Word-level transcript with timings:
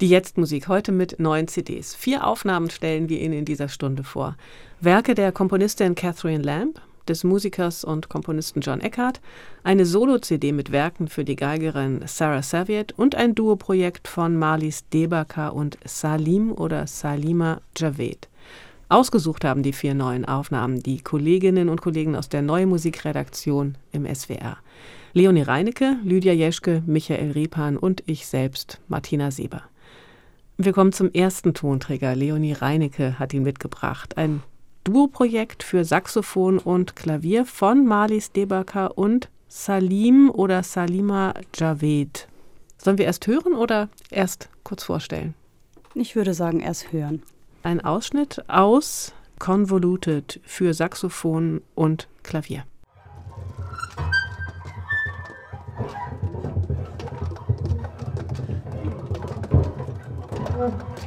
Die 0.00 0.10
Jetztmusik 0.10 0.68
heute 0.68 0.92
mit 0.92 1.18
neun 1.18 1.48
CDs. 1.48 1.92
Vier 1.92 2.24
Aufnahmen 2.24 2.70
stellen 2.70 3.08
wir 3.08 3.20
Ihnen 3.20 3.40
in 3.40 3.44
dieser 3.44 3.68
Stunde 3.68 4.04
vor. 4.04 4.36
Werke 4.80 5.16
der 5.16 5.32
Komponistin 5.32 5.96
Catherine 5.96 6.44
Lamb, 6.44 6.80
des 7.08 7.24
Musikers 7.24 7.82
und 7.82 8.08
Komponisten 8.08 8.60
John 8.60 8.80
Eckhart, 8.80 9.20
eine 9.64 9.84
Solo-CD 9.84 10.52
mit 10.52 10.70
Werken 10.70 11.08
für 11.08 11.24
die 11.24 11.34
Geigerin 11.34 12.02
Sarah 12.06 12.44
Saviet 12.44 12.92
und 12.96 13.16
ein 13.16 13.34
Duoprojekt 13.34 14.06
von 14.06 14.36
Marlies 14.36 14.88
Debaka 14.90 15.48
und 15.48 15.78
Salim 15.84 16.52
oder 16.52 16.86
Salima 16.86 17.60
Javed. 17.76 18.28
Ausgesucht 18.88 19.44
haben 19.44 19.64
die 19.64 19.72
vier 19.72 19.94
neuen 19.94 20.24
Aufnahmen 20.24 20.80
die 20.80 21.00
Kolleginnen 21.00 21.68
und 21.68 21.82
Kollegen 21.82 22.14
aus 22.14 22.28
der 22.28 22.42
Neue 22.42 22.66
Musikredaktion 22.66 23.76
im 23.90 24.06
SWR. 24.06 24.58
Leonie 25.12 25.42
Reinecke, 25.42 25.96
Lydia 26.04 26.34
Jeschke, 26.34 26.84
Michael 26.86 27.32
Repan 27.32 27.76
und 27.76 28.04
ich 28.06 28.28
selbst, 28.28 28.80
Martina 28.86 29.32
Sieber. 29.32 29.64
Wir 30.60 30.72
kommen 30.72 30.92
zum 30.92 31.12
ersten 31.12 31.54
Tonträger. 31.54 32.16
Leonie 32.16 32.52
Reinecke 32.52 33.16
hat 33.20 33.32
ihn 33.32 33.44
mitgebracht. 33.44 34.16
Ein 34.16 34.42
Duoprojekt 34.82 35.62
für 35.62 35.84
Saxophon 35.84 36.58
und 36.58 36.96
Klavier 36.96 37.46
von 37.46 37.86
Marlies 37.86 38.32
Debaker 38.32 38.98
und 38.98 39.28
Salim 39.46 40.30
oder 40.30 40.64
Salima 40.64 41.34
Javed. 41.54 42.26
Sollen 42.76 42.98
wir 42.98 43.04
erst 43.04 43.28
hören 43.28 43.54
oder 43.54 43.88
erst 44.10 44.48
kurz 44.64 44.82
vorstellen? 44.82 45.34
Ich 45.94 46.16
würde 46.16 46.34
sagen, 46.34 46.58
erst 46.58 46.90
hören. 46.90 47.22
Ein 47.62 47.80
Ausschnitt 47.80 48.42
aus 48.48 49.12
Convoluted 49.38 50.40
für 50.42 50.74
Saxophon 50.74 51.62
und 51.76 52.08
Klavier. 52.24 52.64
嗯 60.58 60.97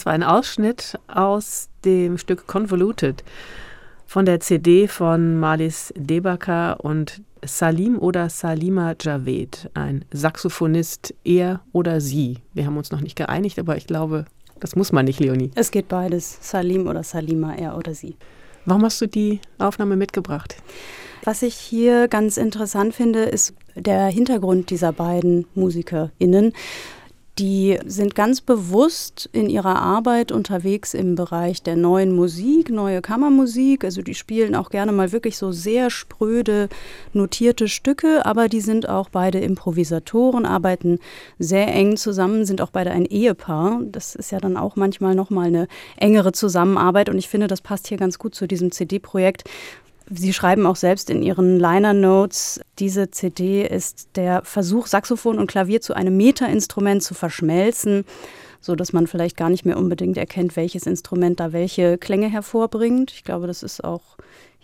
Das 0.00 0.06
war 0.06 0.14
ein 0.14 0.22
Ausschnitt 0.22 0.98
aus 1.08 1.68
dem 1.84 2.16
Stück 2.16 2.46
Convoluted 2.46 3.22
von 4.06 4.24
der 4.24 4.40
CD 4.40 4.88
von 4.88 5.38
Malis 5.38 5.92
Debaka 5.94 6.72
und 6.72 7.20
Salim 7.44 7.98
oder 7.98 8.30
Salima 8.30 8.94
Javed, 8.98 9.68
ein 9.74 10.06
Saxophonist, 10.10 11.12
er 11.22 11.60
oder 11.72 12.00
sie. 12.00 12.38
Wir 12.54 12.64
haben 12.64 12.78
uns 12.78 12.90
noch 12.90 13.02
nicht 13.02 13.14
geeinigt, 13.14 13.58
aber 13.58 13.76
ich 13.76 13.86
glaube, 13.86 14.24
das 14.58 14.74
muss 14.74 14.90
man 14.90 15.04
nicht, 15.04 15.20
Leonie. 15.20 15.50
Es 15.54 15.70
geht 15.70 15.88
beides, 15.88 16.38
Salim 16.40 16.86
oder 16.86 17.02
Salima, 17.02 17.54
er 17.54 17.76
oder 17.76 17.92
sie. 17.92 18.16
Warum 18.64 18.82
hast 18.84 19.02
du 19.02 19.06
die 19.06 19.40
Aufnahme 19.58 19.96
mitgebracht? 19.96 20.56
Was 21.24 21.42
ich 21.42 21.56
hier 21.56 22.08
ganz 22.08 22.38
interessant 22.38 22.94
finde, 22.94 23.24
ist 23.24 23.52
der 23.74 24.06
Hintergrund 24.06 24.70
dieser 24.70 24.94
beiden 24.94 25.44
MusikerInnen. 25.54 26.54
Die 27.38 27.78
sind 27.86 28.14
ganz 28.14 28.40
bewusst 28.40 29.30
in 29.32 29.48
ihrer 29.48 29.76
Arbeit 29.76 30.30
unterwegs 30.30 30.92
im 30.92 31.14
Bereich 31.14 31.62
der 31.62 31.76
neuen 31.76 32.14
Musik, 32.14 32.68
neue 32.68 33.00
Kammermusik. 33.00 33.84
Also 33.84 34.02
die 34.02 34.14
spielen 34.14 34.54
auch 34.54 34.68
gerne 34.68 34.92
mal 34.92 35.12
wirklich 35.12 35.38
so 35.38 35.52
sehr 35.52 35.90
spröde, 35.90 36.68
notierte 37.14 37.68
Stücke, 37.68 38.26
aber 38.26 38.48
die 38.48 38.60
sind 38.60 38.88
auch 38.88 39.08
beide 39.08 39.38
Improvisatoren, 39.38 40.44
arbeiten 40.44 40.98
sehr 41.38 41.68
eng 41.68 41.96
zusammen, 41.96 42.44
sind 42.44 42.60
auch 42.60 42.70
beide 42.70 42.90
ein 42.90 43.06
Ehepaar. 43.06 43.80
Das 43.86 44.14
ist 44.14 44.32
ja 44.32 44.38
dann 44.38 44.56
auch 44.58 44.76
manchmal 44.76 45.14
nochmal 45.14 45.46
eine 45.46 45.68
engere 45.96 46.32
Zusammenarbeit 46.32 47.08
und 47.08 47.16
ich 47.16 47.28
finde, 47.28 47.46
das 47.46 47.62
passt 47.62 47.86
hier 47.86 47.96
ganz 47.96 48.18
gut 48.18 48.34
zu 48.34 48.46
diesem 48.46 48.70
CD-Projekt, 48.70 49.44
Sie 50.12 50.32
schreiben 50.32 50.66
auch 50.66 50.74
selbst 50.74 51.08
in 51.08 51.22
Ihren 51.22 51.60
Liner 51.60 51.94
Notes, 51.94 52.60
diese 52.80 53.12
CD 53.12 53.64
ist 53.64 54.08
der 54.16 54.42
Versuch, 54.42 54.88
Saxophon 54.88 55.38
und 55.38 55.46
Klavier 55.46 55.80
zu 55.80 55.94
einem 55.94 56.16
Metainstrument 56.16 57.04
zu 57.04 57.14
verschmelzen, 57.14 58.04
so 58.60 58.74
dass 58.74 58.92
man 58.92 59.06
vielleicht 59.06 59.36
gar 59.36 59.50
nicht 59.50 59.64
mehr 59.64 59.78
unbedingt 59.78 60.18
erkennt, 60.18 60.56
welches 60.56 60.86
Instrument 60.86 61.38
da 61.38 61.52
welche 61.52 61.96
Klänge 61.96 62.28
hervorbringt. 62.28 63.12
Ich 63.12 63.22
glaube, 63.22 63.46
das 63.46 63.62
ist 63.62 63.84
auch 63.84 64.16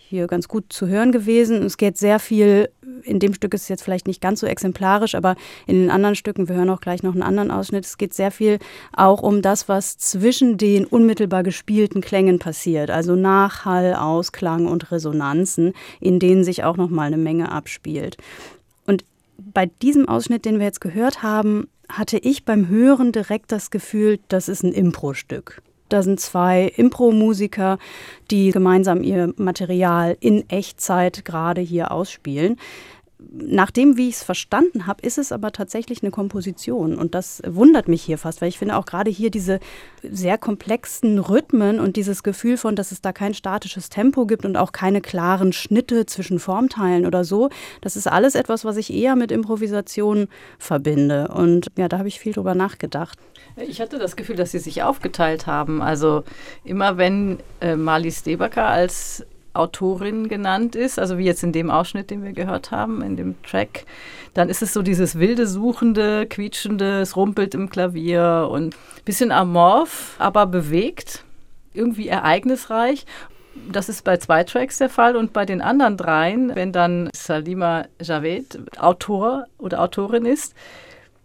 hier 0.09 0.27
ganz 0.29 0.47
gut 0.47 0.73
zu 0.73 0.87
hören 0.87 1.11
gewesen. 1.11 1.63
Es 1.63 1.77
geht 1.77 1.99
sehr 1.99 2.19
viel, 2.19 2.69
in 3.03 3.19
dem 3.19 3.35
Stück 3.35 3.55
ist 3.55 3.63
es 3.63 3.69
jetzt 3.69 3.83
vielleicht 3.83 4.07
nicht 4.07 4.21
ganz 4.21 4.41
so 4.41 4.47
exemplarisch, 4.47 5.15
aber 5.15 5.35
in 5.67 5.81
den 5.81 5.91
anderen 5.91 6.15
Stücken, 6.15 6.49
wir 6.49 6.57
hören 6.57 6.71
auch 6.71 6.81
gleich 6.81 7.03
noch 7.03 7.13
einen 7.13 7.23
anderen 7.23 7.51
Ausschnitt, 7.51 7.85
es 7.85 7.99
geht 7.99 8.15
sehr 8.15 8.31
viel 8.31 8.59
auch 8.95 9.23
um 9.23 9.43
das, 9.43 9.69
was 9.69 9.99
zwischen 9.99 10.59
den 10.59 10.85
unmittelbar 10.85 11.43
gespielten 11.43 12.01
Klängen 12.01 12.39
passiert, 12.39 12.91
also 12.91 13.17
Nachhall, 13.17 13.95
Ausklang 13.95 14.67
und 14.67 14.93
Resonanzen, 14.93 15.73
in 16.01 16.21
denen 16.21 16.45
sich 16.45 16.63
auch 16.63 16.77
noch 16.77 16.91
mal 16.91 17.07
eine 17.07 17.19
Menge 17.19 17.51
abspielt. 17.51 18.17
Und 18.87 19.05
bei 19.39 19.67
diesem 19.83 20.09
Ausschnitt, 20.09 20.45
den 20.45 20.59
wir 20.59 20.67
jetzt 20.67 20.81
gehört 20.81 21.23
haben, 21.23 21.69
hatte 21.89 22.19
ich 22.19 22.45
beim 22.45 22.69
Hören 22.69 23.13
direkt 23.13 23.53
das 23.53 23.71
Gefühl, 23.71 24.19
das 24.29 24.49
ist 24.49 24.63
ein 24.63 24.73
Impro-Stück. 24.73 25.63
Da 25.89 26.03
sind 26.03 26.21
zwei 26.21 26.73
Impro-Musiker, 26.77 27.79
die 28.31 28.51
gemeinsam 28.51 29.03
ihr 29.03 29.33
Material 29.37 30.17
in 30.21 30.49
Echtzeit 30.51 31.25
gerade 31.25 31.61
hier 31.61 31.93
ausspielen. 31.93 32.57
Nach 33.33 33.71
dem, 33.71 33.97
wie 33.97 34.09
ich 34.09 34.17
es 34.17 34.23
verstanden 34.23 34.87
habe, 34.87 35.05
ist 35.05 35.19
es 35.19 35.33
aber 35.33 35.53
tatsächlich 35.53 36.03
eine 36.03 36.11
Komposition. 36.11 36.97
Und 36.97 37.15
das 37.15 37.43
wundert 37.47 37.89
mich 37.89 38.03
hier 38.03 38.19
fast, 38.19 38.41
weil 38.41 38.49
ich 38.49 38.59
finde 38.59 38.77
auch 38.77 38.87
gerade 38.87 39.11
hier 39.11 39.31
diese 39.31 39.61
sehr 40.03 40.39
komplexen 40.39 41.19
Rhythmen 41.19 41.81
und 41.81 41.97
dieses 41.97 42.23
Gefühl 42.23 42.57
von, 42.57 42.77
dass 42.77 42.93
es 42.93 43.01
da 43.01 43.13
kein 43.13 43.35
statisches 43.35 43.89
Tempo 43.89 44.27
gibt 44.27 44.45
und 44.45 44.57
auch 44.57 44.73
keine 44.73 45.01
klaren 45.01 45.53
Schnitte 45.53 46.07
zwischen 46.07 46.39
Formteilen 46.39 47.07
oder 47.07 47.25
so, 47.25 47.51
das 47.81 47.97
ist 47.97 48.07
alles 48.07 48.35
etwas, 48.35 48.65
was 48.65 48.77
ich 48.77 48.93
eher 48.93 49.17
mit 49.17 49.33
Improvisation 49.33 50.29
verbinde. 50.59 51.29
Und 51.29 51.69
ja, 51.77 51.89
da 51.89 51.99
habe 51.99 52.09
ich 52.09 52.21
viel 52.21 52.33
drüber 52.33 52.55
nachgedacht. 52.55 53.19
Ich 53.57 53.81
hatte 53.81 53.99
das 53.99 54.17
Gefühl, 54.17 54.37
dass 54.37 54.53
sie 54.53 54.59
sich 54.59 54.83
aufgeteilt 54.83 55.47
haben. 55.47 55.83
Also 55.83 56.25
immer 56.65 56.99
wenn 56.99 57.39
äh, 57.61 57.77
Marlies 57.77 58.23
Debacker 58.23 58.67
als 58.67 59.25
Autorin 59.59 60.29
genannt 60.29 60.77
ist, 60.77 60.99
also 60.99 61.19
wie 61.19 61.25
jetzt 61.25 61.43
in 61.43 61.53
dem 61.53 61.71
Ausschnitt, 61.71 62.11
den 62.11 62.23
wir 62.23 62.33
gehört 62.33 62.71
haben, 62.71 63.03
in 63.03 63.17
dem 63.17 63.41
Track, 63.43 63.85
dann 64.35 64.49
ist 64.49 64.63
es 64.63 64.73
so 64.73 64.83
dieses 64.83 65.19
wilde, 65.19 65.47
suchende, 65.47 66.27
quietschende, 66.27 67.01
es 67.01 67.17
rumpelt 67.17 67.55
im 67.55 67.71
Klavier 67.71 68.49
und 68.51 68.75
ein 68.75 69.05
bisschen 69.05 69.33
amorph, 69.33 70.15
aber 70.19 70.47
bewegt, 70.47 71.25
irgendwie 71.73 72.09
ereignisreich. 72.09 73.07
Das 73.73 73.89
ist 73.89 74.05
bei 74.05 74.19
zwei 74.19 74.45
Tracks 74.45 74.79
der 74.79 74.91
Fall 74.91 75.17
und 75.17 75.33
bei 75.33 75.47
den 75.47 75.63
anderen 75.63 75.97
dreien, 75.97 76.55
wenn 76.55 76.73
dann 76.73 77.09
Salima 77.15 77.87
Javed 78.01 78.59
Autor 78.79 79.47
oder 79.59 79.81
Autorin 79.81 80.27
ist, 80.27 80.55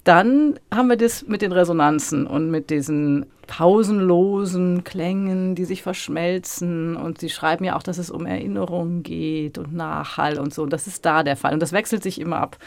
dann 0.03 0.59
haben 0.73 0.89
wir 0.89 0.97
das 0.97 1.27
mit 1.27 1.41
den 1.41 1.51
Resonanzen 1.51 2.25
und 2.25 2.49
mit 2.49 2.69
diesen 2.69 3.27
pausenlosen 3.47 4.83
Klängen, 4.83 5.55
die 5.55 5.65
sich 5.65 5.83
verschmelzen. 5.83 6.95
Und 6.95 7.19
sie 7.19 7.29
schreiben 7.29 7.65
ja 7.65 7.75
auch, 7.75 7.83
dass 7.83 7.97
es 7.97 8.09
um 8.09 8.25
Erinnerungen 8.25 9.03
geht 9.03 9.57
und 9.57 9.75
Nachhall 9.75 10.39
und 10.39 10.53
so. 10.53 10.63
Und 10.63 10.73
das 10.73 10.87
ist 10.87 11.05
da 11.05 11.23
der 11.23 11.35
Fall. 11.35 11.53
Und 11.53 11.59
das 11.59 11.71
wechselt 11.71 12.01
sich 12.01 12.19
immer 12.19 12.37
ab. 12.37 12.57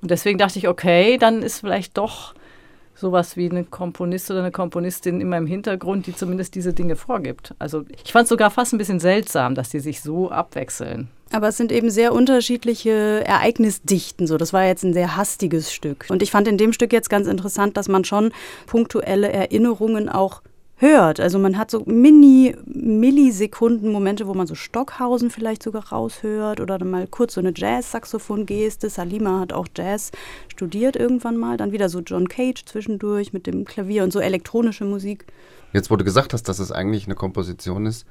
Und 0.00 0.10
deswegen 0.10 0.38
dachte 0.38 0.58
ich, 0.58 0.66
okay, 0.66 1.16
dann 1.18 1.42
ist 1.42 1.60
vielleicht 1.60 1.96
doch 1.96 2.34
sowas 2.94 3.36
wie 3.36 3.50
eine 3.50 3.64
Komponist 3.64 4.30
oder 4.30 4.40
eine 4.40 4.50
Komponistin 4.50 5.20
immer 5.20 5.36
im 5.36 5.46
Hintergrund, 5.46 6.06
die 6.06 6.14
zumindest 6.14 6.54
diese 6.54 6.72
Dinge 6.72 6.96
vorgibt. 6.96 7.54
Also 7.58 7.84
ich 8.04 8.12
fand 8.12 8.24
es 8.24 8.28
sogar 8.28 8.50
fast 8.50 8.72
ein 8.72 8.78
bisschen 8.78 9.00
seltsam, 9.00 9.54
dass 9.54 9.68
die 9.68 9.80
sich 9.80 10.00
so 10.00 10.30
abwechseln. 10.30 11.08
Aber 11.34 11.48
es 11.48 11.56
sind 11.56 11.72
eben 11.72 11.90
sehr 11.90 12.12
unterschiedliche 12.12 13.24
Ereignisdichten. 13.26 14.28
So, 14.28 14.36
das 14.36 14.52
war 14.52 14.66
jetzt 14.66 14.84
ein 14.84 14.92
sehr 14.92 15.16
hastiges 15.16 15.72
Stück. 15.72 16.06
Und 16.08 16.22
ich 16.22 16.30
fand 16.30 16.46
in 16.46 16.58
dem 16.58 16.72
Stück 16.72 16.92
jetzt 16.92 17.10
ganz 17.10 17.26
interessant, 17.26 17.76
dass 17.76 17.88
man 17.88 18.04
schon 18.04 18.30
punktuelle 18.66 19.32
Erinnerungen 19.32 20.08
auch 20.08 20.42
hört. 20.76 21.18
Also 21.18 21.40
man 21.40 21.58
hat 21.58 21.72
so 21.72 21.82
Mini-Millisekunden-Momente, 21.86 24.28
wo 24.28 24.34
man 24.34 24.46
so 24.46 24.54
Stockhausen 24.54 25.30
vielleicht 25.30 25.64
sogar 25.64 25.88
raushört 25.88 26.60
oder 26.60 26.78
dann 26.78 26.90
mal 26.90 27.08
kurz 27.08 27.34
so 27.34 27.40
eine 27.40 27.52
Jazz-Saxophon-Geste. 27.52 28.88
Salima 28.88 29.40
hat 29.40 29.52
auch 29.52 29.66
Jazz 29.76 30.12
studiert 30.46 30.94
irgendwann 30.94 31.36
mal. 31.36 31.56
Dann 31.56 31.72
wieder 31.72 31.88
so 31.88 31.98
John 31.98 32.28
Cage 32.28 32.64
zwischendurch 32.64 33.32
mit 33.32 33.48
dem 33.48 33.64
Klavier 33.64 34.04
und 34.04 34.12
so 34.12 34.20
elektronische 34.20 34.84
Musik. 34.84 35.26
Jetzt, 35.72 35.90
wo 35.90 35.96
du 35.96 36.04
gesagt 36.04 36.32
hast, 36.32 36.44
dass 36.44 36.60
es 36.60 36.70
eigentlich 36.70 37.06
eine 37.06 37.16
Komposition 37.16 37.86
ist, 37.86 38.06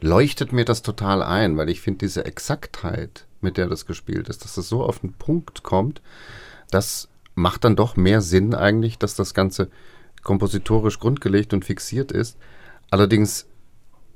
leuchtet 0.00 0.52
mir 0.52 0.64
das 0.64 0.82
total 0.82 1.22
ein, 1.22 1.56
weil 1.56 1.68
ich 1.68 1.80
finde 1.80 1.98
diese 1.98 2.24
Exaktheit, 2.24 3.26
mit 3.40 3.56
der 3.56 3.68
das 3.68 3.86
gespielt 3.86 4.28
ist, 4.28 4.44
dass 4.44 4.56
es 4.56 4.68
so 4.68 4.82
auf 4.82 5.00
den 5.00 5.12
Punkt 5.12 5.62
kommt, 5.62 6.02
das 6.70 7.08
macht 7.34 7.64
dann 7.64 7.76
doch 7.76 7.96
mehr 7.96 8.20
Sinn 8.20 8.54
eigentlich, 8.54 8.98
dass 8.98 9.14
das 9.14 9.34
Ganze 9.34 9.68
kompositorisch 10.22 10.98
grundgelegt 10.98 11.52
und 11.52 11.64
fixiert 11.64 12.10
ist. 12.10 12.36
Allerdings, 12.90 13.46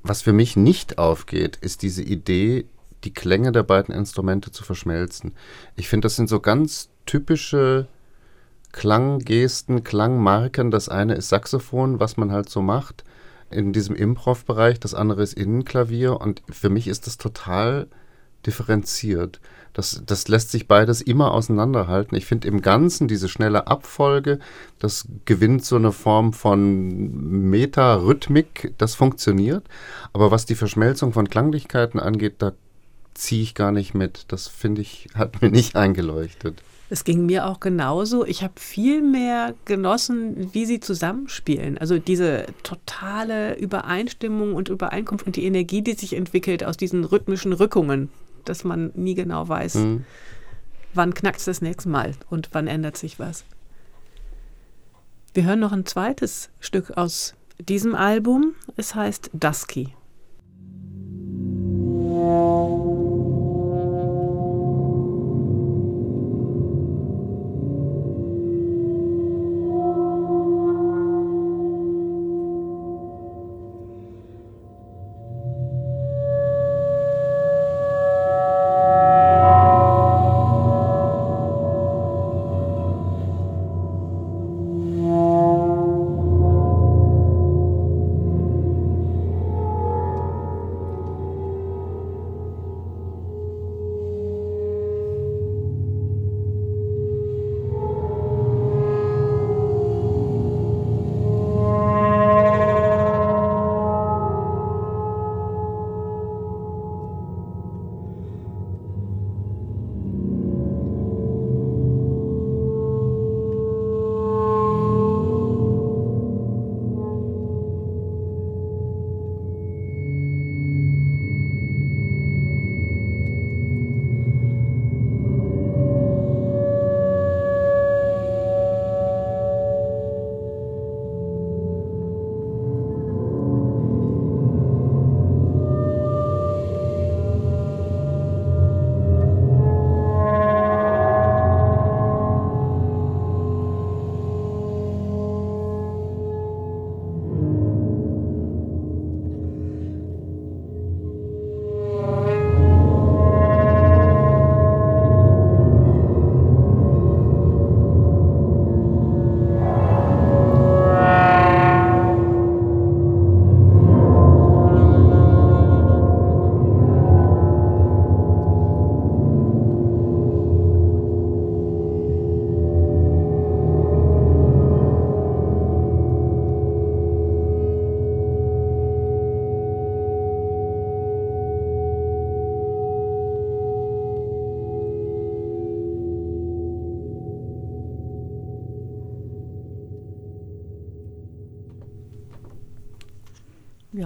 was 0.02 0.22
für 0.22 0.32
mich 0.32 0.56
nicht 0.56 0.98
aufgeht, 0.98 1.56
ist 1.56 1.82
diese 1.82 2.02
Idee, 2.02 2.66
die 3.04 3.14
Klänge 3.14 3.52
der 3.52 3.62
beiden 3.62 3.94
Instrumente 3.94 4.50
zu 4.50 4.64
verschmelzen. 4.64 5.32
Ich 5.76 5.88
finde, 5.88 6.06
das 6.06 6.16
sind 6.16 6.28
so 6.28 6.40
ganz 6.40 6.88
typische 7.06 7.86
Klanggesten, 8.72 9.84
Klangmarken. 9.84 10.70
Das 10.70 10.88
eine 10.88 11.14
ist 11.14 11.28
Saxophon, 11.28 12.00
was 12.00 12.16
man 12.16 12.32
halt 12.32 12.48
so 12.48 12.62
macht 12.62 13.04
in 13.50 13.73
diesem 13.73 13.94
Improv-Bereich, 13.94 14.81
das 14.81 14.94
andere 14.94 15.23
ist 15.23 15.35
Innenklavier 15.35 16.20
und 16.20 16.43
für 16.50 16.70
mich 16.70 16.88
ist 16.88 17.06
das 17.06 17.19
total 17.19 17.88
differenziert. 18.47 19.41
Das, 19.73 20.02
das 20.05 20.26
lässt 20.29 20.50
sich 20.50 20.67
beides 20.67 21.00
immer 21.00 21.32
auseinanderhalten. 21.32 22.17
Ich 22.17 22.26
finde 22.26 22.49
im 22.49 22.61
Ganzen 22.61 23.06
diese 23.06 23.29
schnelle 23.29 23.69
Abfolge, 23.69 24.41
das 24.79 25.06
gewinnt 25.26 25.64
so 25.64 25.76
eine 25.76 25.93
Form 25.93 26.32
von 26.32 27.49
Meta-Rhythmik, 27.50 28.75
das 28.79 28.94
funktioniert. 28.94 29.64
Aber 30.12 30.31
was 30.31 30.47
die 30.47 30.56
Verschmelzung 30.56 31.12
von 31.12 31.29
Klanglichkeiten 31.29 32.00
angeht, 32.00 32.37
da 32.38 32.52
ziehe 33.14 33.43
ich 33.43 33.55
gar 33.55 33.70
nicht 33.70 33.94
mit. 33.94 34.25
Das 34.29 34.49
finde 34.49 34.81
ich, 34.81 35.08
hat 35.14 35.41
mir 35.41 35.50
nicht 35.50 35.76
eingeleuchtet. 35.76 36.62
Es 36.92 37.04
ging 37.04 37.25
mir 37.25 37.46
auch 37.46 37.60
genauso. 37.60 38.26
Ich 38.26 38.42
habe 38.42 38.54
viel 38.56 39.00
mehr 39.00 39.54
genossen, 39.64 40.52
wie 40.52 40.66
sie 40.66 40.81
zusammenspielen. 40.81 41.78
Also 41.78 41.98
diese 41.98 42.46
totale 42.64 43.56
Übereinstimmung 43.56 44.56
und 44.56 44.69
Übereinkunft 44.69 45.25
und 45.25 45.37
die 45.37 45.44
Energie, 45.44 45.82
die 45.82 45.92
sich 45.92 46.14
entwickelt 46.14 46.64
aus 46.64 46.76
diesen 46.76 47.04
rhythmischen 47.04 47.52
Rückungen, 47.52 48.10
dass 48.44 48.64
man 48.64 48.90
nie 48.94 49.14
genau 49.14 49.48
weiß, 49.48 49.76
mhm. 49.76 50.04
wann 50.92 51.14
knackt 51.14 51.38
es 51.38 51.44
das 51.44 51.62
nächste 51.62 51.88
Mal 51.88 52.14
und 52.28 52.48
wann 52.52 52.66
ändert 52.66 52.96
sich 52.96 53.20
was. 53.20 53.44
Wir 55.32 55.44
hören 55.44 55.60
noch 55.60 55.72
ein 55.72 55.87
zweites 55.87 56.50
Stück 56.58 56.96
aus 56.96 57.34
diesem 57.60 57.94
Album. 57.94 58.54
Es 58.76 58.96
heißt 58.96 59.31
Dusky. 59.32 59.94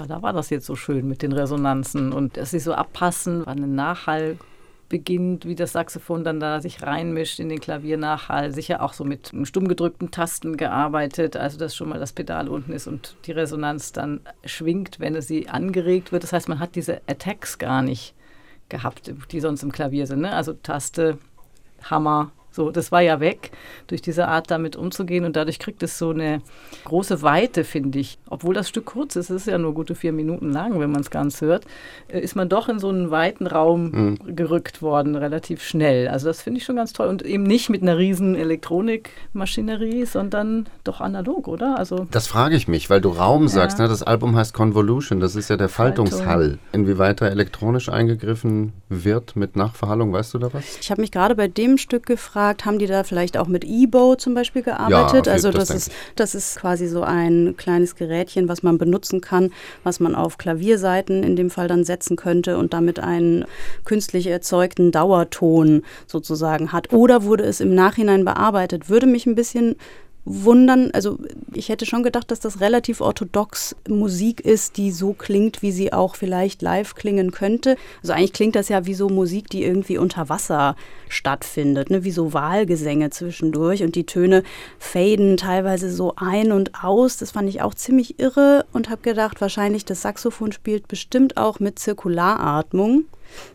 Da 0.06 0.22
war 0.22 0.32
das 0.32 0.50
jetzt 0.50 0.66
so 0.66 0.76
schön 0.76 1.08
mit 1.08 1.22
den 1.22 1.32
Resonanzen 1.32 2.12
und 2.12 2.36
dass 2.36 2.50
sie 2.50 2.58
so 2.58 2.74
abpassen, 2.74 3.42
wann 3.44 3.62
ein 3.62 3.74
Nachhall 3.74 4.38
beginnt, 4.88 5.46
wie 5.46 5.54
das 5.54 5.72
Saxophon 5.72 6.24
dann 6.24 6.40
da 6.40 6.60
sich 6.60 6.82
reinmischt 6.82 7.40
in 7.40 7.48
den 7.48 7.60
Klaviernachhall. 7.60 8.52
Sicher 8.52 8.82
auch 8.82 8.92
so 8.92 9.04
mit 9.04 9.32
stumm 9.44 9.66
gedrückten 9.66 10.10
Tasten 10.10 10.56
gearbeitet, 10.56 11.36
also 11.36 11.58
dass 11.58 11.74
schon 11.74 11.88
mal 11.88 11.98
das 11.98 12.12
Pedal 12.12 12.48
unten 12.48 12.72
ist 12.72 12.86
und 12.86 13.16
die 13.24 13.32
Resonanz 13.32 13.92
dann 13.92 14.20
schwingt, 14.44 15.00
wenn 15.00 15.14
es 15.14 15.26
sie 15.26 15.48
angeregt 15.48 16.12
wird. 16.12 16.22
Das 16.22 16.32
heißt, 16.32 16.48
man 16.48 16.60
hat 16.60 16.76
diese 16.76 17.00
Attacks 17.06 17.58
gar 17.58 17.82
nicht 17.82 18.14
gehabt, 18.68 19.12
die 19.32 19.40
sonst 19.40 19.62
im 19.62 19.72
Klavier 19.72 20.06
sind. 20.06 20.20
Ne? 20.20 20.32
Also 20.32 20.52
Taste, 20.52 21.18
Hammer, 21.82 22.30
so, 22.54 22.70
das 22.70 22.92
war 22.92 23.00
ja 23.00 23.18
weg, 23.18 23.50
durch 23.88 24.00
diese 24.00 24.28
Art 24.28 24.48
damit 24.48 24.76
umzugehen 24.76 25.24
und 25.24 25.34
dadurch 25.34 25.58
kriegt 25.58 25.82
es 25.82 25.98
so 25.98 26.10
eine 26.10 26.40
große 26.84 27.20
Weite, 27.22 27.64
finde 27.64 27.98
ich. 27.98 28.18
Obwohl 28.30 28.54
das 28.54 28.68
Stück 28.68 28.84
kurz 28.84 29.16
ist, 29.16 29.28
es 29.30 29.42
ist 29.42 29.46
ja 29.48 29.58
nur 29.58 29.74
gute 29.74 29.96
vier 29.96 30.12
Minuten 30.12 30.52
lang, 30.52 30.78
wenn 30.78 30.92
man 30.92 31.00
es 31.00 31.10
ganz 31.10 31.40
hört, 31.40 31.64
äh, 32.06 32.20
ist 32.20 32.36
man 32.36 32.48
doch 32.48 32.68
in 32.68 32.78
so 32.78 32.90
einen 32.90 33.10
weiten 33.10 33.48
Raum 33.48 33.90
mhm. 33.90 34.36
gerückt 34.36 34.82
worden, 34.82 35.16
relativ 35.16 35.64
schnell. 35.64 36.06
Also 36.06 36.28
das 36.28 36.42
finde 36.42 36.58
ich 36.58 36.64
schon 36.64 36.76
ganz 36.76 36.92
toll 36.92 37.08
und 37.08 37.22
eben 37.22 37.42
nicht 37.42 37.70
mit 37.70 37.82
einer 37.82 37.98
riesen 37.98 38.36
Elektronikmaschinerie, 38.36 40.04
sondern 40.04 40.66
doch 40.84 41.00
analog, 41.00 41.48
oder? 41.48 41.76
Also 41.76 42.06
das 42.12 42.28
frage 42.28 42.54
ich 42.54 42.68
mich, 42.68 42.88
weil 42.88 43.00
du 43.00 43.08
Raum 43.08 43.48
sagst, 43.48 43.80
ja. 43.80 43.86
ne? 43.86 43.90
das 43.90 44.04
Album 44.04 44.36
heißt 44.36 44.54
Convolution, 44.54 45.18
das 45.18 45.34
ist 45.34 45.50
ja 45.50 45.56
der 45.56 45.68
Faltungshall. 45.68 46.58
Inwieweit 46.72 47.20
da 47.20 47.26
elektronisch 47.26 47.88
eingegriffen 47.88 48.72
wird 48.88 49.34
mit 49.34 49.56
Nachverhallung, 49.56 50.12
weißt 50.12 50.34
du 50.34 50.38
da 50.38 50.54
was? 50.54 50.78
Ich 50.80 50.92
habe 50.92 51.00
mich 51.00 51.10
gerade 51.10 51.34
bei 51.34 51.48
dem 51.48 51.78
Stück 51.78 52.06
gefragt, 52.06 52.43
gefragt, 52.44 52.64
haben 52.66 52.78
die 52.78 52.86
da 52.86 53.04
vielleicht 53.04 53.38
auch 53.38 53.46
mit 53.46 53.64
EBO 53.64 54.16
zum 54.16 54.34
Beispiel 54.34 54.62
gearbeitet? 54.62 55.26
Ja, 55.26 55.32
also 55.32 55.50
das, 55.50 55.68
das 55.68 55.76
ist, 55.76 55.92
das 56.16 56.34
ist 56.34 56.56
quasi 56.56 56.86
so 56.86 57.02
ein 57.02 57.54
kleines 57.56 57.96
Gerätchen, 57.96 58.48
was 58.48 58.62
man 58.62 58.76
benutzen 58.76 59.20
kann, 59.20 59.50
was 59.82 59.98
man 60.00 60.14
auf 60.14 60.36
Klavierseiten 60.36 61.22
in 61.22 61.36
dem 61.36 61.50
Fall 61.50 61.68
dann 61.68 61.84
setzen 61.84 62.16
könnte 62.16 62.58
und 62.58 62.74
damit 62.74 62.98
einen 63.00 63.46
künstlich 63.84 64.26
erzeugten 64.26 64.92
Dauerton 64.92 65.82
sozusagen 66.06 66.72
hat. 66.72 66.92
Oder 66.92 67.24
wurde 67.24 67.44
es 67.44 67.60
im 67.60 67.74
Nachhinein 67.74 68.24
bearbeitet? 68.24 68.90
Würde 68.90 69.06
mich 69.06 69.26
ein 69.26 69.34
bisschen 69.34 69.76
wundern, 70.24 70.90
also 70.92 71.18
ich 71.52 71.68
hätte 71.68 71.84
schon 71.84 72.02
gedacht, 72.02 72.30
dass 72.30 72.40
das 72.40 72.60
relativ 72.60 73.00
orthodox 73.00 73.76
Musik 73.88 74.40
ist, 74.40 74.78
die 74.78 74.90
so 74.90 75.12
klingt, 75.12 75.60
wie 75.60 75.70
sie 75.70 75.92
auch 75.92 76.16
vielleicht 76.16 76.62
live 76.62 76.94
klingen 76.94 77.30
könnte. 77.30 77.76
Also 78.02 78.14
eigentlich 78.14 78.32
klingt 78.32 78.56
das 78.56 78.68
ja 78.68 78.86
wie 78.86 78.94
so 78.94 79.08
Musik, 79.08 79.50
die 79.50 79.62
irgendwie 79.62 79.98
unter 79.98 80.28
Wasser 80.28 80.76
stattfindet, 81.08 81.90
ne? 81.90 82.04
wie 82.04 82.10
so 82.10 82.32
Wahlgesänge 82.32 83.10
zwischendurch 83.10 83.82
und 83.82 83.94
die 83.96 84.06
Töne 84.06 84.42
faden 84.78 85.36
teilweise 85.36 85.90
so 85.90 86.14
ein 86.16 86.52
und 86.52 86.82
aus. 86.82 87.18
Das 87.18 87.32
fand 87.32 87.48
ich 87.48 87.60
auch 87.60 87.74
ziemlich 87.74 88.18
irre 88.18 88.64
und 88.72 88.88
habe 88.88 89.02
gedacht, 89.02 89.40
wahrscheinlich 89.40 89.84
das 89.84 90.02
Saxophon 90.02 90.52
spielt 90.52 90.88
bestimmt 90.88 91.36
auch 91.36 91.60
mit 91.60 91.78
Zirkularatmung. 91.78 93.04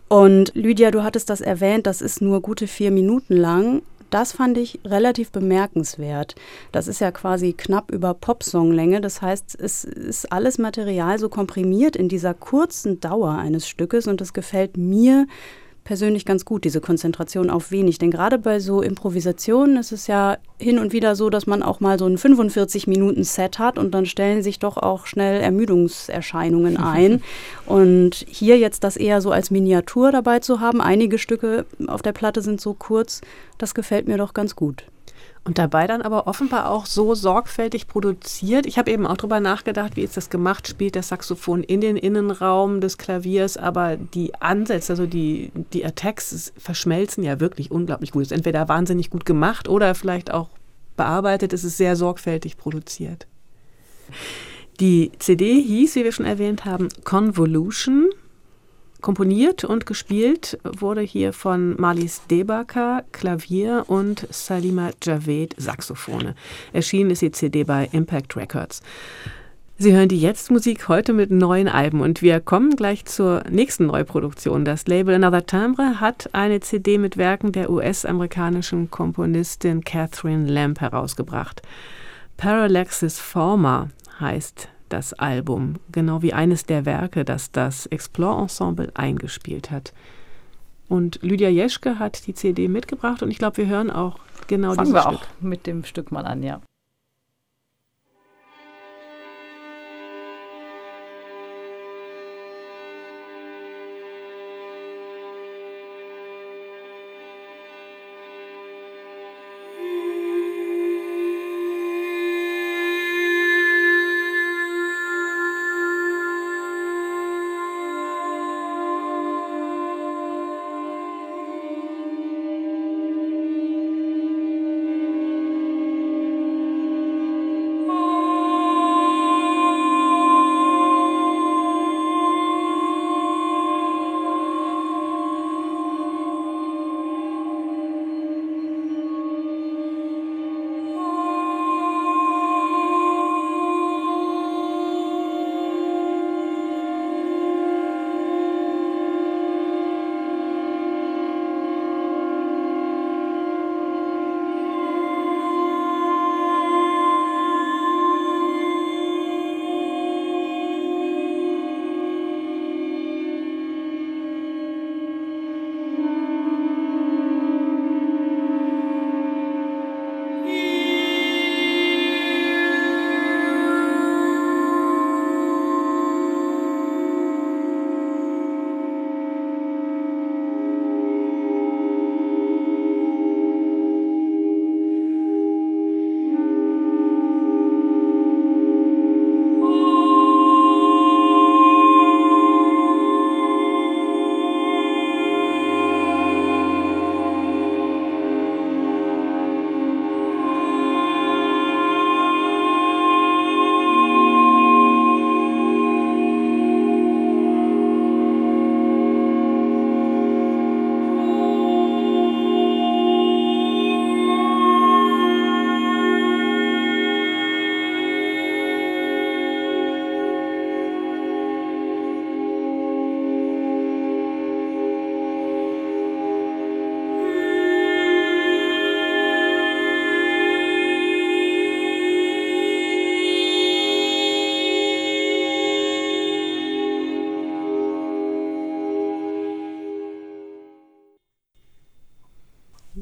Und 0.07 0.51
Lydia, 0.55 0.91
du 0.91 1.03
hattest 1.03 1.29
das 1.29 1.41
erwähnt, 1.41 1.87
das 1.87 2.01
ist 2.01 2.21
nur 2.21 2.41
gute 2.41 2.67
vier 2.67 2.91
Minuten 2.91 3.35
lang 3.35 3.81
das 4.09 4.33
fand 4.33 4.57
ich 4.57 4.79
relativ 4.85 5.31
bemerkenswert. 5.31 6.35
Das 6.71 6.87
ist 6.87 7.01
ja 7.01 7.11
quasi 7.11 7.53
knapp 7.53 7.91
über 7.91 8.13
Popsonglänge. 8.13 9.01
Das 9.01 9.21
heißt, 9.21 9.59
es 9.59 9.83
ist 9.83 10.31
alles 10.31 10.57
Material 10.57 11.19
so 11.19 11.29
komprimiert 11.29 11.95
in 11.95 12.09
dieser 12.09 12.33
kurzen 12.33 12.99
Dauer 12.99 13.31
eines 13.33 13.67
Stückes 13.67 14.07
und 14.07 14.21
das 14.21 14.33
gefällt 14.33 14.77
mir 14.77 15.27
persönlich 15.89 16.23
ganz 16.23 16.45
gut, 16.45 16.65
diese 16.65 16.81
Konzentration 16.81 17.49
auf 17.49 17.71
wenig. 17.71 17.97
Denn 17.97 18.11
gerade 18.11 18.37
bei 18.37 18.59
so 18.59 18.83
Improvisationen 18.83 19.75
ist 19.77 19.91
es 19.91 20.05
ja 20.05 20.37
hin 20.59 20.77
und 20.77 20.93
wieder 20.93 21.15
so, 21.15 21.31
dass 21.31 21.47
man 21.47 21.63
auch 21.63 21.79
mal 21.79 21.97
so 21.97 22.05
ein 22.05 22.15
45-Minuten-Set 22.15 23.57
hat 23.57 23.79
und 23.79 23.89
dann 23.89 24.05
stellen 24.05 24.43
sich 24.43 24.59
doch 24.59 24.77
auch 24.77 25.07
schnell 25.07 25.41
Ermüdungserscheinungen 25.41 26.77
ein. 26.95 27.23
und 27.65 28.23
hier 28.27 28.59
jetzt 28.59 28.83
das 28.83 28.97
eher 28.97 29.19
so 29.19 29.31
als 29.31 29.49
Miniatur 29.49 30.11
dabei 30.11 30.37
zu 30.37 30.59
haben, 30.59 30.79
einige 30.79 31.17
Stücke 31.17 31.65
auf 31.87 32.03
der 32.03 32.13
Platte 32.13 32.43
sind 32.43 32.61
so 32.61 32.75
kurz, 32.75 33.21
das 33.57 33.73
gefällt 33.73 34.07
mir 34.07 34.17
doch 34.17 34.35
ganz 34.35 34.55
gut. 34.55 34.83
Und 35.45 35.57
dabei 35.57 35.87
dann 35.87 36.01
aber 36.01 36.27
offenbar 36.27 36.69
auch 36.69 36.85
so 36.85 37.15
sorgfältig 37.15 37.87
produziert. 37.87 38.65
Ich 38.65 38.77
habe 38.77 38.91
eben 38.91 39.07
auch 39.07 39.17
darüber 39.17 39.39
nachgedacht, 39.39 39.95
wie 39.95 40.01
ist 40.01 40.17
das 40.17 40.29
gemacht? 40.29 40.67
Spielt 40.67 40.95
das 40.95 41.07
Saxophon 41.07 41.63
in 41.63 41.81
den 41.81 41.97
Innenraum 41.97 42.81
des 42.81 42.97
Klaviers, 42.97 43.57
aber 43.57 43.95
die 43.97 44.35
Ansätze, 44.35 44.93
also 44.93 45.05
die, 45.05 45.51
die 45.73 45.85
Attacks 45.85 46.53
verschmelzen 46.57 47.23
ja 47.23 47.39
wirklich 47.39 47.71
unglaublich 47.71 48.11
gut. 48.11 48.23
Es 48.23 48.31
ist 48.31 48.37
entweder 48.37 48.67
wahnsinnig 48.67 49.09
gut 49.09 49.25
gemacht 49.25 49.67
oder 49.67 49.95
vielleicht 49.95 50.31
auch 50.31 50.49
bearbeitet. 50.97 51.53
Es 51.53 51.63
ist 51.63 51.77
sehr 51.77 51.95
sorgfältig 51.95 52.57
produziert. 52.57 53.25
Die 54.79 55.11
CD 55.19 55.61
hieß, 55.61 55.95
wie 55.95 56.03
wir 56.03 56.11
schon 56.11 56.25
erwähnt 56.25 56.65
haben, 56.65 56.89
Convolution. 57.03 58.09
Komponiert 59.01 59.63
und 59.63 59.85
gespielt 59.85 60.59
wurde 60.63 61.01
hier 61.01 61.31
von 61.31 61.79
Malis 61.79 62.21
Debaka, 62.29 63.03
Klavier 63.13 63.85
und 63.87 64.27
Salima 64.29 64.91
Javed, 65.01 65.55
Saxophone. 65.57 66.33
Erschienen 66.73 67.11
ist 67.11 67.21
die 67.21 67.31
CD 67.31 67.63
bei 67.63 67.87
Impact 67.93 68.35
Records. 68.35 68.81
Sie 69.77 69.93
hören 69.93 70.09
die 70.09 70.19
Jetzt-Musik 70.19 70.89
heute 70.89 71.13
mit 71.13 71.31
neuen 71.31 71.69
Alben 71.69 72.01
und 72.01 72.21
wir 72.21 72.41
kommen 72.41 72.75
gleich 72.75 73.05
zur 73.05 73.45
nächsten 73.49 73.85
Neuproduktion. 73.85 74.65
Das 74.65 74.85
Label 74.87 75.15
Another 75.15 75.45
Timbre 75.45 76.01
hat 76.01 76.29
eine 76.33 76.59
CD 76.59 76.97
mit 76.97 77.15
Werken 77.15 77.53
der 77.53 77.69
US-amerikanischen 77.69 78.91
Komponistin 78.91 79.85
Catherine 79.85 80.51
Lamb 80.51 80.81
herausgebracht. 80.81 81.61
Parallaxis 82.35 83.19
Former 83.19 83.87
heißt 84.19 84.67
das 84.89 85.13
Album, 85.13 85.75
genau 85.91 86.21
wie 86.21 86.33
eines 86.33 86.65
der 86.65 86.85
Werke, 86.85 87.23
das 87.25 87.51
das 87.51 87.85
Explore 87.87 88.41
Ensemble 88.41 88.91
eingespielt 88.95 89.71
hat. 89.71 89.93
Und 90.87 91.19
Lydia 91.21 91.49
Jeschke 91.49 91.99
hat 91.99 92.25
die 92.27 92.33
CD 92.33 92.67
mitgebracht 92.67 93.21
und 93.21 93.29
ich 93.31 93.37
glaube, 93.37 93.57
wir 93.57 93.67
hören 93.67 93.91
auch 93.91 94.17
genau 94.47 94.73
Fangen 94.73 94.87
dieses 94.87 94.93
wir 94.95 95.01
Stück. 95.01 95.21
auch 95.21 95.41
mit 95.41 95.67
dem 95.67 95.83
Stück 95.83 96.11
mal 96.11 96.25
an, 96.25 96.41
ja. 96.43 96.61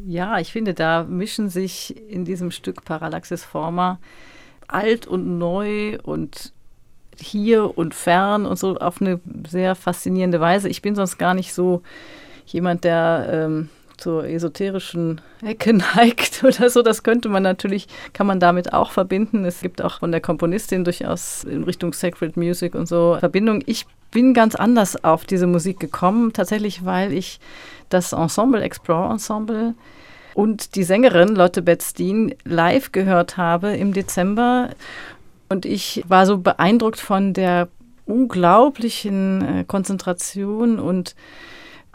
Ja, 0.09 0.39
ich 0.39 0.53
finde, 0.53 0.73
da 0.73 1.03
mischen 1.03 1.49
sich 1.49 1.93
in 2.09 2.23
diesem 2.23 2.49
Stück 2.51 2.85
Parallaxis 2.85 3.43
Forma 3.43 3.99
alt 4.65 5.05
und 5.05 5.37
neu 5.37 5.97
und 6.01 6.53
hier 7.19 7.77
und 7.77 7.93
fern 7.93 8.45
und 8.45 8.57
so 8.57 8.77
auf 8.77 9.01
eine 9.01 9.19
sehr 9.49 9.75
faszinierende 9.75 10.39
Weise. 10.39 10.69
Ich 10.69 10.81
bin 10.81 10.95
sonst 10.95 11.17
gar 11.17 11.33
nicht 11.33 11.53
so 11.53 11.81
jemand, 12.45 12.85
der 12.85 13.27
ähm, 13.29 13.69
zur 13.97 14.23
esoterischen 14.23 15.19
Ecke 15.41 15.73
neigt 15.95 16.41
oder 16.41 16.69
so. 16.69 16.83
Das 16.83 17.03
könnte 17.03 17.27
man 17.27 17.43
natürlich, 17.43 17.89
kann 18.13 18.27
man 18.27 18.39
damit 18.39 18.71
auch 18.71 18.91
verbinden. 18.91 19.43
Es 19.43 19.59
gibt 19.59 19.81
auch 19.81 19.99
von 19.99 20.13
der 20.13 20.21
Komponistin 20.21 20.85
durchaus 20.85 21.43
in 21.43 21.63
Richtung 21.63 21.91
Sacred 21.91 22.37
Music 22.37 22.75
und 22.75 22.87
so 22.87 23.17
Verbindung. 23.19 23.61
Ich 23.65 23.85
bin 24.11 24.33
ganz 24.33 24.55
anders 24.55 25.03
auf 25.03 25.25
diese 25.25 25.47
Musik 25.47 25.81
gekommen, 25.81 26.31
tatsächlich, 26.31 26.85
weil 26.85 27.11
ich 27.11 27.41
das 27.89 28.13
Ensemble, 28.13 28.61
Explore 28.61 29.11
Ensemble 29.11 29.75
und 30.33 30.75
die 30.75 30.83
Sängerin 30.83 31.35
Lotte 31.35 31.61
Betzstein 31.61 32.35
live 32.43 32.91
gehört 32.91 33.37
habe 33.37 33.75
im 33.75 33.93
Dezember. 33.93 34.69
Und 35.49 35.65
ich 35.65 36.03
war 36.07 36.25
so 36.25 36.37
beeindruckt 36.37 36.99
von 36.99 37.33
der 37.33 37.69
unglaublichen 38.05 39.41
äh, 39.41 39.63
Konzentration 39.65 40.79
und 40.79 41.15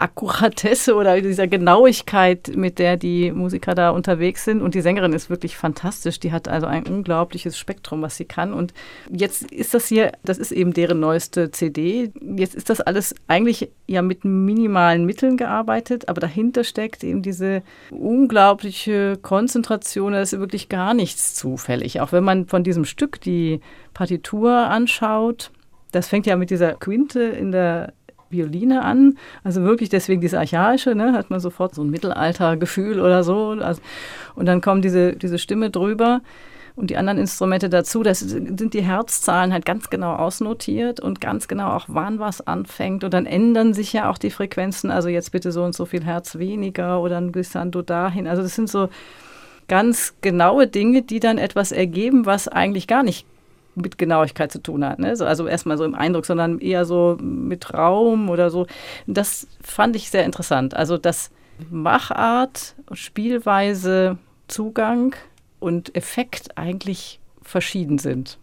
Akkuratesse 0.03 0.97
oder 0.97 1.21
dieser 1.21 1.47
Genauigkeit, 1.47 2.51
mit 2.57 2.81
der 2.81 2.97
die 2.97 3.31
Musiker 3.31 3.77
da 3.77 3.91
unterwegs 3.91 4.45
sind. 4.45 4.61
Und 4.61 4.75
die 4.75 4.81
Sängerin 4.81 5.13
ist 5.13 5.31
wirklich 5.31 5.57
fantastisch. 5.57 6.19
Die 6.19 6.33
hat 6.33 6.49
also 6.49 6.67
ein 6.67 6.89
unglaubliches 6.89 7.57
Spektrum, 7.57 8.03
was 8.03 8.17
sie 8.17 8.25
kann. 8.25 8.53
Und 8.53 8.75
jetzt 9.11 9.53
ist 9.53 9.75
das 9.75 9.87
hier, 9.87 10.11
das 10.25 10.39
ist 10.39 10.51
eben 10.51 10.73
deren 10.73 10.99
neueste 10.99 11.53
CD. 11.53 12.11
Jetzt 12.21 12.57
ist 12.57 12.69
das 12.69 12.81
alles 12.81 13.15
eigentlich 13.29 13.71
ja 13.87 14.03
mit 14.03 14.25
minimalen 14.25 15.07
Mitteln 15.07 15.37
gearbeitet, 15.37 16.09
aber 16.09 16.21
dahinter 16.21 16.65
steckt 16.65 17.05
eben 17.05 17.23
diese 17.23 17.63
unglaubliche 17.91 19.17
Konzentration. 19.19 20.15
Da 20.15 20.21
ist 20.21 20.37
wirklich 20.37 20.69
gar 20.69 20.95
nichts 20.95 21.35
zufällig. 21.35 22.01
Auch 22.01 22.11
wenn 22.11 22.25
man 22.25 22.49
von 22.49 22.65
diesem 22.65 22.85
Stück 22.85 23.21
die 23.21 23.61
Partitur 23.95 24.53
anschaut, 24.53 25.53
das 25.93 26.09
fängt 26.09 26.27
ja 26.27 26.37
mit 26.37 26.51
dieser 26.51 26.73
Quinte 26.73 27.21
in 27.21 27.53
der 27.53 27.93
Violine 28.33 28.83
an. 28.83 29.19
Also 29.45 29.63
wirklich 29.63 29.89
deswegen 29.89 30.21
dieses 30.21 30.39
Archaische, 30.39 30.95
ne, 30.95 31.13
hat 31.13 31.31
man 31.31 31.41
sofort 31.41 31.75
so 31.75 31.83
ein 31.83 31.91
Mittelaltergefühl 31.91 33.01
oder 33.01 33.23
so. 33.23 33.57
Also, 33.61 33.81
und 34.35 34.47
dann 34.47 34.61
kommt 34.61 34.85
diese, 34.85 35.15
diese 35.15 35.39
Stimme 35.39 35.71
drüber 35.71 36.21
und 36.75 36.91
die 36.91 36.97
anderen 36.97 37.19
Instrumente 37.19 37.69
dazu. 37.69 38.03
Das 38.03 38.21
sind 38.21 38.75
die 38.75 38.83
Herzzahlen 38.83 39.53
halt 39.53 39.67
ganz 39.67 39.91
genau 39.91 40.15
ausnotiert 40.15 41.01
und 41.01 41.21
ganz 41.21 41.49
genau 41.49 41.71
auch, 41.71 41.85
wann 41.89 42.19
was 42.19 42.47
anfängt. 42.47 43.05
Und 43.05 43.15
dann 43.15 43.27
ändern 43.27 43.75
sich 43.75 43.93
ja 43.93 44.11
auch 44.11 44.19
die 44.19 44.31
Frequenzen. 44.31 44.91
Also 44.91 45.09
jetzt 45.09 45.33
bitte 45.33 45.53
so 45.53 45.63
und 45.65 45.75
so 45.75 45.85
viel 45.85 46.05
Herz 46.05 46.39
weniger 46.39 47.01
oder 47.01 47.19
ein 47.19 47.33
Glissando 47.33 47.83
dahin. 47.83 48.27
Also 48.27 48.43
das 48.43 48.55
sind 48.55 48.71
so 48.71 48.89
ganz 49.69 50.15
genaue 50.23 50.67
Dinge, 50.67 51.03
die 51.03 51.21
dann 51.21 51.39
etwas 51.39 51.73
ergeben, 51.73 52.27
was 52.27 52.49
eigentlich 52.49 52.87
gar 52.87 53.03
nicht 53.03 53.27
mit 53.75 53.99
Genauigkeit 53.99 54.53
zu 54.53 54.63
tun 54.63 54.85
hat. 54.85 54.99
Ne? 54.99 55.17
So, 55.17 55.25
also 55.25 55.47
erstmal 55.47 55.79
so 55.79 55.85
im 55.85 55.95
Eindruck, 55.95 56.27
sondern 56.27 56.59
eher 56.59 56.85
so 56.85 57.17
mit 57.21 57.73
Raum 57.73 58.29
oder 58.29 58.51
so. 58.51 58.67
Das 59.07 59.47
fand 59.63 59.97
ich 59.97 60.11
sehr 60.11 60.25
interessant. 60.25 60.75
Also 60.75 60.99
dass 60.99 61.31
Machart, 61.71 62.75
Spielweise, 62.93 64.19
Zugang 64.49 65.15
und 65.61 65.95
Effekt 65.95 66.59
eigentlich 66.59 67.21
verschieden 67.43 67.99
sind. 67.99 68.39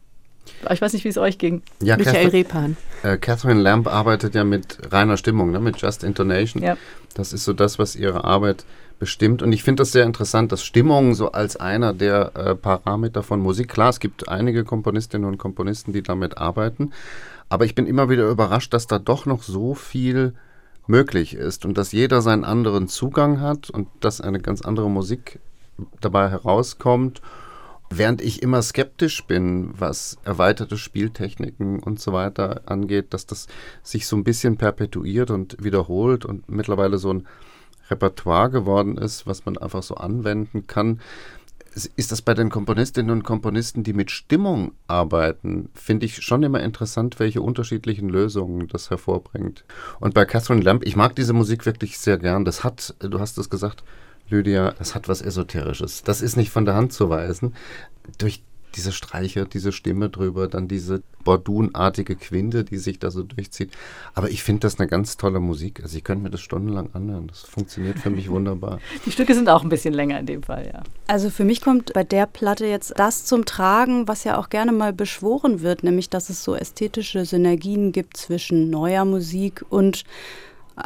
Ich 0.71 0.81
weiß 0.81 0.93
nicht, 0.93 1.05
wie 1.05 1.09
es 1.09 1.17
euch 1.17 1.37
ging. 1.37 1.61
Ja, 1.81 1.95
Michael 1.95 2.29
Repan. 2.29 2.75
Äh, 3.03 3.17
Catherine 3.17 3.61
Lamb 3.61 3.87
arbeitet 3.87 4.35
ja 4.35 4.43
mit 4.43 4.79
reiner 4.91 5.15
Stimmung, 5.17 5.51
ne? 5.51 5.59
mit 5.59 5.81
Just 5.81 6.03
Intonation. 6.03 6.63
Ja. 6.63 6.77
Das 7.13 7.33
ist 7.33 7.45
so 7.45 7.53
das, 7.53 7.79
was 7.79 7.95
ihre 7.95 8.23
Arbeit 8.23 8.65
bestimmt. 8.99 9.41
Und 9.41 9.51
ich 9.53 9.63
finde 9.63 9.81
das 9.81 9.91
sehr 9.91 10.05
interessant, 10.05 10.51
dass 10.51 10.63
Stimmung 10.63 11.15
so 11.15 11.31
als 11.31 11.55
einer 11.55 11.93
der 11.93 12.35
äh, 12.35 12.55
Parameter 12.55 13.23
von 13.23 13.39
Musik, 13.39 13.69
klar, 13.69 13.89
es 13.89 13.99
gibt 13.99 14.29
einige 14.29 14.63
Komponistinnen 14.63 15.27
und 15.27 15.37
Komponisten, 15.37 15.93
die 15.93 16.03
damit 16.03 16.37
arbeiten, 16.37 16.91
aber 17.47 17.65
ich 17.65 17.73
bin 17.73 17.87
immer 17.87 18.09
wieder 18.09 18.29
überrascht, 18.29 18.73
dass 18.73 18.85
da 18.85 18.99
doch 18.99 19.25
noch 19.25 19.41
so 19.41 19.73
viel 19.73 20.33
möglich 20.85 21.35
ist 21.35 21.65
und 21.65 21.77
dass 21.77 21.91
jeder 21.91 22.21
seinen 22.21 22.43
anderen 22.43 22.87
Zugang 22.87 23.41
hat 23.41 23.69
und 23.69 23.87
dass 24.01 24.21
eine 24.21 24.39
ganz 24.39 24.61
andere 24.61 24.89
Musik 24.89 25.39
dabei 26.01 26.29
herauskommt. 26.29 27.21
Während 27.91 28.21
ich 28.21 28.43
immer 28.43 28.61
skeptisch 28.61 29.23
bin, 29.25 29.71
was 29.79 30.17
erweiterte 30.23 30.77
Spieltechniken 30.77 31.79
und 31.79 31.99
so 31.99 32.13
weiter 32.13 32.61
angeht, 32.65 33.13
dass 33.15 33.25
das 33.25 33.47
sich 33.81 34.05
so 34.05 34.15
ein 34.15 34.23
bisschen 34.23 34.57
perpetuiert 34.57 35.31
und 35.31 35.63
wiederholt 35.63 36.23
und 36.23 36.49
mittlerweile 36.49 36.99
so 36.99 37.11
ein 37.11 37.27
Repertoire 37.89 38.49
geworden 38.49 38.97
ist, 38.97 39.27
was 39.27 39.45
man 39.45 39.57
einfach 39.57 39.83
so 39.83 39.95
anwenden 39.95 40.67
kann. 40.67 40.99
Ist 41.95 42.11
das 42.11 42.21
bei 42.21 42.33
den 42.33 42.49
Komponistinnen 42.49 43.11
und 43.11 43.23
Komponisten, 43.23 43.83
die 43.83 43.93
mit 43.93 44.09
Stimmung 44.09 44.73
arbeiten, 44.87 45.69
finde 45.75 46.07
ich 46.07 46.23
schon 46.23 46.41
immer 46.43 46.61
interessant, 46.61 47.19
welche 47.19 47.41
unterschiedlichen 47.41 48.09
Lösungen 48.09 48.67
das 48.67 48.89
hervorbringt. 48.89 49.65
Und 49.99 50.13
bei 50.13 50.25
Catherine 50.25 50.61
Lamb, 50.61 50.83
ich 50.83 50.95
mag 50.95 51.15
diese 51.15 51.33
Musik 51.33 51.65
wirklich 51.65 51.99
sehr 51.99 52.17
gern. 52.17 52.43
Das 52.43 52.63
hat, 52.63 52.95
du 52.99 53.19
hast 53.19 53.37
es 53.37 53.49
gesagt, 53.49 53.83
Lydia, 54.29 54.71
das 54.77 54.95
hat 54.95 55.07
was 55.07 55.21
Esoterisches. 55.21 56.03
Das 56.03 56.21
ist 56.21 56.37
nicht 56.37 56.51
von 56.51 56.65
der 56.65 56.75
Hand 56.75 56.91
zu 56.91 57.09
weisen. 57.09 57.53
Durch 58.17 58.41
diese 58.75 58.91
Streicher, 58.91 59.45
diese 59.45 59.71
Stimme 59.71 60.09
drüber, 60.09 60.47
dann 60.47 60.67
diese 60.67 61.01
Bordunartige 61.23 62.15
Quinte, 62.15 62.63
die 62.63 62.77
sich 62.77 62.99
da 62.99 63.11
so 63.11 63.23
durchzieht. 63.23 63.71
Aber 64.13 64.29
ich 64.29 64.43
finde 64.43 64.61
das 64.61 64.79
eine 64.79 64.87
ganz 64.87 65.17
tolle 65.17 65.39
Musik. 65.39 65.81
Also 65.83 65.97
ich 65.97 66.03
könnte 66.03 66.23
mir 66.23 66.29
das 66.29 66.41
stundenlang 66.41 66.89
anhören. 66.93 67.27
Das 67.27 67.41
funktioniert 67.41 67.99
für 67.99 68.09
mich 68.09 68.29
wunderbar. 68.29 68.79
Die 69.05 69.11
Stücke 69.11 69.33
sind 69.35 69.49
auch 69.49 69.63
ein 69.63 69.69
bisschen 69.69 69.93
länger 69.93 70.19
in 70.19 70.25
dem 70.25 70.43
Fall, 70.43 70.65
ja. 70.73 70.83
Also 71.07 71.29
für 71.29 71.45
mich 71.45 71.61
kommt 71.61 71.93
bei 71.93 72.03
der 72.03 72.25
Platte 72.25 72.65
jetzt 72.65 72.93
das 72.97 73.25
zum 73.25 73.45
Tragen, 73.45 74.07
was 74.07 74.23
ja 74.23 74.37
auch 74.37 74.49
gerne 74.49 74.71
mal 74.71 74.93
beschworen 74.93 75.61
wird, 75.61 75.83
nämlich 75.83 76.09
dass 76.09 76.29
es 76.29 76.43
so 76.43 76.55
ästhetische 76.55 77.25
Synergien 77.25 77.91
gibt 77.91 78.17
zwischen 78.17 78.69
neuer 78.69 79.05
Musik 79.05 79.65
und 79.69 80.05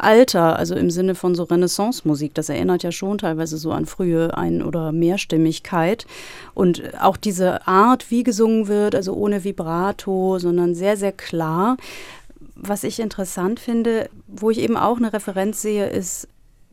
Alter, 0.02 0.58
also 0.58 0.74
im 0.74 0.90
Sinne 0.90 1.14
von 1.14 1.34
so 1.34 1.44
Renaissance-Musik. 1.44 2.34
Das 2.34 2.48
erinnert 2.48 2.82
ja 2.82 2.92
schon 2.92 3.18
teilweise 3.18 3.56
so 3.56 3.72
an 3.72 3.86
frühe 3.86 4.36
Ein- 4.36 4.62
oder 4.62 4.92
Mehrstimmigkeit. 4.92 6.06
Und 6.54 6.82
auch 7.00 7.16
diese 7.16 7.66
Art, 7.66 8.10
wie 8.10 8.22
gesungen 8.22 8.68
wird, 8.68 8.94
also 8.94 9.14
ohne 9.14 9.44
Vibrato, 9.44 10.38
sondern 10.38 10.74
sehr, 10.74 10.96
sehr 10.96 11.12
klar. 11.12 11.76
Was 12.56 12.84
ich 12.84 13.00
interessant 13.00 13.60
finde, 13.60 14.08
wo 14.26 14.50
ich 14.50 14.58
eben 14.58 14.76
auch 14.76 14.96
eine 14.96 15.12
Referenz 15.12 15.62
sehe, 15.62 15.88
ist, 15.88 16.28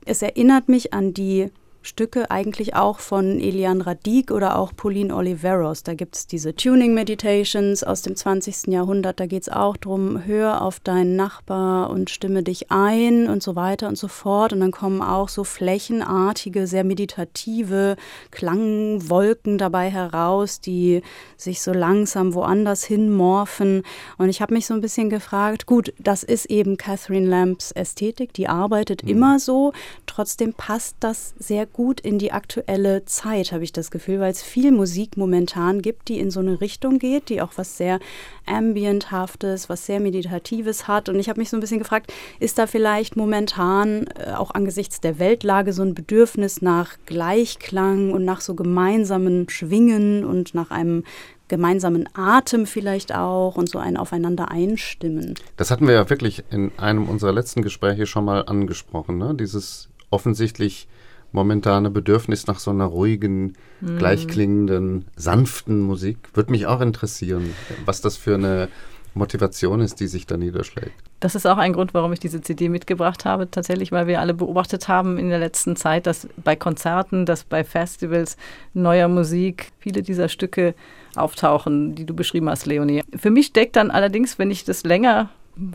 es 0.06 0.22
erinnert 0.22 0.70
mich 0.70 0.94
an 0.94 1.14
die 1.14 1.50
Stücke 1.84 2.30
eigentlich 2.30 2.76
auch 2.76 3.00
von 3.00 3.40
Elian 3.40 3.82
Radik 3.82 4.32
oder 4.32 4.58
auch 4.58 4.72
Pauline 4.76 5.16
Oliveros. 5.16 5.82
Da 5.82 5.96
gibt 5.96 6.16
es 6.16 6.28
diese 6.28 6.56
Tuning 6.56 6.94
Meditations 6.94 7.84
aus 7.84 8.04
dem 8.04 8.16
20. 8.16 8.68
Jahrhundert. 8.68 9.20
Da 9.20 9.26
geht 9.26 9.44
es 9.44 9.50
auch 9.50 9.78
darum, 9.78 10.26
hör 10.26 10.62
auf 10.62 10.80
deinen 10.80 11.16
Nachbar 11.16 11.90
und 11.90 12.12
stimme 12.12 12.44
dich 12.44 12.72
ein 12.72 13.28
und 13.28 13.42
so 13.42 13.56
weiter 13.56 13.88
und 13.88 13.98
so 13.98 14.08
fort. 14.08 14.54
Und 14.54 14.60
dann 14.60 14.72
kommen 14.72 15.02
auch 15.02 15.28
so 15.28 15.44
flächenartige, 15.44 16.68
sehr 16.68 16.84
meditative 16.84 17.96
Klangwolken 18.30 19.58
dabei 19.58 19.90
heraus, 19.90 20.62
die 20.62 21.02
sich 21.36 21.62
so 21.62 21.74
langsam 21.74 22.36
woanders 22.36 22.84
hinmorphen. 22.84 23.82
Und 24.20 24.30
ich 24.30 24.42
habe 24.42 24.54
mich 24.54 24.68
so 24.68 24.76
ein 24.76 24.82
bisschen 24.82 25.10
gefragt, 25.10 25.66
gut, 25.66 25.94
das 25.98 26.24
ist 26.24 26.46
eben 26.46 26.78
Catherine 26.78 27.28
Lambs 27.28 27.72
Ästhetik, 27.72 28.34
die 28.34 28.48
arbeitet 28.48 29.04
mhm. 29.04 29.10
immer 29.10 29.40
so. 29.40 29.74
Trotzdem 30.06 30.54
passt 30.54 30.98
das 31.00 31.34
sehr 31.40 31.66
gut 31.74 32.00
in 32.00 32.20
die 32.20 32.32
aktuelle 32.32 33.06
Zeit, 33.06 33.52
habe 33.52 33.64
ich 33.64 33.74
das 33.74 33.92
Gefühl, 33.92 34.20
weil 34.20 34.32
es 34.32 34.42
viel 34.42 34.72
Musik 34.72 35.18
momentan 35.18 35.82
gibt, 35.82 36.08
die 36.08 36.20
in 36.20 36.32
so 36.32 36.40
eine 36.40 36.62
Richtung 36.62 37.00
geht, 37.00 37.30
die 37.30 37.42
auch 37.42 37.52
was 37.56 37.78
sehr 37.78 38.00
Ambienthaftes, 38.46 39.70
was 39.70 39.86
sehr 39.86 40.00
Meditatives 40.00 40.88
hat. 40.88 41.10
Und 41.10 41.20
ich 41.20 41.30
habe 41.30 41.40
mich 41.40 41.50
so 41.50 41.58
ein 41.58 41.62
bisschen 41.62 41.80
gefragt, 41.80 42.12
ist 42.40 42.58
da 42.58 42.68
vielleicht 42.68 43.16
momentan 43.16 44.08
äh, 44.18 44.34
auch 44.34 44.52
angesichts 44.52 45.02
der 45.02 45.20
Weltlage 45.20 45.74
so 45.74 45.84
ein 45.84 45.96
Bedürfnis 45.96 46.62
nach 46.62 46.98
Gleichklang 47.06 48.12
und 48.12 48.26
nach 48.26 48.42
so 48.42 48.56
gemeinsamen 48.56 49.50
Schwingen 49.50 50.26
und 50.26 50.54
nach 50.54 50.72
einem 50.72 51.04
gemeinsamen 51.52 52.08
Atem 52.14 52.66
vielleicht 52.66 53.14
auch 53.14 53.58
und 53.58 53.68
so 53.70 53.78
ein 53.78 53.98
Aufeinander 53.98 54.50
einstimmen. 54.50 55.36
Das 55.58 55.70
hatten 55.70 55.86
wir 55.86 55.94
ja 55.94 56.10
wirklich 56.10 56.46
in 56.50 56.72
einem 56.78 57.10
unserer 57.10 57.34
letzten 57.34 57.62
Gespräche 57.62 58.06
schon 58.06 58.24
mal 58.24 58.46
angesprochen, 58.46 59.18
ne? 59.18 59.36
dieses 59.36 59.90
offensichtlich 60.10 60.88
momentane 61.32 61.90
Bedürfnis 61.90 62.48
nach 62.48 62.60
so 62.60 62.72
einer 62.72 62.86
ruhigen, 62.86 63.54
mm. 63.82 63.98
gleichklingenden, 63.98 65.06
sanften 65.16 65.82
Musik. 65.82 66.18
Würde 66.34 66.52
mich 66.52 66.68
auch 66.68 66.82
interessieren, 66.82 67.54
was 67.86 68.02
das 68.02 68.18
für 68.18 68.36
eine 68.36 68.68
Motivation 69.14 69.82
ist, 69.82 70.00
die 70.00 70.08
sich 70.08 70.26
da 70.26 70.38
niederschlägt. 70.38 70.94
Das 71.20 71.36
ist 71.36 71.46
auch 71.46 71.58
ein 71.58 71.74
Grund, 71.74 71.94
warum 71.94 72.14
ich 72.14 72.20
diese 72.20 72.42
CD 72.42 72.70
mitgebracht 72.70 73.26
habe, 73.26 73.52
tatsächlich, 73.52 73.92
weil 73.92 74.08
wir 74.08 74.20
alle 74.20 74.34
beobachtet 74.34 74.88
haben 74.88 75.18
in 75.18 75.30
der 75.30 75.40
letzten 75.40 75.76
Zeit, 75.76 76.08
dass 76.08 76.28
bei 76.44 76.56
Konzerten, 76.56 77.26
dass 77.26 77.44
bei 77.44 77.64
Festivals 77.64 78.38
neuer 78.74 79.08
Musik 79.08 79.72
viele 79.80 80.02
dieser 80.02 80.30
Stücke 80.30 80.74
auftauchen, 81.16 81.94
die 81.94 82.06
du 82.06 82.16
beschrieben 82.16 82.50
hast, 82.50 82.66
Leonie. 82.66 83.04
Für 83.16 83.30
mich 83.30 83.48
steckt 83.48 83.76
dann 83.76 83.92
allerdings, 83.92 84.40
wenn 84.40 84.50
ich 84.50 84.64
das 84.64 84.84
länger 84.84 85.30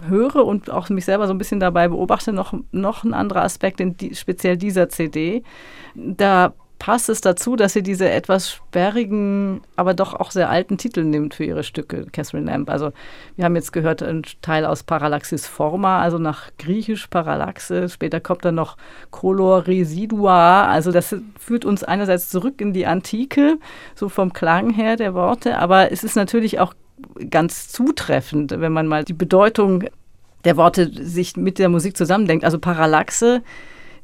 höre 0.08 0.44
und 0.44 0.70
auch 0.70 0.88
mich 0.88 1.04
selber 1.04 1.26
so 1.26 1.34
ein 1.34 1.38
bisschen 1.38 1.60
dabei 1.60 1.88
beobachte, 1.88 2.32
noch, 2.32 2.54
noch 2.72 3.04
ein 3.04 3.14
anderer 3.14 3.42
Aspekt 3.42 3.80
in 3.80 3.96
die, 3.96 4.14
speziell 4.14 4.56
dieser 4.56 4.88
CD. 4.88 5.42
Da 5.94 6.54
passt 6.78 7.08
es 7.08 7.20
dazu, 7.20 7.56
dass 7.56 7.72
sie 7.72 7.82
diese 7.82 8.10
etwas 8.10 8.50
sperrigen, 8.50 9.62
aber 9.76 9.94
doch 9.94 10.14
auch 10.14 10.30
sehr 10.30 10.50
alten 10.50 10.78
Titel 10.78 11.04
nimmt 11.04 11.34
für 11.34 11.44
ihre 11.44 11.62
Stücke, 11.62 12.06
Catherine 12.12 12.50
Lamb. 12.50 12.68
Also 12.70 12.92
wir 13.36 13.44
haben 13.44 13.56
jetzt 13.56 13.72
gehört, 13.72 14.02
ein 14.02 14.22
Teil 14.42 14.64
aus 14.64 14.82
Parallaxis 14.82 15.46
Forma, 15.46 16.00
also 16.00 16.18
nach 16.18 16.50
griechisch 16.58 17.06
Parallaxe. 17.06 17.88
Später 17.88 18.20
kommt 18.20 18.44
dann 18.44 18.56
noch 18.56 18.76
Color 19.10 19.66
Residua. 19.66 20.66
Also 20.66 20.92
das 20.92 21.16
führt 21.38 21.64
uns 21.64 21.82
einerseits 21.82 22.30
zurück 22.30 22.60
in 22.60 22.72
die 22.72 22.86
Antike, 22.86 23.58
so 23.94 24.08
vom 24.08 24.32
Klang 24.32 24.70
her 24.70 24.96
der 24.96 25.14
Worte, 25.14 25.58
aber 25.58 25.92
es 25.92 26.04
ist 26.04 26.16
natürlich 26.16 26.60
auch 26.60 26.74
ganz 27.30 27.68
zutreffend, 27.68 28.52
wenn 28.58 28.72
man 28.72 28.86
mal 28.86 29.04
die 29.04 29.12
Bedeutung 29.12 29.84
der 30.44 30.56
Worte 30.56 30.90
sich 30.92 31.36
mit 31.36 31.58
der 31.58 31.68
Musik 31.68 31.96
zusammendenkt. 31.96 32.44
Also 32.44 32.58
Parallaxe 32.58 33.42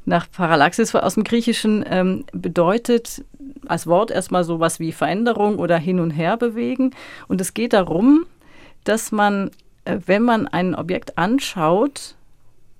nach 0.05 0.29
Parallaxis 0.29 0.93
aus 0.95 1.13
dem 1.13 1.23
Griechischen 1.23 1.85
ähm, 1.87 2.25
bedeutet 2.33 3.23
als 3.65 3.87
Wort 3.87 4.11
erstmal 4.11 4.43
so 4.43 4.59
was 4.59 4.79
wie 4.79 4.91
Veränderung 4.91 5.57
oder 5.57 5.77
hin 5.77 5.99
und 5.99 6.11
her 6.11 6.35
bewegen. 6.37 6.91
Und 7.27 7.39
es 7.39 7.53
geht 7.53 7.73
darum, 7.73 8.25
dass 8.83 9.11
man, 9.11 9.51
äh, 9.85 9.99
wenn 10.05 10.23
man 10.23 10.47
ein 10.47 10.75
Objekt 10.75 11.17
anschaut 11.17 12.15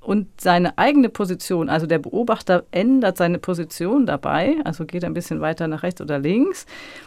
und 0.04 0.28
seine 0.40 0.78
eigene 0.78 1.10
Position, 1.10 1.70
also 1.70 1.88
der 1.88 2.00
Beobachter 2.00 2.64
ändert 2.72 3.18
seine 3.18 3.40
Position 3.40 4.06
dabei, 4.06 4.58
also 4.66 4.86
geht 4.86 5.06
ein 5.06 5.14
bisschen 5.14 5.40
weiter 5.40 5.68
nach 5.68 5.84
rechts 5.84 6.02
oder 6.02 6.20
links, 6.20 6.66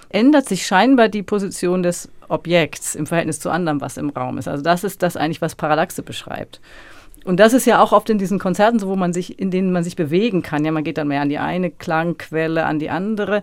ändert 0.08 0.48
sich 0.48 0.66
scheinbar 0.66 1.08
die 1.08 1.22
Position 1.22 1.82
des 1.82 2.08
Objekts 2.28 2.94
im 2.94 3.06
Verhältnis 3.06 3.38
zu 3.38 3.50
anderem, 3.50 3.80
was 3.80 3.98
im 3.98 4.10
Raum 4.10 4.38
ist. 4.38 4.48
Also 4.48 4.62
das 4.62 4.82
ist 4.82 5.02
das 5.02 5.16
eigentlich, 5.16 5.42
was 5.42 5.54
Parallaxe 5.54 6.02
beschreibt. 6.02 6.60
Und 7.24 7.38
das 7.38 7.52
ist 7.52 7.66
ja 7.66 7.82
auch 7.82 7.92
oft 7.92 8.08
in 8.08 8.18
diesen 8.18 8.38
Konzerten 8.38 8.78
so, 8.78 8.88
wo 8.88 8.96
man 8.96 9.12
sich, 9.12 9.38
in 9.38 9.50
denen 9.50 9.72
man 9.72 9.84
sich 9.84 9.96
bewegen 9.96 10.42
kann. 10.42 10.64
Ja, 10.64 10.70
man 10.70 10.84
geht 10.84 10.96
dann 10.96 11.08
mehr 11.08 11.20
an 11.20 11.28
die 11.28 11.38
eine 11.38 11.70
Klangquelle, 11.70 12.64
an 12.64 12.78
die 12.78 12.88
andere. 12.88 13.42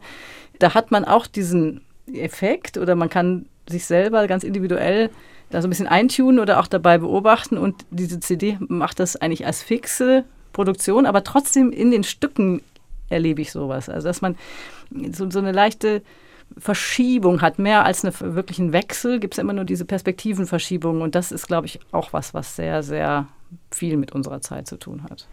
Da 0.57 0.73
hat 0.73 0.89
man 0.89 1.03
auch 1.03 1.27
diesen 1.27 1.81
Effekt 2.11 2.77
oder 2.77 2.95
man 2.95 3.09
kann 3.09 3.45
sich 3.69 3.85
selber 3.85 4.25
ganz 4.27 4.43
individuell 4.43 5.09
da 5.53 5.61
so 5.61 5.67
ein 5.67 5.69
bisschen 5.69 5.87
eintunen 5.87 6.39
oder 6.39 6.59
auch 6.59 6.67
dabei 6.67 6.97
beobachten. 6.97 7.57
Und 7.57 7.85
diese 7.91 8.19
CD 8.19 8.57
macht 8.59 8.99
das 8.99 9.15
eigentlich 9.15 9.45
als 9.45 9.61
fixe 9.61 10.25
Produktion, 10.51 11.05
aber 11.05 11.23
trotzdem 11.23 11.71
in 11.71 11.91
den 11.91 12.03
Stücken 12.03 12.61
erlebe 13.09 13.41
ich 13.41 13.51
sowas. 13.51 13.89
Also 13.89 14.07
dass 14.07 14.21
man 14.21 14.35
so, 15.11 15.29
so 15.29 15.39
eine 15.39 15.51
leichte 15.51 16.01
Verschiebung 16.57 17.41
hat, 17.41 17.59
mehr 17.59 17.85
als 17.85 18.03
einen 18.03 18.35
wirklichen 18.35 18.73
Wechsel, 18.73 19.19
gibt 19.19 19.35
es 19.35 19.37
immer 19.37 19.53
nur 19.53 19.65
diese 19.65 19.85
Perspektivenverschiebung. 19.85 21.01
Und 21.01 21.15
das 21.15 21.31
ist, 21.31 21.47
glaube 21.47 21.67
ich, 21.67 21.79
auch 21.91 22.13
was, 22.13 22.33
was 22.33 22.55
sehr, 22.55 22.83
sehr 22.83 23.27
viel 23.71 23.97
mit 23.97 24.11
unserer 24.11 24.41
Zeit 24.41 24.67
zu 24.67 24.77
tun 24.77 25.03
hat. 25.03 25.27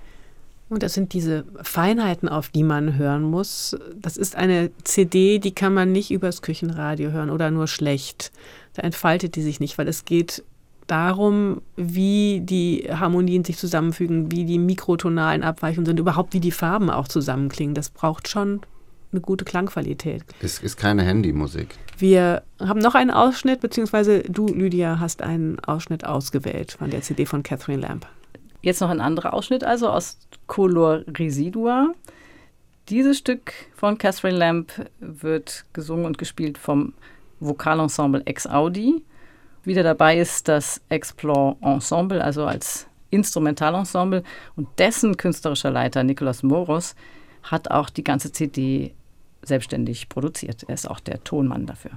Und 0.69 0.85
das 0.85 0.95
sind 0.95 1.15
diese 1.15 1.45
Feinheiten, 1.63 2.29
auf 2.29 2.49
die 2.49 2.63
man 2.63 2.97
hören 2.97 3.23
muss. 3.23 3.77
Das 3.97 4.17
ist 4.17 4.37
eine 4.37 4.71
CD, 4.85 5.41
die 5.41 5.53
kann 5.53 5.75
man 5.75 5.91
nicht 5.91 6.13
übers 6.13 6.43
Küchenradio 6.43 7.11
hören 7.11 7.31
oder 7.31 7.51
nur 7.51 7.67
schlecht. 7.67 8.31
Da 8.75 8.83
entfaltet 8.83 9.37
die 9.37 9.43
sich 9.43 9.61
nicht, 9.61 9.79
weil 9.79 9.89
es 9.89 10.05
geht 10.05 10.45
darum, 10.87 11.63
wie 11.77 12.41
die 12.43 12.89
Harmonien 12.91 13.45
sich 13.45 13.57
zusammenfügen, 13.59 14.31
wie 14.33 14.45
die 14.45 14.59
mikrotonalen 14.59 15.43
Abweichungen 15.43 15.87
sind, 15.87 16.01
überhaupt 16.01 16.35
wie 16.35 16.41
die 16.41 16.51
Farben 16.51 16.91
auch 16.91 17.07
zusammenklingen. 17.07 17.75
Das 17.75 17.91
braucht 17.91 18.29
schon 18.29 18.61
eine 19.13 19.21
gute 19.21 19.45
Klangqualität. 19.45 20.25
Es 20.41 20.59
ist 20.59 20.77
keine 20.77 21.03
Handymusik. 21.03 21.77
Wir 21.99 22.43
haben 22.61 22.81
noch 22.81 22.95
einen 22.95 23.11
Ausschnitt, 23.11 23.61
beziehungsweise 23.61 24.23
du, 24.23 24.47
Lydia, 24.47 24.99
hast 24.99 25.23
einen 25.23 25.61
Ausschnitt 25.61 26.05
ausgewählt 26.05 26.77
von 26.79 26.91
der 26.91 27.03
CD 27.03 27.27
von 27.27 27.43
Catherine 27.43 27.83
Lamb. 27.83 28.07
Jetzt 28.63 28.81
noch 28.81 28.91
ein 28.91 29.01
anderer 29.01 29.33
Ausschnitt, 29.33 29.65
also 29.65 29.89
aus 29.89 30.19
Color 30.47 31.05
Residua. 31.09 31.93
Dieses 32.89 33.19
Stück 33.19 33.53
von 33.75 33.99
Catherine 33.99 34.37
Lamb 34.37 34.73
wird 35.01 35.65
gesungen 35.73 36.05
und 36.05 36.19
gespielt 36.19 36.59
vom 36.59 36.95
Vokalensemble 37.41 38.23
Ex 38.27 38.47
Audi. 38.47 39.03
Wieder 39.65 39.83
dabei 39.83 40.19
ist 40.19 40.49
das 40.49 40.81
Explore 40.89 41.57
Ensemble, 41.61 42.23
also 42.23 42.45
als 42.45 42.87
Instrumentalensemble. 43.11 44.23
Und 44.57 44.69
dessen 44.79 45.17
künstlerischer 45.17 45.71
Leiter 45.71 46.05
Nicolas 46.05 46.43
Moros 46.43 46.95
hat 47.43 47.71
auch 47.71 47.91
die 47.91 48.05
ganze 48.05 48.33
CD 48.33 48.95
selbstständig 49.43 50.09
produziert. 50.09 50.65
Er 50.69 50.75
ist 50.75 50.89
auch 50.89 51.01
der 51.01 51.23
Tonmann 51.25 51.67
dafür. 51.67 51.93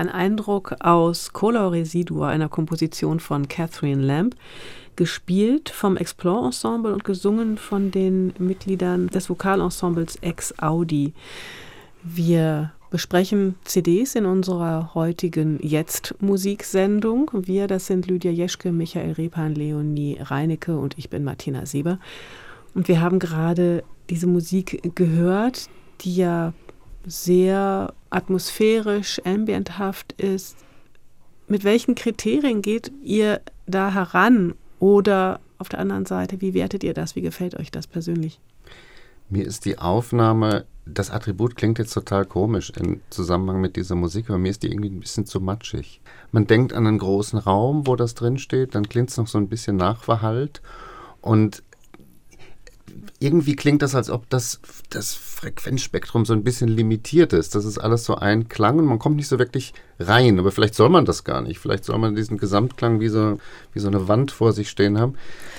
Ein 0.00 0.08
Eindruck 0.08 0.74
aus 0.80 1.34
Color 1.34 1.72
Residua, 1.72 2.28
einer 2.28 2.48
Komposition 2.48 3.20
von 3.20 3.48
Catherine 3.48 4.02
Lamb, 4.02 4.34
gespielt 4.96 5.68
vom 5.68 5.98
Explore 5.98 6.46
Ensemble 6.46 6.92
und 6.92 7.04
gesungen 7.04 7.58
von 7.58 7.90
den 7.90 8.32
Mitgliedern 8.38 9.08
des 9.08 9.28
Vokalensembles 9.28 10.16
Ex 10.22 10.54
Audi. 10.58 11.12
Wir 12.02 12.72
besprechen 12.90 13.56
CDs 13.64 14.14
in 14.14 14.24
unserer 14.24 14.94
heutigen 14.94 15.58
Jetzt-Musiksendung. 15.62 17.30
Wir, 17.34 17.66
das 17.66 17.86
sind 17.86 18.06
Lydia 18.06 18.32
Jeschke, 18.32 18.72
Michael 18.72 19.12
Repan, 19.12 19.54
Leonie 19.54 20.16
Reinecke 20.18 20.78
und 20.78 20.96
ich 20.96 21.10
bin 21.10 21.24
Martina 21.24 21.66
Sieber. 21.66 21.98
Und 22.74 22.88
wir 22.88 23.02
haben 23.02 23.18
gerade 23.18 23.84
diese 24.08 24.26
Musik 24.26 24.94
gehört, 24.94 25.68
die 26.00 26.16
ja 26.16 26.54
sehr 27.06 27.94
atmosphärisch, 28.10 29.20
ambienthaft 29.24 30.12
ist. 30.20 30.56
Mit 31.48 31.64
welchen 31.64 31.94
Kriterien 31.94 32.62
geht 32.62 32.92
ihr 33.02 33.40
da 33.66 33.92
heran? 33.92 34.54
Oder 34.78 35.40
auf 35.58 35.68
der 35.68 35.78
anderen 35.78 36.06
Seite, 36.06 36.40
wie 36.40 36.54
wertet 36.54 36.84
ihr 36.84 36.94
das? 36.94 37.16
Wie 37.16 37.20
gefällt 37.20 37.54
euch 37.58 37.70
das 37.70 37.86
persönlich? 37.86 38.40
Mir 39.28 39.46
ist 39.46 39.64
die 39.64 39.78
Aufnahme, 39.78 40.64
das 40.86 41.10
Attribut 41.10 41.54
klingt 41.54 41.78
jetzt 41.78 41.92
total 41.92 42.24
komisch 42.24 42.70
im 42.70 43.00
Zusammenhang 43.10 43.60
mit 43.60 43.76
dieser 43.76 43.94
Musik, 43.94 44.28
aber 44.28 44.38
mir 44.38 44.50
ist 44.50 44.62
die 44.62 44.68
irgendwie 44.68 44.90
ein 44.90 45.00
bisschen 45.00 45.26
zu 45.26 45.40
matschig. 45.40 46.00
Man 46.32 46.46
denkt 46.46 46.72
an 46.72 46.86
einen 46.86 46.98
großen 46.98 47.38
Raum, 47.38 47.86
wo 47.86 47.94
das 47.94 48.14
drin 48.14 48.38
steht, 48.38 48.74
dann 48.74 48.88
klingt 48.88 49.10
es 49.10 49.16
noch 49.16 49.28
so 49.28 49.38
ein 49.38 49.48
bisschen 49.48 49.76
nachverhallt 49.76 50.62
und 51.20 51.62
irgendwie 53.18 53.56
klingt 53.56 53.82
das, 53.82 53.94
als 53.94 54.10
ob 54.10 54.28
das, 54.30 54.60
das 54.90 55.14
Frequenzspektrum 55.14 56.24
so 56.24 56.32
ein 56.32 56.42
bisschen 56.44 56.68
limitiert 56.68 57.32
ist. 57.32 57.54
Das 57.54 57.64
ist 57.64 57.78
alles 57.78 58.04
so 58.04 58.16
ein 58.16 58.48
Klang 58.48 58.78
und 58.78 58.86
man 58.86 58.98
kommt 58.98 59.16
nicht 59.16 59.28
so 59.28 59.38
wirklich 59.38 59.74
rein. 59.98 60.38
Aber 60.38 60.52
vielleicht 60.52 60.74
soll 60.74 60.88
man 60.88 61.04
das 61.04 61.24
gar 61.24 61.42
nicht. 61.42 61.58
Vielleicht 61.58 61.84
soll 61.84 61.98
man 61.98 62.14
diesen 62.14 62.38
Gesamtklang 62.38 63.00
wie 63.00 63.08
so, 63.08 63.38
wie 63.72 63.80
so 63.80 63.88
eine 63.88 64.08
Wand 64.08 64.30
vor 64.30 64.52
sich 64.52 64.70
stehen 64.70 64.98
haben. 64.98 65.14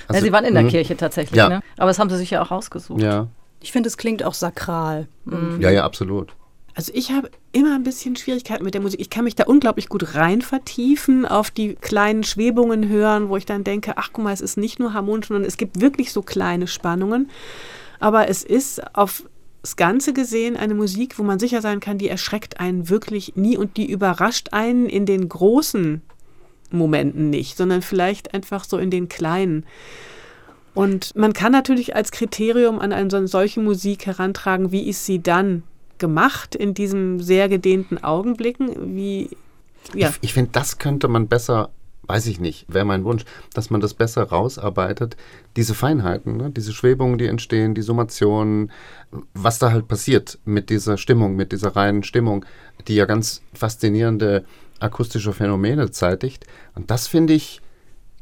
Also, 0.08 0.20
ja, 0.20 0.26
sie 0.26 0.32
waren 0.34 0.46
in 0.46 0.54
der 0.54 0.63
mh. 0.63 0.70
Kirche 0.70 0.98
tatsächlich, 0.98 1.38
ja. 1.38 1.50
ne? 1.50 1.62
aber 1.78 1.88
das 1.88 2.00
haben 2.00 2.10
sie 2.10 2.17
sich 2.17 2.32
ja 2.32 2.41
auch 2.41 2.52
rausgesucht. 2.52 3.02
Ja. 3.02 3.28
Ich 3.62 3.72
finde, 3.72 3.88
es 3.88 3.98
klingt 3.98 4.24
auch 4.24 4.34
sakral. 4.34 5.08
Mhm. 5.26 5.62
Ja, 5.62 5.70
ja, 5.70 5.84
absolut. 5.84 6.34
Also 6.82 6.94
ich 6.96 7.12
habe 7.12 7.30
immer 7.52 7.76
ein 7.76 7.84
bisschen 7.84 8.15
Schwierigkeiten 8.15 8.63
mit 8.63 8.74
der 8.74 8.82
Musik. 8.82 9.00
Ich 9.00 9.12
kann 9.12 9.24
mich 9.24 9.36
da 9.36 9.44
unglaublich 9.44 9.88
gut 9.88 10.15
rein 10.15 10.41
vertiefen, 10.41 11.28
auf 11.28 11.52
die 11.52 11.76
kleinen 11.76 12.24
Schwebungen 12.24 12.89
hören, 12.89 13.30
wo 13.30 13.38
ich 13.38 13.46
dann 13.46 13.63
denke, 13.63 13.98
ach 13.98 14.10
guck 14.12 14.24
mal, 14.24 14.34
es 14.34 14.41
ist 14.41 14.58
nicht 14.58 14.80
nur 14.80 14.96
harmonisch, 14.96 15.28
sondern 15.28 15.46
es 15.46 15.58
gibt 15.58 15.80
wirklich 15.80 16.12
so 16.12 16.24
kleine 16.24 16.65
Spannungen. 16.65 17.30
Aber 18.00 18.30
es 18.30 18.41
ist 18.41 18.82
auf 18.96 19.30
das 19.62 19.76
Ganze 19.76 20.12
gesehen 20.12 20.58
eine 20.58 20.74
Musik, 20.74 21.20
wo 21.20 21.24
man 21.24 21.38
sicher 21.38 21.62
sein 21.62 21.82
kann, 21.82 22.00
die 22.00 22.10
erschreckt 22.10 22.60
einen 22.60 22.89
wirklich 22.89 23.36
nie 23.36 23.60
und 23.60 23.78
die 23.78 23.91
überrascht 23.91 24.48
einen 24.52 24.89
in 24.89 25.06
den 25.06 25.30
großen 25.30 26.02
Momenten 26.72 27.30
nicht, 27.30 27.58
sondern 27.58 27.84
vielleicht 27.84 28.34
einfach 28.34 28.63
so 28.63 28.80
in 28.80 28.89
den 28.89 29.08
kleinen. 29.08 29.67
Und 30.74 31.15
man 31.15 31.34
kann 31.34 31.52
natürlich 31.52 31.96
als 31.96 32.10
Kriterium 32.12 32.80
an 32.80 32.91
eine 32.91 33.28
solche 33.28 33.60
Musik 33.60 34.08
herantragen, 34.08 34.72
wie 34.72 34.89
ist 34.89 35.06
sie 35.06 35.22
dann 35.22 35.62
gemacht 36.01 36.55
in 36.55 36.73
diesen 36.73 37.21
sehr 37.21 37.47
gedehnten 37.47 38.03
Augenblicken? 38.03 38.95
Wie, 38.95 39.29
ja. 39.93 40.09
Ich, 40.09 40.17
ich 40.21 40.33
finde, 40.33 40.51
das 40.51 40.77
könnte 40.77 41.07
man 41.07 41.29
besser 41.29 41.69
weiß 42.11 42.27
ich 42.27 42.41
nicht, 42.41 42.65
wäre 42.67 42.83
mein 42.83 43.05
Wunsch, 43.05 43.23
dass 43.53 43.69
man 43.69 43.79
das 43.79 43.93
besser 43.93 44.23
rausarbeitet. 44.23 45.15
Diese 45.55 45.73
Feinheiten, 45.73 46.35
ne? 46.35 46.49
diese 46.49 46.73
Schwebungen, 46.73 47.17
die 47.17 47.27
entstehen, 47.27 47.73
die 47.73 47.81
Summationen, 47.81 48.71
was 49.33 49.59
da 49.59 49.71
halt 49.71 49.87
passiert 49.87 50.37
mit 50.43 50.69
dieser 50.69 50.97
Stimmung, 50.97 51.37
mit 51.37 51.53
dieser 51.53 51.75
reinen 51.75 52.03
Stimmung, 52.03 52.45
die 52.87 52.95
ja 52.95 53.05
ganz 53.05 53.41
faszinierende 53.53 54.43
akustische 54.79 55.31
Phänomene 55.31 55.91
zeitigt. 55.91 56.45
Und 56.75 56.91
das 56.91 57.07
finde 57.07 57.33
ich 57.33 57.61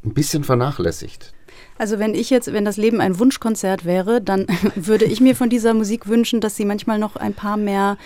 ein 0.04 0.14
bisschen 0.14 0.44
vernachlässigt. 0.44 1.34
Also 1.80 1.98
wenn 1.98 2.14
ich 2.14 2.30
jetzt, 2.30 2.52
wenn 2.52 2.66
das 2.66 2.78
Leben 2.78 3.00
ein 3.02 3.18
Wunschkonzert 3.20 3.86
wäre, 3.86 4.22
dann 4.22 4.46
würde 4.76 5.06
ich 5.06 5.22
mir 5.22 5.36
von 5.36 5.50
dieser 5.50 5.74
Musik 5.74 6.08
wünschen, 6.08 6.42
dass 6.42 6.56
sie 6.56 6.66
manchmal 6.66 7.00
noch 7.00 7.16
ein 7.16 7.34
paar 7.34 7.58
mehr 7.58 7.98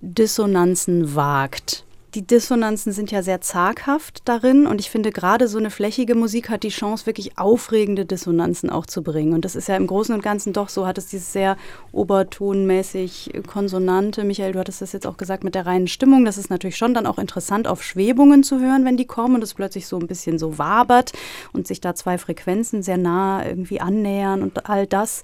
Dissonanzen 0.00 1.14
wagt 1.14 1.84
die 2.14 2.26
Dissonanzen 2.26 2.92
sind 2.92 3.10
ja 3.10 3.22
sehr 3.22 3.40
zaghaft 3.40 4.22
darin 4.24 4.66
und 4.66 4.80
ich 4.80 4.90
finde 4.90 5.12
gerade 5.12 5.46
so 5.48 5.58
eine 5.58 5.70
flächige 5.70 6.14
Musik 6.14 6.50
hat 6.50 6.62
die 6.62 6.70
Chance, 6.70 7.06
wirklich 7.06 7.38
aufregende 7.38 8.04
Dissonanzen 8.04 8.68
auch 8.70 8.86
zu 8.86 9.02
bringen. 9.02 9.32
Und 9.32 9.44
das 9.44 9.54
ist 9.54 9.68
ja 9.68 9.76
im 9.76 9.86
Großen 9.86 10.14
und 10.14 10.22
Ganzen 10.22 10.52
doch 10.52 10.68
so, 10.68 10.86
hat 10.86 10.98
es 10.98 11.06
dieses 11.06 11.32
sehr 11.32 11.56
obertonmäßig 11.92 13.32
konsonante. 13.46 14.24
Michael, 14.24 14.52
du 14.52 14.58
hattest 14.58 14.82
das 14.82 14.92
jetzt 14.92 15.06
auch 15.06 15.16
gesagt 15.16 15.44
mit 15.44 15.54
der 15.54 15.66
reinen 15.66 15.86
Stimmung. 15.88 16.24
Das 16.24 16.38
ist 16.38 16.50
natürlich 16.50 16.76
schon 16.76 16.94
dann 16.94 17.06
auch 17.06 17.18
interessant, 17.18 17.68
auf 17.68 17.82
Schwebungen 17.82 18.42
zu 18.42 18.60
hören, 18.60 18.84
wenn 18.84 18.96
die 18.96 19.06
kommen 19.06 19.36
und 19.36 19.44
es 19.44 19.54
plötzlich 19.54 19.86
so 19.86 19.98
ein 19.98 20.06
bisschen 20.06 20.38
so 20.38 20.58
wabert 20.58 21.12
und 21.52 21.66
sich 21.66 21.80
da 21.80 21.94
zwei 21.94 22.18
Frequenzen 22.18 22.82
sehr 22.82 22.98
nah 22.98 23.46
irgendwie 23.46 23.80
annähern 23.80 24.42
und 24.42 24.68
all 24.68 24.86
das. 24.86 25.22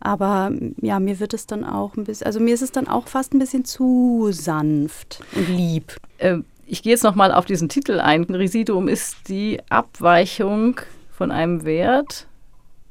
Aber 0.00 0.52
ja, 0.82 1.00
mir 1.00 1.18
wird 1.20 1.34
es 1.34 1.46
dann 1.46 1.64
auch 1.64 1.96
ein 1.96 2.04
bisschen, 2.04 2.26
also 2.26 2.40
mir 2.40 2.54
ist 2.54 2.62
es 2.62 2.72
dann 2.72 2.86
auch 2.86 3.08
fast 3.08 3.32
ein 3.32 3.38
bisschen 3.38 3.64
zu 3.64 4.28
sanft 4.30 5.20
und 5.34 5.48
lieb. 5.48 5.96
Äh, 6.18 6.38
ich 6.66 6.82
gehe 6.82 6.92
jetzt 6.92 7.04
nochmal 7.04 7.32
auf 7.32 7.44
diesen 7.44 7.68
Titel 7.68 8.00
ein. 8.00 8.24
Residuum 8.24 8.88
ist 8.88 9.28
die 9.28 9.60
Abweichung 9.70 10.80
von 11.12 11.30
einem 11.30 11.64
Wert, 11.64 12.26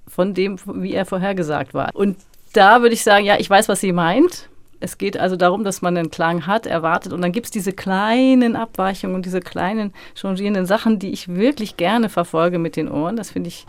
von 0.08 0.34
dem, 0.34 0.58
wie 0.66 0.94
er 0.94 1.06
vorhergesagt 1.06 1.74
war. 1.74 1.90
Und 1.94 2.18
da 2.54 2.82
würde 2.82 2.94
ich 2.94 3.04
sagen, 3.04 3.26
ja, 3.26 3.38
ich 3.38 3.50
weiß, 3.50 3.68
was 3.68 3.82
sie 3.82 3.92
meint. 3.92 4.50
Es 4.80 4.98
geht 4.98 5.18
also 5.18 5.36
darum, 5.36 5.64
dass 5.64 5.82
man 5.82 5.98
einen 5.98 6.12
Klang 6.12 6.48
hat, 6.48 6.66
erwartet 6.66 7.12
und 7.12 7.22
dann 7.22 7.32
gibt 7.32 7.48
es 7.48 7.52
diese 7.52 7.74
kleinen 7.74 8.56
Abweichungen 8.56 9.16
und 9.16 9.26
diese 9.26 9.40
kleinen 9.40 9.94
changierenden 10.16 10.66
Sachen, 10.66 11.00
die 11.00 11.12
ich 11.12 11.34
wirklich 11.34 11.76
gerne 11.76 12.08
verfolge 12.10 12.60
mit 12.60 12.76
den 12.76 12.90
Ohren. 12.90 13.16
Das 13.16 13.32
finde 13.32 13.48
ich 13.50 13.66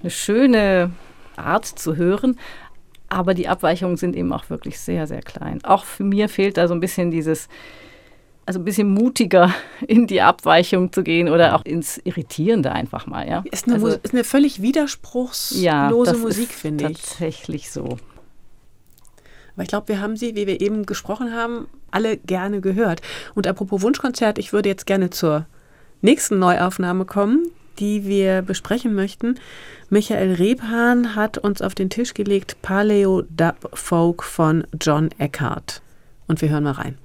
eine 0.00 0.10
schöne 0.10 0.90
Art 1.36 1.66
zu 1.66 1.96
hören. 1.96 2.38
Aber 3.08 3.34
die 3.34 3.48
Abweichungen 3.48 3.96
sind 3.96 4.14
eben 4.14 4.32
auch 4.32 4.48
wirklich 4.50 4.78
sehr, 4.78 5.06
sehr 5.06 5.22
klein. 5.22 5.64
Auch 5.64 5.84
für 5.84 6.04
mir 6.04 6.28
fehlt 6.28 6.56
da 6.56 6.68
so 6.68 6.74
ein 6.74 6.80
bisschen 6.80 7.10
dieses, 7.10 7.48
also 8.50 8.58
ein 8.58 8.64
bisschen 8.64 8.92
mutiger 8.92 9.54
in 9.86 10.08
die 10.08 10.22
Abweichung 10.22 10.92
zu 10.92 11.04
gehen 11.04 11.28
oder 11.28 11.54
auch 11.54 11.64
ins 11.64 11.98
Irritierende 12.02 12.72
einfach 12.72 13.06
mal. 13.06 13.28
Ja? 13.28 13.44
Ist, 13.48 13.66
eine, 13.66 13.74
also, 13.74 13.86
ist 14.02 14.12
eine 14.12 14.24
völlig 14.24 14.60
widerspruchslose 14.60 16.12
ja, 16.12 16.18
Musik, 16.18 16.48
finde 16.48 16.90
ich. 16.90 17.00
Tatsächlich 17.00 17.70
so. 17.70 17.96
Aber 19.54 19.62
ich 19.62 19.68
glaube, 19.68 19.86
wir 19.86 20.00
haben 20.00 20.16
sie, 20.16 20.34
wie 20.34 20.48
wir 20.48 20.60
eben 20.60 20.84
gesprochen 20.84 21.32
haben, 21.32 21.68
alle 21.92 22.16
gerne 22.16 22.60
gehört. 22.60 23.02
Und 23.36 23.46
apropos 23.46 23.82
Wunschkonzert, 23.82 24.36
ich 24.40 24.52
würde 24.52 24.68
jetzt 24.68 24.84
gerne 24.84 25.10
zur 25.10 25.46
nächsten 26.00 26.40
Neuaufnahme 26.40 27.04
kommen, 27.04 27.52
die 27.78 28.04
wir 28.04 28.42
besprechen 28.42 28.96
möchten. 28.96 29.36
Michael 29.90 30.34
Rebhahn 30.34 31.14
hat 31.14 31.38
uns 31.38 31.62
auf 31.62 31.76
den 31.76 31.88
Tisch 31.88 32.14
gelegt 32.14 32.56
Paleo 32.62 33.22
Dub 33.30 33.70
Folk 33.74 34.24
von 34.24 34.66
John 34.80 35.10
Eckhart. 35.18 35.82
Und 36.26 36.42
wir 36.42 36.48
hören 36.48 36.64
mal 36.64 36.72
rein. 36.72 36.98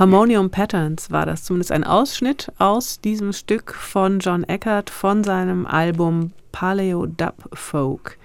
Harmonium 0.00 0.48
Patterns 0.48 1.10
war 1.10 1.26
das 1.26 1.44
zumindest 1.44 1.72
ein 1.72 1.84
Ausschnitt 1.84 2.50
aus 2.56 3.02
diesem 3.02 3.34
Stück 3.34 3.74
von 3.74 4.20
John 4.20 4.44
Eckert 4.44 4.88
von 4.88 5.22
seinem 5.24 5.66
Album 5.66 6.32
Paleo 6.52 7.04
Dub 7.04 7.34
Folk. 7.52 8.16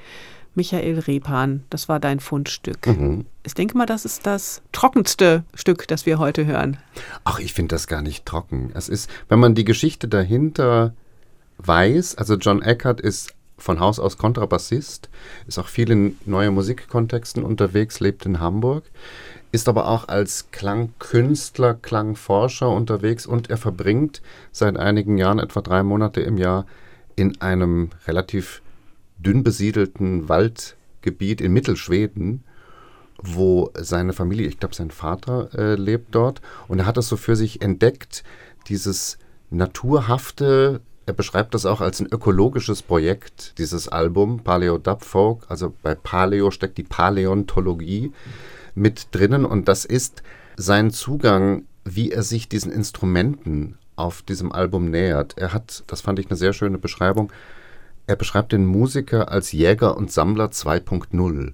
Michael 0.54 1.00
Repan, 1.00 1.66
das 1.70 1.90
war 1.90 2.00
dein 2.00 2.22
Fundstück. 2.22 2.88
Mhm. 2.88 3.26
Ich 3.44 3.56
denke 3.56 3.78
mal, 3.78 3.86
das 3.86 4.06
ist 4.06 4.26
das 4.26 4.62
trockenste 4.72 5.44
Stück, 5.54 5.86
das 5.90 6.06
wir 6.06 6.18
heute 6.18 6.46
hören. 6.46 6.78
Ach, 7.26 7.40
ich 7.40 7.52
finde 7.52 7.76
das 7.76 7.88
gar 7.88 8.02
nicht 8.02 8.26
trocken. 8.26 8.72
Es 8.74 8.88
ist, 8.88 9.10
wenn 9.28 9.40
man 9.40 9.54
die 9.54 9.66
Geschichte 9.66 10.08
dahinter 10.08 10.94
weiß, 11.58 12.16
also 12.16 12.36
John 12.36 12.62
Eckert 12.62 13.02
ist 13.02 13.34
von 13.58 13.82
Haus 13.82 14.00
aus 14.00 14.18
Kontrabassist, 14.18 15.10
ist 15.46 15.60
auch 15.60 15.68
viel 15.68 15.92
in 15.92 16.18
neue 16.26 16.52
Musikkontexten 16.52 17.44
unterwegs, 17.44 18.00
lebt 18.00 18.26
in 18.26 18.40
Hamburg, 18.40 18.86
ist 19.56 19.70
aber 19.70 19.88
auch 19.88 20.10
als 20.10 20.52
Klangkünstler, 20.52 21.74
Klangforscher 21.76 22.70
unterwegs 22.70 23.26
und 23.26 23.50
er 23.50 23.56
verbringt 23.56 24.22
seit 24.52 24.78
einigen 24.78 25.18
Jahren, 25.18 25.39
etwa 25.39 25.62
drei 25.62 25.82
Monate 25.82 26.20
im 26.20 26.38
Jahr, 26.38 26.65
in 27.15 27.39
einem 27.39 27.89
relativ 28.06 28.62
dünn 29.18 29.44
besiedelten 29.44 30.28
Waldgebiet 30.28 31.39
in 31.39 31.54
Mittelschweden, 31.54 32.44
wo 33.22 33.72
seine 33.76 34.12
Familie, 34.12 34.46
ich 34.46 34.60
glaube 34.60 34.76
sein 34.76 34.91
Vater 34.91 35.50
äh, 35.54 35.76
lebt 35.76 36.13
dort. 36.13 36.41
Und 36.68 36.80
er 36.80 36.86
hat 36.86 36.98
das 36.98 37.08
so 37.08 37.15
für 37.15 37.38
sich 37.38 37.62
entdeckt, 37.62 38.26
dieses 38.68 39.18
naturhafte, 39.52 40.82
er 41.06 41.13
beschreibt 41.13 41.54
das 41.54 41.65
auch 41.65 41.80
als 41.80 42.02
ein 42.02 42.12
ökologisches 42.12 42.82
Projekt, 42.82 43.58
dieses 43.58 43.88
Album 43.88 44.41
Paleo 44.41 44.78
Dub 44.78 45.06
Folk, 45.06 45.46
also 45.48 45.74
bei 45.82 45.96
Paleo 45.96 46.52
steckt 46.52 46.78
die 46.78 46.84
Paläontologie 46.84 48.12
mit 48.76 49.08
drinnen 49.12 49.46
und 49.46 49.68
das 49.68 49.86
ist 49.86 50.22
sein 50.58 50.92
Zugang, 50.92 51.66
wie 51.84 52.12
er 52.12 52.24
sich 52.24 52.50
diesen 52.50 52.72
Instrumenten 52.72 53.78
auf 53.96 54.22
diesem 54.22 54.52
Album 54.52 54.90
nähert. 54.90 55.38
Er 55.38 55.54
hat, 55.54 55.84
das 55.88 56.02
fand 56.02 56.20
ich 56.20 56.28
eine 56.28 56.38
sehr 56.38 56.54
schöne 56.54 56.78
Beschreibung, 56.78 57.32
er 58.08 58.16
beschreibt 58.16 58.52
den 58.52 58.66
Musiker 58.66 59.32
als 59.32 59.52
Jäger 59.52 59.98
und 59.98 60.12
Sammler 60.12 60.48
2.0. 60.48 61.54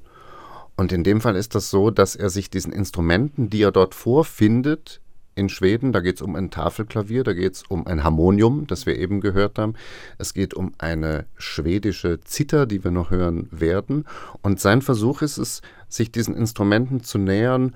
Und 0.75 0.91
in 0.91 1.03
dem 1.03 1.21
Fall 1.21 1.35
ist 1.35 1.55
das 1.55 1.69
so, 1.69 1.91
dass 1.91 2.15
er 2.15 2.29
sich 2.29 2.49
diesen 2.49 2.73
Instrumenten, 2.73 3.49
die 3.49 3.61
er 3.61 3.71
dort 3.71 3.95
vorfindet, 3.95 4.99
in 5.35 5.49
Schweden, 5.49 5.93
da 5.93 6.01
geht 6.01 6.15
es 6.15 6.21
um 6.21 6.35
ein 6.35 6.51
Tafelklavier, 6.51 7.23
da 7.23 7.33
geht 7.33 7.53
es 7.53 7.63
um 7.63 7.87
ein 7.87 8.03
Harmonium, 8.03 8.67
das 8.67 8.85
wir 8.85 8.97
eben 8.97 9.21
gehört 9.21 9.57
haben. 9.57 9.75
Es 10.17 10.33
geht 10.33 10.53
um 10.53 10.73
eine 10.77 11.25
schwedische 11.37 12.19
Zither, 12.21 12.65
die 12.65 12.83
wir 12.83 12.91
noch 12.91 13.11
hören 13.11 13.47
werden. 13.51 14.05
Und 14.41 14.59
sein 14.59 14.81
Versuch 14.81 15.21
ist 15.21 15.37
es, 15.37 15.61
sich 15.87 16.11
diesen 16.11 16.35
Instrumenten 16.35 17.03
zu 17.03 17.17
nähern 17.17 17.73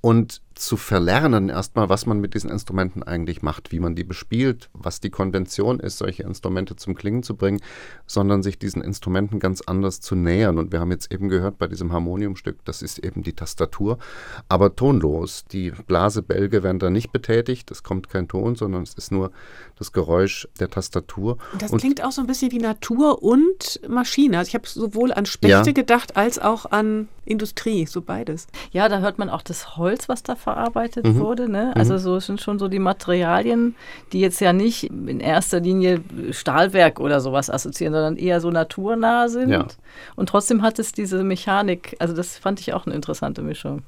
und 0.00 0.42
zu 0.58 0.76
verlernen 0.76 1.48
erstmal, 1.48 1.88
was 1.88 2.04
man 2.06 2.20
mit 2.20 2.34
diesen 2.34 2.50
Instrumenten 2.50 3.02
eigentlich 3.02 3.42
macht, 3.42 3.70
wie 3.70 3.80
man 3.80 3.94
die 3.94 4.04
bespielt, 4.04 4.68
was 4.72 5.00
die 5.00 5.10
Konvention 5.10 5.78
ist, 5.80 5.98
solche 5.98 6.24
Instrumente 6.24 6.76
zum 6.76 6.94
Klingen 6.94 7.22
zu 7.22 7.36
bringen, 7.36 7.60
sondern 8.06 8.42
sich 8.42 8.58
diesen 8.58 8.82
Instrumenten 8.82 9.38
ganz 9.38 9.60
anders 9.62 10.00
zu 10.00 10.16
nähern. 10.16 10.58
Und 10.58 10.72
wir 10.72 10.80
haben 10.80 10.90
jetzt 10.90 11.12
eben 11.12 11.28
gehört 11.28 11.58
bei 11.58 11.68
diesem 11.68 11.92
Harmoniumstück, 11.92 12.64
das 12.64 12.82
ist 12.82 12.98
eben 12.98 13.22
die 13.22 13.34
Tastatur, 13.34 13.98
aber 14.48 14.74
tonlos. 14.74 15.44
Die 15.52 15.70
Blasebälge 15.70 16.62
werden 16.62 16.78
da 16.78 16.90
nicht 16.90 17.12
betätigt, 17.12 17.70
es 17.70 17.82
kommt 17.82 18.08
kein 18.08 18.26
Ton, 18.26 18.56
sondern 18.56 18.82
es 18.82 18.94
ist 18.94 19.12
nur 19.12 19.30
das 19.76 19.92
Geräusch 19.92 20.48
der 20.58 20.70
Tastatur. 20.70 21.38
Das 21.58 21.70
und 21.70 21.78
klingt 21.78 22.02
auch 22.02 22.12
so 22.12 22.20
ein 22.20 22.26
bisschen 22.26 22.50
wie 22.50 22.58
Natur 22.58 23.22
und 23.22 23.80
Maschine. 23.88 24.38
Also 24.38 24.48
ich 24.48 24.54
habe 24.54 24.66
sowohl 24.66 25.12
an 25.12 25.24
Spechte 25.26 25.70
ja. 25.70 25.72
gedacht 25.72 26.16
als 26.16 26.38
auch 26.38 26.66
an 26.66 27.08
Industrie, 27.24 27.86
so 27.86 28.00
beides. 28.02 28.46
Ja, 28.72 28.88
da 28.88 29.00
hört 29.00 29.18
man 29.18 29.30
auch 29.30 29.42
das 29.42 29.76
Holz, 29.76 30.08
was 30.08 30.22
da 30.22 30.34
verarbeitet 30.48 31.06
mhm. 31.06 31.18
wurde. 31.18 31.48
Ne? 31.50 31.72
Also 31.76 31.94
mhm. 31.94 31.98
so 31.98 32.20
sind 32.20 32.40
schon 32.40 32.58
so 32.58 32.68
die 32.68 32.78
Materialien, 32.78 33.74
die 34.12 34.20
jetzt 34.20 34.40
ja 34.40 34.52
nicht 34.52 34.84
in 34.84 35.20
erster 35.20 35.60
Linie 35.60 36.00
Stahlwerk 36.30 37.00
oder 37.00 37.20
sowas 37.20 37.50
assoziieren, 37.50 37.94
sondern 37.94 38.16
eher 38.16 38.40
so 38.40 38.50
naturnah 38.50 39.28
sind. 39.28 39.50
Ja. 39.50 39.66
Und 40.16 40.28
trotzdem 40.28 40.62
hat 40.62 40.78
es 40.78 40.92
diese 40.92 41.22
Mechanik, 41.22 41.96
also 41.98 42.14
das 42.14 42.38
fand 42.38 42.60
ich 42.60 42.72
auch 42.72 42.86
eine 42.86 42.94
interessante 42.94 43.42
Mischung. 43.42 43.82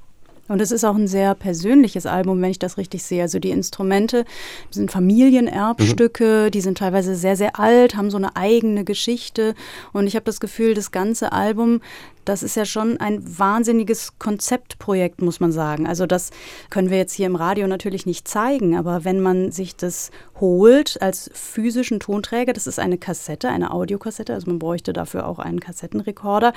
Und 0.51 0.61
es 0.61 0.73
ist 0.73 0.83
auch 0.83 0.97
ein 0.97 1.07
sehr 1.07 1.37
persönliches 1.37 2.07
Album, 2.07 2.43
wenn 2.43 2.51
ich 2.51 2.59
das 2.59 2.77
richtig 2.77 3.05
sehe. 3.05 3.23
Also 3.23 3.39
die 3.39 3.51
Instrumente 3.51 4.25
sind 4.73 4.91
Familienerbstücke, 4.91 6.47
mhm. 6.47 6.51
die 6.51 6.61
sind 6.61 6.79
teilweise 6.79 7.15
sehr, 7.15 7.37
sehr 7.37 7.61
alt, 7.61 7.95
haben 7.95 8.11
so 8.11 8.17
eine 8.17 8.35
eigene 8.35 8.85
Geschichte. 8.85 9.55
Und 9.93 10.09
ich 10.09 10.17
habe 10.17 10.25
das 10.25 10.41
Gefühl, 10.41 10.75
das 10.75 10.91
ganze 10.91 11.31
Album, 11.31 11.81
das 12.25 12.43
ist 12.43 12.57
ja 12.57 12.65
schon 12.65 12.99
ein 12.99 13.23
wahnsinniges 13.39 14.19
Konzeptprojekt, 14.19 15.23
muss 15.23 15.39
man 15.39 15.53
sagen. 15.53 15.87
Also 15.87 16.07
das 16.07 16.31
können 16.69 16.91
wir 16.91 16.99
jetzt 16.99 17.13
hier 17.13 17.27
im 17.27 17.37
Radio 17.37 17.69
natürlich 17.69 18.05
nicht 18.05 18.27
zeigen, 18.27 18.77
aber 18.77 19.05
wenn 19.05 19.21
man 19.21 19.53
sich 19.53 19.77
das 19.77 20.11
holt 20.41 21.01
als 21.01 21.31
physischen 21.33 22.01
Tonträger, 22.01 22.53
das 22.53 22.67
ist 22.67 22.81
eine 22.81 22.99
Kassette, 22.99 23.49
eine 23.49 23.73
Audiokassette, 23.73 24.35
also 24.35 24.49
man 24.49 24.59
bräuchte 24.59 24.93
dafür 24.93 25.29
auch 25.29 25.39
einen 25.39 25.61
Kassettenrekorder, 25.61 26.53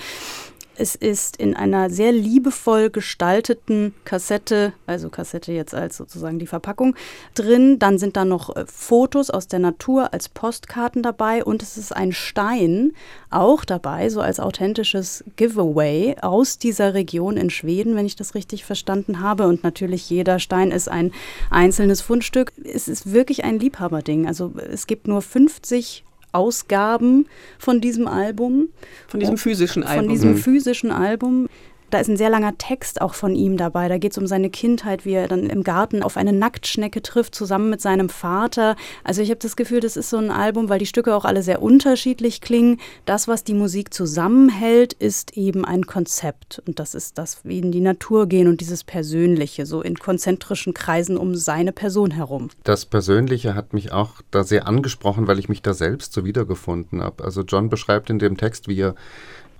es 0.75 0.95
ist 0.95 1.37
in 1.37 1.55
einer 1.55 1.89
sehr 1.89 2.11
liebevoll 2.11 2.89
gestalteten 2.89 3.93
Kassette, 4.05 4.73
also 4.87 5.09
Kassette 5.09 5.51
jetzt 5.51 5.75
als 5.75 5.97
sozusagen 5.97 6.39
die 6.39 6.47
Verpackung, 6.47 6.95
drin. 7.35 7.79
Dann 7.79 7.97
sind 7.97 8.17
da 8.17 8.25
noch 8.25 8.55
äh, 8.55 8.65
Fotos 8.65 9.29
aus 9.29 9.47
der 9.47 9.59
Natur 9.59 10.13
als 10.13 10.29
Postkarten 10.29 11.03
dabei 11.03 11.43
und 11.43 11.61
es 11.61 11.77
ist 11.77 11.95
ein 11.95 12.11
Stein 12.11 12.93
auch 13.29 13.65
dabei, 13.65 14.09
so 14.09 14.21
als 14.21 14.39
authentisches 14.39 15.23
Giveaway 15.35 16.15
aus 16.21 16.57
dieser 16.57 16.93
Region 16.93 17.37
in 17.37 17.49
Schweden, 17.49 17.95
wenn 17.95 18.05
ich 18.05 18.15
das 18.15 18.35
richtig 18.35 18.65
verstanden 18.65 19.19
habe. 19.19 19.47
Und 19.47 19.63
natürlich 19.63 20.09
jeder 20.09 20.39
Stein 20.39 20.71
ist 20.71 20.89
ein 20.89 21.11
einzelnes 21.49 22.01
Fundstück. 22.01 22.53
Es 22.63 22.87
ist 22.87 23.11
wirklich 23.11 23.43
ein 23.43 23.59
Liebhaberding. 23.59 24.27
Also 24.27 24.53
es 24.71 24.87
gibt 24.87 25.07
nur 25.07 25.21
50 25.21 26.03
Ausgaben 26.33 27.27
von 27.57 27.79
diesem 27.79 28.07
Album. 28.07 28.69
Von 29.07 29.19
diesem 29.19 29.37
physischen 29.37 29.83
Album. 29.83 30.05
Von 30.05 30.09
diesem 30.09 30.31
mhm. 30.31 30.37
physischen 30.37 30.91
Album. 30.91 31.47
Da 31.93 31.99
ist 31.99 32.09
ein 32.09 32.17
sehr 32.17 32.31
langer 32.31 32.57
Text 32.57 33.01
auch 33.01 33.13
von 33.13 33.35
ihm 33.35 33.55
dabei. 33.55 33.87
Da 33.87 33.99
geht 33.99 34.13
es 34.13 34.17
um 34.17 34.25
seine 34.25 34.49
Kindheit, 34.49 35.05
wie 35.05 35.13
er 35.13 35.27
dann 35.27 35.47
im 35.47 35.63
Garten 35.63 36.01
auf 36.01 36.17
eine 36.17 36.33
Nacktschnecke 36.33 37.03
trifft, 37.03 37.35
zusammen 37.35 37.69
mit 37.69 37.81
seinem 37.81 38.09
Vater. 38.09 38.75
Also 39.03 39.21
ich 39.21 39.29
habe 39.29 39.37
das 39.39 39.55
Gefühl, 39.55 39.79
das 39.79 39.95
ist 39.95 40.09
so 40.09 40.17
ein 40.17 40.31
Album, 40.31 40.69
weil 40.69 40.79
die 40.79 40.87
Stücke 40.87 41.13
auch 41.15 41.23
alle 41.23 41.43
sehr 41.43 41.61
unterschiedlich 41.61 42.41
klingen. 42.41 42.79
Das, 43.05 43.27
was 43.27 43.43
die 43.43 43.53
Musik 43.53 43.93
zusammenhält, 43.93 44.93
ist 44.93 45.37
eben 45.37 45.65
ein 45.65 45.85
Konzept. 45.85 46.63
Und 46.65 46.79
das 46.79 46.95
ist 46.95 47.19
das, 47.19 47.45
wie 47.45 47.59
in 47.59 47.71
die 47.71 47.79
Natur 47.79 48.25
gehen 48.25 48.47
und 48.47 48.59
dieses 48.59 48.83
Persönliche, 48.83 49.67
so 49.67 49.83
in 49.83 49.93
konzentrischen 49.93 50.73
Kreisen 50.73 51.15
um 51.15 51.35
seine 51.35 51.73
Person 51.73 52.09
herum. 52.09 52.49
Das 52.63 52.87
Persönliche 52.87 53.53
hat 53.53 53.73
mich 53.73 53.91
auch 53.91 54.13
da 54.31 54.43
sehr 54.43 54.67
angesprochen, 54.67 55.27
weil 55.27 55.37
ich 55.37 55.47
mich 55.47 55.61
da 55.61 55.75
selbst 55.75 56.13
so 56.13 56.25
wiedergefunden 56.25 57.03
habe. 57.03 57.23
Also 57.23 57.43
John 57.43 57.69
beschreibt 57.69 58.09
in 58.09 58.17
dem 58.17 58.35
Text, 58.35 58.67
wie 58.67 58.81
er 58.81 58.95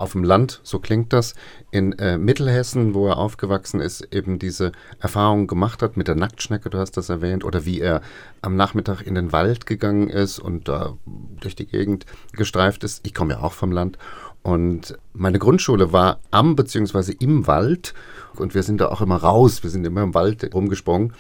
auf 0.04 0.12
dem 0.12 0.24
Land, 0.24 0.60
so 0.64 0.80
klingt 0.80 1.14
das, 1.14 1.34
in 1.72 1.93
äh, 1.93 2.18
Mittelhessen, 2.18 2.93
wo 2.93 3.08
er 3.08 3.18
aufgewachsen 3.18 3.80
ist, 3.80 4.14
eben 4.14 4.38
diese 4.38 4.74
Erfahrung 4.99 5.47
gemacht 5.47 5.82
hat 5.82 5.95
mit 5.95 6.10
der 6.10 6.16
Nacktschnecke, 6.16 6.70
du 6.70 6.78
hast 6.78 6.97
das 6.97 7.10
erwähnt, 7.10 7.45
oder 7.45 7.66
wie 7.66 7.80
er 7.80 8.01
am 8.41 8.58
Nachmittag 8.58 9.01
in 9.01 9.16
den 9.16 9.32
Wald 9.32 9.66
gegangen 9.66 10.10
ist 10.10 10.39
und 10.39 10.68
da 10.68 10.97
durch 11.39 11.56
die 11.56 11.66
Gegend 11.66 12.06
gestreift 12.34 12.84
ist. 12.84 13.08
Ich 13.08 13.14
komme 13.14 13.36
ja 13.36 13.39
auch 13.39 13.54
vom 13.54 13.72
Land. 13.72 13.97
Und 14.41 14.97
meine 15.14 15.39
Grundschule 15.39 15.93
war 15.93 16.20
am 16.32 16.58
bzw. 16.58 17.14
im 17.20 17.47
Wald 17.47 17.93
und 18.36 18.54
wir 18.56 18.64
sind 18.64 18.82
da 18.82 18.89
auch 18.89 18.99
immer 18.99 19.16
raus, 19.16 19.64
wir 19.64 19.70
sind 19.70 19.88
immer 19.88 20.04
im 20.04 20.14
Wald 20.14 20.54
rumgesprungen. 20.54 21.14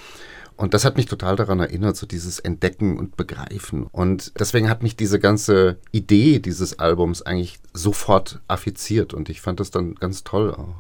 Und 0.57 0.73
das 0.73 0.85
hat 0.85 0.97
mich 0.97 1.07
total 1.07 1.35
daran 1.35 1.59
erinnert, 1.59 1.95
so 1.95 2.05
dieses 2.05 2.39
Entdecken 2.39 2.97
und 2.97 3.17
Begreifen. 3.17 3.87
Und 3.91 4.31
deswegen 4.39 4.69
hat 4.69 4.83
mich 4.83 4.95
diese 4.95 5.19
ganze 5.19 5.77
Idee 5.91 6.39
dieses 6.39 6.79
Albums 6.79 7.21
eigentlich 7.21 7.59
sofort 7.73 8.39
affiziert 8.47 9.13
und 9.13 9.29
ich 9.29 9.41
fand 9.41 9.59
das 9.59 9.71
dann 9.71 9.95
ganz 9.95 10.23
toll 10.23 10.53
auch. 10.53 10.75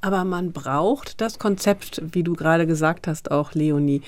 Aber 0.00 0.24
man 0.24 0.52
braucht 0.52 1.20
das 1.20 1.38
Konzept, 1.38 2.00
wie 2.12 2.22
du 2.22 2.34
gerade 2.34 2.66
gesagt 2.66 3.06
hast, 3.08 3.30
auch 3.30 3.54
Leonie. 3.54 4.02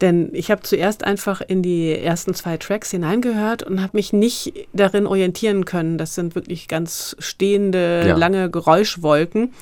Denn 0.00 0.30
ich 0.32 0.50
habe 0.50 0.62
zuerst 0.62 1.04
einfach 1.04 1.40
in 1.40 1.62
die 1.62 1.96
ersten 1.96 2.34
zwei 2.34 2.56
Tracks 2.56 2.90
hineingehört 2.90 3.62
und 3.62 3.80
habe 3.80 3.96
mich 3.96 4.12
nicht 4.12 4.52
darin 4.72 5.06
orientieren 5.06 5.64
können. 5.64 5.98
Das 5.98 6.14
sind 6.14 6.34
wirklich 6.34 6.68
ganz 6.68 7.16
stehende, 7.20 8.04
ja. 8.06 8.16
lange 8.16 8.50
Geräuschwolken. 8.50 9.52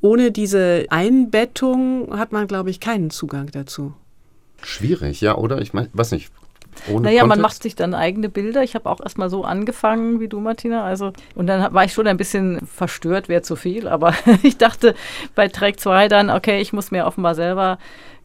Ohne 0.00 0.30
diese 0.30 0.86
Einbettung 0.90 2.16
hat 2.16 2.32
man, 2.32 2.46
glaube 2.46 2.70
ich, 2.70 2.80
keinen 2.80 3.10
Zugang 3.10 3.50
dazu. 3.50 3.94
Schwierig, 4.62 5.20
ja, 5.20 5.36
oder? 5.36 5.60
Ich 5.60 5.72
meine, 5.72 5.88
weiß 5.92 6.12
nicht. 6.12 6.30
Ohne 6.86 7.02
naja, 7.02 7.22
Kontext. 7.22 7.28
man 7.28 7.40
macht 7.40 7.62
sich 7.62 7.74
dann 7.74 7.94
eigene 7.94 8.28
Bilder. 8.28 8.62
Ich 8.62 8.74
habe 8.74 8.88
auch 8.88 9.00
erstmal 9.00 9.30
so 9.30 9.44
angefangen 9.44 10.20
wie 10.20 10.28
du, 10.28 10.40
Martina. 10.40 10.84
Also, 10.84 11.12
und 11.34 11.46
dann 11.46 11.72
war 11.74 11.84
ich 11.84 11.92
schon 11.92 12.06
ein 12.06 12.16
bisschen 12.16 12.64
verstört, 12.66 13.28
wäre 13.28 13.42
zu 13.42 13.56
viel. 13.56 13.88
Aber 13.88 14.14
ich 14.42 14.58
dachte 14.58 14.94
bei 15.34 15.48
Track 15.48 15.80
2 15.80 16.08
dann, 16.08 16.30
okay, 16.30 16.60
ich 16.60 16.72
muss 16.72 16.90
mir 16.90 17.06
offenbar 17.06 17.34
selber 17.34 17.78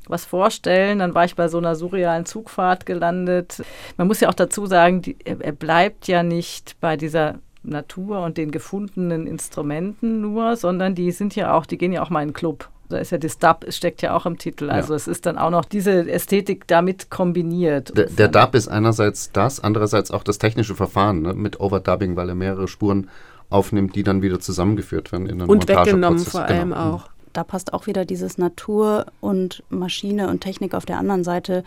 was 0.07 0.26
vorstellen. 0.26 0.99
Dann 0.99 1.15
war 1.15 1.26
ich 1.26 1.36
bei 1.36 1.47
so 1.47 1.57
einer 1.57 1.76
surrealen 1.76 2.26
Zugfahrt 2.26 2.86
gelandet. 2.86 3.63
Man 3.97 4.07
muss 4.07 4.19
ja 4.19 4.30
auch 4.30 4.34
dazu 4.34 4.65
sagen, 4.65 5.01
die, 5.01 5.17
er 5.24 5.53
bleibt 5.53 6.07
ja 6.07 6.21
nicht 6.21 6.80
bei 6.80 6.97
dieser 6.97 7.39
Natur 7.64 8.22
und 8.24 8.38
den 8.38 8.51
gefundenen 8.51 9.26
Instrumenten 9.28 10.22
nur, 10.22 10.55
sondern 10.55 10.95
die 10.95 11.11
sind 11.11 11.36
ja 11.36 11.53
auch, 11.53 11.66
die 11.66 11.78
gehen 11.78 11.93
ja 11.93 12.03
auch 12.03 12.09
mal 12.09 12.22
in 12.22 12.30
den 12.30 12.34
Club. 12.34 12.70
Da 12.89 12.97
ist 12.97 13.11
ja 13.11 13.18
das 13.18 13.39
Dub, 13.39 13.64
es 13.66 13.78
steckt 13.78 14.01
ja 14.01 14.16
auch 14.16 14.26
im 14.26 14.38
Titel. 14.38 14.70
Also 14.70 14.93
ja. 14.93 14.97
es 14.97 15.07
ist 15.07 15.26
dann 15.26 15.38
auch 15.38 15.49
noch 15.49 15.66
diese 15.66 16.09
Ästhetik 16.09 16.68
damit 16.68 17.09
kombiniert. 17.09 17.97
Der, 17.97 18.05
der 18.05 18.28
Dub 18.28 18.53
ist 18.53 18.68
einerseits 18.68 19.32
das, 19.32 19.59
andererseits 19.61 20.11
auch 20.11 20.24
das 20.24 20.38
technische 20.38 20.76
Verfahren 20.76 21.22
ne, 21.22 21.34
mit 21.34 21.59
Overdubbing, 21.59 22.16
weil 22.16 22.30
er 22.30 22.36
mehrere 22.36 22.68
Spuren 22.68 23.09
aufnimmt, 23.49 23.95
die 23.95 24.03
dann 24.03 24.22
wieder 24.22 24.39
zusammengeführt 24.39 25.11
werden 25.11 25.28
in 25.28 25.39
den 25.39 25.49
Und 25.49 25.68
weggenommen 25.68 26.20
vor 26.20 26.43
allem 26.43 26.70
genau. 26.70 26.93
auch. 26.93 27.09
Da 27.32 27.43
passt 27.43 27.74
auch 27.74 27.88
wieder 27.88 28.05
dieses 28.05 28.38
Natur 28.38 29.07
und 29.22 29.64
Maschine 29.70 30.30
und 30.30 30.41
Technik 30.41 30.76
auf 30.76 30.86
der 30.86 30.99
anderen 30.99 31.24
Seite 31.24 31.64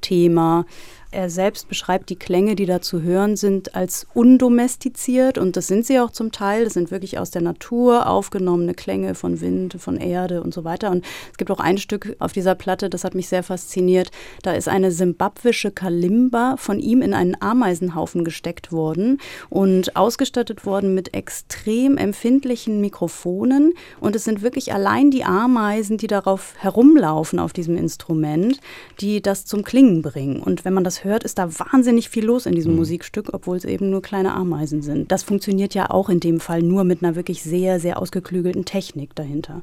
Thema. 0.00 0.66
Er 1.10 1.30
selbst 1.30 1.70
beschreibt 1.70 2.10
die 2.10 2.16
Klänge, 2.16 2.54
die 2.54 2.66
da 2.66 2.82
zu 2.82 3.00
hören 3.00 3.36
sind, 3.36 3.74
als 3.74 4.06
undomestiziert 4.12 5.38
und 5.38 5.56
das 5.56 5.66
sind 5.66 5.86
sie 5.86 6.00
auch 6.00 6.10
zum 6.10 6.32
Teil. 6.32 6.64
Das 6.64 6.74
sind 6.74 6.90
wirklich 6.90 7.18
aus 7.18 7.30
der 7.30 7.40
Natur 7.40 8.06
aufgenommene 8.06 8.74
Klänge 8.74 9.14
von 9.14 9.40
Wind, 9.40 9.76
von 9.78 9.96
Erde 9.96 10.42
und 10.42 10.52
so 10.52 10.64
weiter. 10.64 10.90
Und 10.90 11.06
es 11.30 11.38
gibt 11.38 11.50
auch 11.50 11.60
ein 11.60 11.78
Stück 11.78 12.14
auf 12.18 12.32
dieser 12.32 12.54
Platte, 12.54 12.90
das 12.90 13.04
hat 13.04 13.14
mich 13.14 13.26
sehr 13.28 13.42
fasziniert. 13.42 14.10
Da 14.42 14.52
ist 14.52 14.68
eine 14.68 14.90
simbabwische 14.90 15.70
Kalimba 15.70 16.56
von 16.58 16.78
ihm 16.78 17.00
in 17.00 17.14
einen 17.14 17.40
Ameisenhaufen 17.40 18.22
gesteckt 18.22 18.70
worden 18.70 19.18
und 19.48 19.96
ausgestattet 19.96 20.66
worden 20.66 20.94
mit 20.94 21.14
extrem 21.14 21.96
empfindlichen 21.96 22.82
Mikrofonen. 22.82 23.72
Und 23.98 24.14
es 24.14 24.24
sind 24.24 24.42
wirklich 24.42 24.74
allein 24.74 25.10
die 25.10 25.24
Ameisen, 25.24 25.96
die 25.96 26.06
darauf 26.06 26.52
herumlaufen 26.58 27.38
auf 27.38 27.54
diesem 27.54 27.78
Instrument, 27.78 28.60
die 29.00 29.22
das 29.22 29.46
zum 29.46 29.64
Klingen 29.64 30.02
bringen. 30.02 30.42
Und 30.42 30.66
wenn 30.66 30.74
man 30.74 30.84
das 30.84 30.97
hört, 31.04 31.24
ist 31.24 31.38
da 31.38 31.58
wahnsinnig 31.58 32.08
viel 32.08 32.24
los 32.24 32.46
in 32.46 32.54
diesem 32.54 32.72
mhm. 32.72 32.78
Musikstück, 32.78 33.30
obwohl 33.32 33.56
es 33.56 33.64
eben 33.64 33.90
nur 33.90 34.02
kleine 34.02 34.34
Ameisen 34.34 34.82
sind. 34.82 35.10
Das 35.10 35.22
funktioniert 35.22 35.74
ja 35.74 35.90
auch 35.90 36.08
in 36.08 36.20
dem 36.20 36.40
Fall 36.40 36.62
nur 36.62 36.84
mit 36.84 37.02
einer 37.02 37.16
wirklich 37.16 37.42
sehr, 37.42 37.80
sehr 37.80 38.00
ausgeklügelten 38.00 38.64
Technik 38.64 39.14
dahinter. 39.14 39.62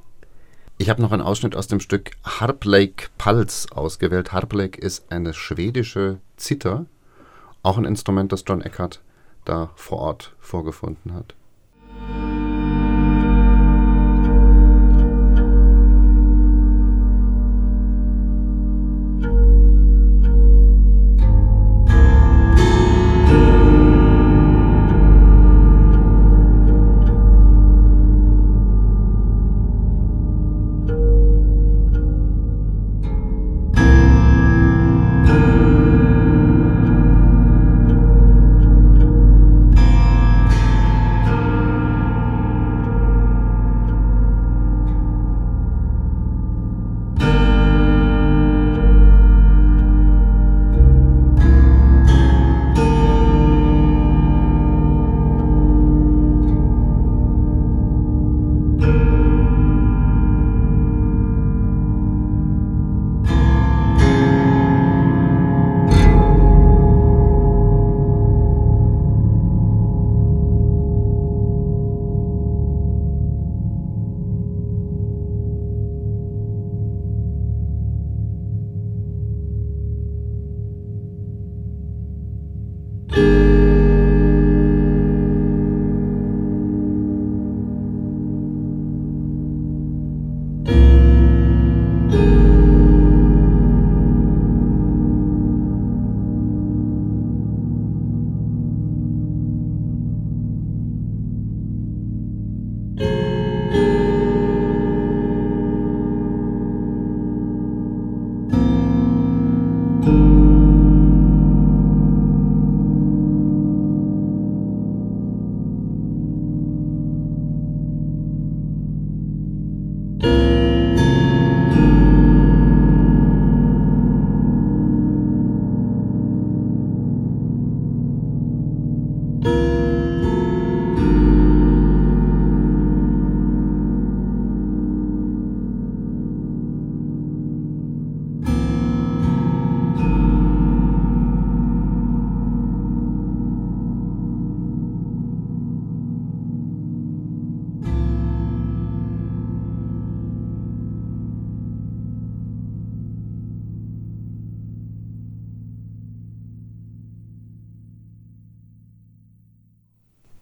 Ich 0.78 0.90
habe 0.90 1.02
noch 1.02 1.12
einen 1.12 1.22
Ausschnitt 1.22 1.56
aus 1.56 1.68
dem 1.68 1.80
Stück 1.80 2.12
Harplake 2.24 3.08
Pulse 3.18 3.68
ausgewählt. 3.72 4.34
Harplake 4.34 4.80
ist 4.80 5.10
eine 5.10 5.34
schwedische 5.34 6.20
Zither, 6.36 6.86
auch 7.64 7.78
ein 7.78 7.86
Instrument, 7.86 8.32
das 8.32 8.44
John 8.46 8.62
Eckert 8.62 9.02
da 9.46 9.72
vor 9.76 10.00
Ort 10.00 10.36
vorgefunden 10.40 11.14
hat. 11.14 11.34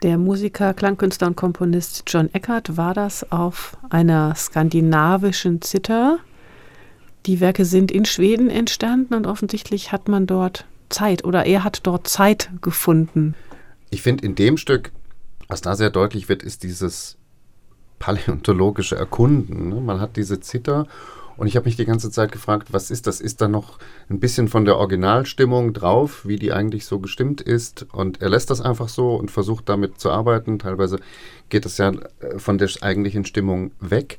Der 0.04 0.18
Musiker, 0.18 0.74
Klangkünstler 0.74 1.28
und 1.28 1.38
Komponist 1.38 2.04
John 2.08 2.30
Eckert 2.34 2.76
war 2.76 2.93
das 2.93 3.32
auf 3.32 3.78
einer 3.89 4.36
skandinavischen 4.36 5.62
Zither. 5.62 6.20
Die 7.26 7.39
Werke 7.39 7.64
sind 7.64 7.89
in 7.89 8.04
Schweden 8.04 8.49
entstanden 8.49 9.14
und 9.14 9.26
offensichtlich 9.26 9.93
hat 9.93 10.10
man 10.10 10.28
dort 10.28 10.66
Zeit 10.89 11.24
oder 11.24 11.45
er 11.45 11.64
hat 11.64 11.88
dort 11.88 12.06
Zeit 12.10 12.49
gefunden. 12.62 13.34
Ich 13.91 14.01
finde, 14.01 14.26
in 14.26 14.36
dem 14.36 14.58
Stück, 14.58 14.91
was 15.47 15.62
da 15.62 15.78
sehr 15.78 15.89
deutlich 15.89 16.28
wird, 16.28 16.43
ist 16.43 16.64
dieses 16.64 17.18
paläontologische 17.99 18.97
Erkunden. 18.97 19.70
Ne? 19.70 19.76
Man 19.76 20.01
hat 20.01 20.18
diese 20.18 20.41
Zither 20.41 20.86
und 21.38 21.48
ich 21.48 21.56
habe 21.56 21.66
mich 21.66 21.76
die 21.76 21.86
ganze 21.86 22.12
Zeit 22.12 22.32
gefragt, 22.32 22.72
was 22.72 22.92
ist 22.92 23.08
das? 23.08 23.22
Ist 23.22 23.42
da 23.42 23.48
noch 23.48 23.80
ein 24.10 24.20
bisschen 24.20 24.48
von 24.48 24.66
der 24.66 24.78
Originalstimmung 24.78 25.74
drauf, 25.74 26.28
wie 26.28 26.38
die 26.38 26.54
eigentlich 26.54 26.86
so 26.86 27.00
gestimmt 27.00 27.42
ist? 27.42 27.86
Und 27.92 28.22
er 28.22 28.30
lässt 28.30 28.50
das 28.50 28.62
einfach 28.62 28.90
so 28.90 29.16
und 29.16 29.32
versucht 29.32 29.70
damit 29.70 30.00
zu 30.00 30.12
arbeiten. 30.12 30.60
Teilweise 30.60 31.00
geht 31.50 31.66
es 31.66 31.78
ja 31.78 31.92
äh, 31.92 32.38
von 32.38 32.58
der 32.58 32.70
eigentlichen 32.82 33.26
Stimmung 33.26 33.72
weg. 33.80 34.18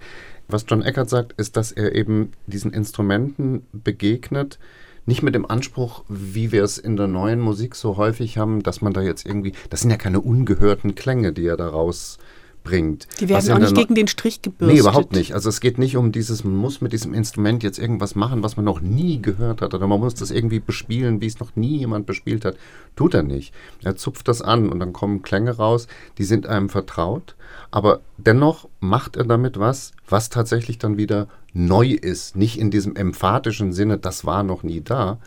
Was 0.48 0.64
John 0.68 0.82
Eckert 0.82 1.08
sagt, 1.08 1.32
ist, 1.34 1.56
dass 1.56 1.72
er 1.72 1.94
eben 1.94 2.32
diesen 2.46 2.72
Instrumenten 2.72 3.66
begegnet, 3.72 4.58
nicht 5.06 5.22
mit 5.22 5.34
dem 5.34 5.48
Anspruch, 5.48 6.04
wie 6.08 6.52
wir 6.52 6.64
es 6.64 6.78
in 6.78 6.96
der 6.96 7.06
neuen 7.06 7.40
Musik 7.40 7.74
so 7.74 7.96
häufig 7.96 8.38
haben, 8.38 8.62
dass 8.62 8.80
man 8.80 8.92
da 8.92 9.02
jetzt 9.02 9.26
irgendwie, 9.26 9.52
das 9.70 9.80
sind 9.80 9.90
ja 9.90 9.96
keine 9.96 10.20
ungehörten 10.20 10.94
Klänge, 10.94 11.32
die 11.32 11.46
er 11.46 11.56
daraus 11.56 12.18
bringt. 12.64 13.06
Die 13.20 13.28
werden 13.28 13.52
auch 13.52 13.58
nicht 13.58 13.76
gegen 13.76 13.94
den 13.94 14.08
Strich 14.08 14.42
gebürstet. 14.42 14.74
Nee, 14.74 14.80
überhaupt 14.80 15.12
nicht. 15.12 15.34
Also 15.34 15.48
es 15.50 15.60
geht 15.60 15.78
nicht 15.78 15.96
um 15.96 16.10
dieses, 16.10 16.42
man 16.42 16.56
muss 16.56 16.80
mit 16.80 16.92
diesem 16.92 17.14
Instrument 17.14 17.62
jetzt 17.62 17.78
irgendwas 17.78 18.16
machen, 18.16 18.42
was 18.42 18.56
man 18.56 18.64
noch 18.64 18.80
nie 18.80 19.22
gehört 19.22 19.60
hat. 19.60 19.74
Oder 19.74 19.86
man 19.86 20.00
muss 20.00 20.14
das 20.14 20.32
irgendwie 20.32 20.58
bespielen, 20.58 21.20
wie 21.20 21.26
es 21.26 21.38
noch 21.38 21.54
nie 21.54 21.76
jemand 21.76 22.06
bespielt 22.06 22.44
hat. 22.44 22.56
Tut 22.96 23.14
er 23.14 23.22
nicht. 23.22 23.54
Er 23.84 23.96
zupft 23.96 24.26
das 24.26 24.42
an 24.42 24.70
und 24.70 24.80
dann 24.80 24.92
kommen 24.92 25.22
Klänge 25.22 25.52
raus, 25.52 25.86
die 26.18 26.24
sind 26.24 26.46
einem 26.46 26.68
vertraut. 26.68 27.36
Aber 27.70 28.00
dennoch 28.16 28.68
macht 28.80 29.16
er 29.16 29.24
damit 29.24 29.58
was, 29.58 29.92
was 30.08 30.30
tatsächlich 30.30 30.78
dann 30.78 30.96
wieder 30.96 31.28
neu 31.52 31.90
ist. 31.90 32.34
Nicht 32.34 32.58
in 32.58 32.70
diesem 32.70 32.96
emphatischen 32.96 33.72
Sinne, 33.72 33.98
das 33.98 34.24
war 34.24 34.42
noch 34.42 34.62
nie 34.62 34.80
da. 34.80 35.18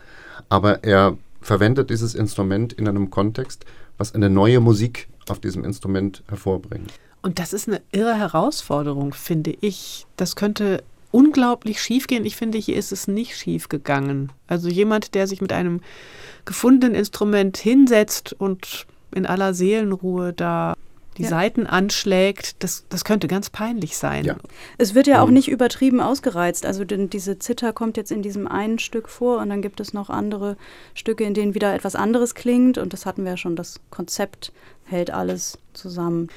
Aber 0.48 0.82
er 0.84 1.16
verwendet 1.40 1.90
dieses 1.90 2.14
Instrument 2.14 2.72
in 2.72 2.88
einem 2.88 3.10
Kontext, 3.10 3.64
was 3.96 4.14
eine 4.14 4.28
neue 4.28 4.60
Musik 4.60 5.08
auf 5.28 5.40
diesem 5.40 5.64
Instrument 5.64 6.22
hervorbringt. 6.28 6.92
Und 7.22 7.38
das 7.38 7.52
ist 7.52 7.68
eine 7.68 7.82
irre 7.92 8.14
Herausforderung, 8.14 9.12
finde 9.12 9.56
ich. 9.60 10.06
Das 10.16 10.36
könnte 10.36 10.82
unglaublich 11.10 11.80
schief 11.80 12.06
gehen. 12.06 12.24
Ich 12.24 12.36
finde, 12.36 12.58
hier 12.58 12.76
ist 12.76 12.92
es 12.92 13.08
nicht 13.08 13.36
schief 13.36 13.68
gegangen. 13.68 14.30
Also 14.46 14.68
jemand, 14.68 15.14
der 15.14 15.26
sich 15.26 15.40
mit 15.40 15.52
einem 15.52 15.80
gefundenen 16.44 16.94
Instrument 16.94 17.56
hinsetzt 17.56 18.34
und 18.38 18.86
in 19.14 19.26
aller 19.26 19.54
Seelenruhe 19.54 20.32
da 20.32 20.74
die 21.16 21.24
ja. 21.24 21.28
Seiten 21.30 21.66
anschlägt, 21.66 22.62
das, 22.62 22.84
das 22.88 23.04
könnte 23.04 23.26
ganz 23.26 23.50
peinlich 23.50 23.96
sein. 23.96 24.24
Ja. 24.24 24.36
Es 24.78 24.94
wird 24.94 25.08
ja 25.08 25.20
auch 25.20 25.26
mhm. 25.26 25.34
nicht 25.34 25.48
übertrieben 25.48 26.00
ausgereizt. 26.00 26.64
Also 26.64 26.84
denn 26.84 27.10
diese 27.10 27.38
Zither 27.38 27.72
kommt 27.72 27.96
jetzt 27.96 28.12
in 28.12 28.22
diesem 28.22 28.46
einen 28.46 28.78
Stück 28.78 29.08
vor 29.08 29.40
und 29.40 29.48
dann 29.48 29.60
gibt 29.60 29.80
es 29.80 29.92
noch 29.92 30.10
andere 30.10 30.56
Stücke, 30.94 31.24
in 31.24 31.34
denen 31.34 31.54
wieder 31.54 31.74
etwas 31.74 31.96
anderes 31.96 32.36
klingt. 32.36 32.78
Und 32.78 32.92
das 32.92 33.04
hatten 33.04 33.24
wir 33.24 33.32
ja 33.32 33.36
schon, 33.36 33.56
das 33.56 33.80
Konzept 33.90 34.52
hält 34.84 35.10
alles 35.10 35.58
zusammen. 35.72 36.28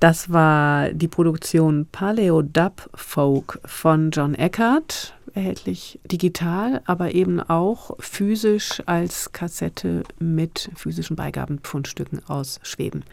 Das 0.00 0.30
war 0.30 0.90
die 0.90 1.08
Produktion 1.08 1.86
Paleo 1.90 2.42
Dub 2.42 2.90
Folk 2.94 3.60
von 3.64 4.10
John 4.10 4.34
Eckert, 4.34 5.14
erhältlich 5.32 5.98
digital, 6.04 6.82
aber 6.84 7.14
eben 7.14 7.40
auch 7.40 7.96
physisch 7.98 8.82
als 8.84 9.32
Kassette 9.32 10.02
mit 10.18 10.70
physischen 10.74 11.16
Beigabenpfundstücken 11.16 12.20
aus 12.28 12.60
Schweden. 12.62 13.04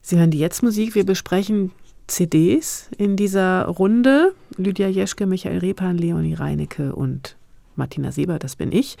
Sie 0.00 0.18
hören 0.18 0.30
die 0.30 0.38
Jetzt-Musik. 0.38 0.94
Wir 0.94 1.04
besprechen 1.04 1.72
CDs 2.06 2.88
in 2.96 3.16
dieser 3.16 3.66
Runde. 3.66 4.34
Lydia 4.56 4.88
Jeschke, 4.88 5.26
Michael 5.26 5.58
Repan, 5.58 5.98
Leonie 5.98 6.34
Reinecke 6.34 6.94
und 6.94 7.36
Martina 7.76 8.12
Seber, 8.12 8.38
das 8.38 8.56
bin 8.56 8.72
ich. 8.72 8.96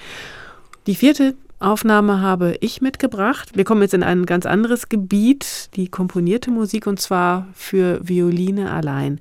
Die 0.86 0.94
vierte 0.94 1.34
Aufnahme 1.60 2.20
habe 2.20 2.56
ich 2.60 2.80
mitgebracht. 2.80 3.50
Wir 3.54 3.64
kommen 3.64 3.82
jetzt 3.82 3.94
in 3.94 4.04
ein 4.04 4.26
ganz 4.26 4.46
anderes 4.46 4.88
Gebiet, 4.88 5.70
die 5.74 5.88
komponierte 5.88 6.52
Musik 6.52 6.86
und 6.86 7.00
zwar 7.00 7.48
für 7.52 7.98
Violine 8.06 8.70
allein. 8.70 9.20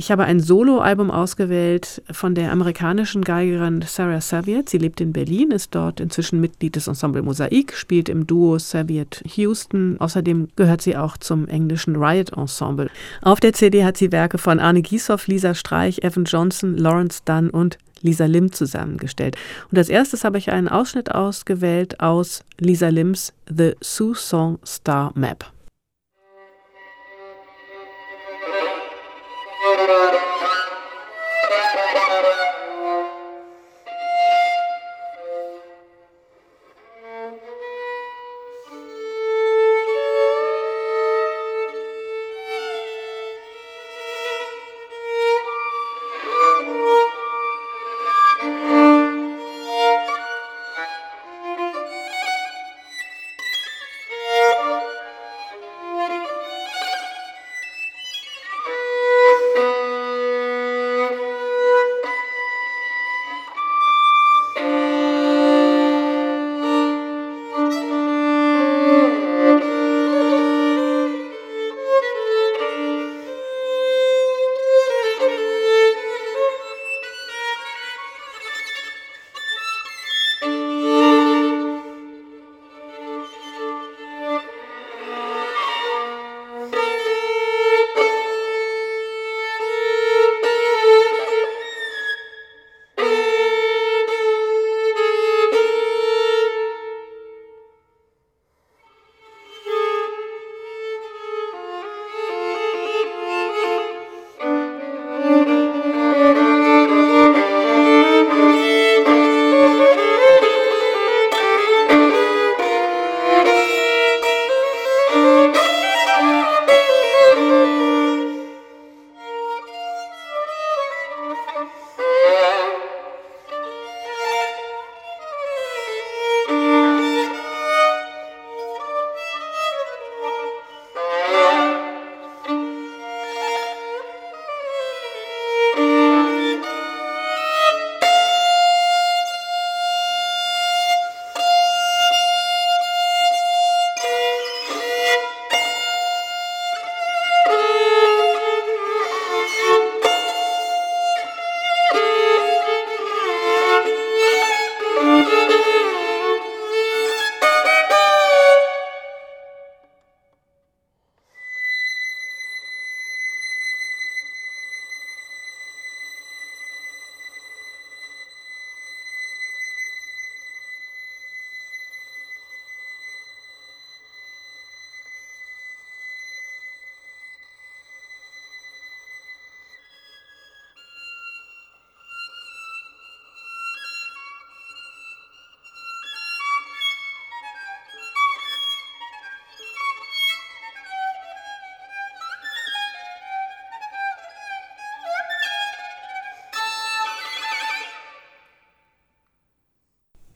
Ich 0.00 0.10
habe 0.10 0.24
ein 0.24 0.40
Soloalbum 0.40 1.10
ausgewählt 1.10 2.00
von 2.10 2.34
der 2.34 2.52
amerikanischen 2.52 3.20
Geigerin 3.20 3.84
Sarah 3.86 4.22
Saviet. 4.22 4.70
Sie 4.70 4.78
lebt 4.78 5.02
in 5.02 5.12
Berlin, 5.12 5.50
ist 5.50 5.74
dort 5.74 6.00
inzwischen 6.00 6.40
Mitglied 6.40 6.74
des 6.74 6.86
Ensemble 6.86 7.20
Mosaik, 7.20 7.74
spielt 7.74 8.08
im 8.08 8.26
Duo 8.26 8.58
Saviet 8.58 9.22
Houston. 9.36 10.00
Außerdem 10.00 10.48
gehört 10.56 10.80
sie 10.80 10.96
auch 10.96 11.18
zum 11.18 11.46
englischen 11.48 11.96
Riot 11.96 12.32
Ensemble. 12.32 12.88
Auf 13.20 13.40
der 13.40 13.52
CD 13.52 13.84
hat 13.84 13.98
sie 13.98 14.10
Werke 14.10 14.38
von 14.38 14.58
Arne 14.58 14.80
Gieshoff, 14.80 15.26
Lisa 15.26 15.54
Streich, 15.54 16.02
Evan 16.02 16.24
Johnson, 16.24 16.78
Lawrence 16.78 17.20
Dunn 17.26 17.50
und 17.50 17.76
Lisa 18.00 18.24
Lim 18.24 18.52
zusammengestellt. 18.52 19.36
Und 19.70 19.76
als 19.76 19.90
erstes 19.90 20.24
habe 20.24 20.38
ich 20.38 20.50
einen 20.50 20.68
Ausschnitt 20.68 21.14
ausgewählt 21.14 22.00
aus 22.00 22.42
Lisa 22.58 22.88
Lims 22.88 23.34
The 23.54 23.72
Sue 23.82 24.14
Song 24.14 24.60
Star 24.64 25.12
Map. 25.14 25.44
Thank 29.62 29.80
you. 32.74 32.79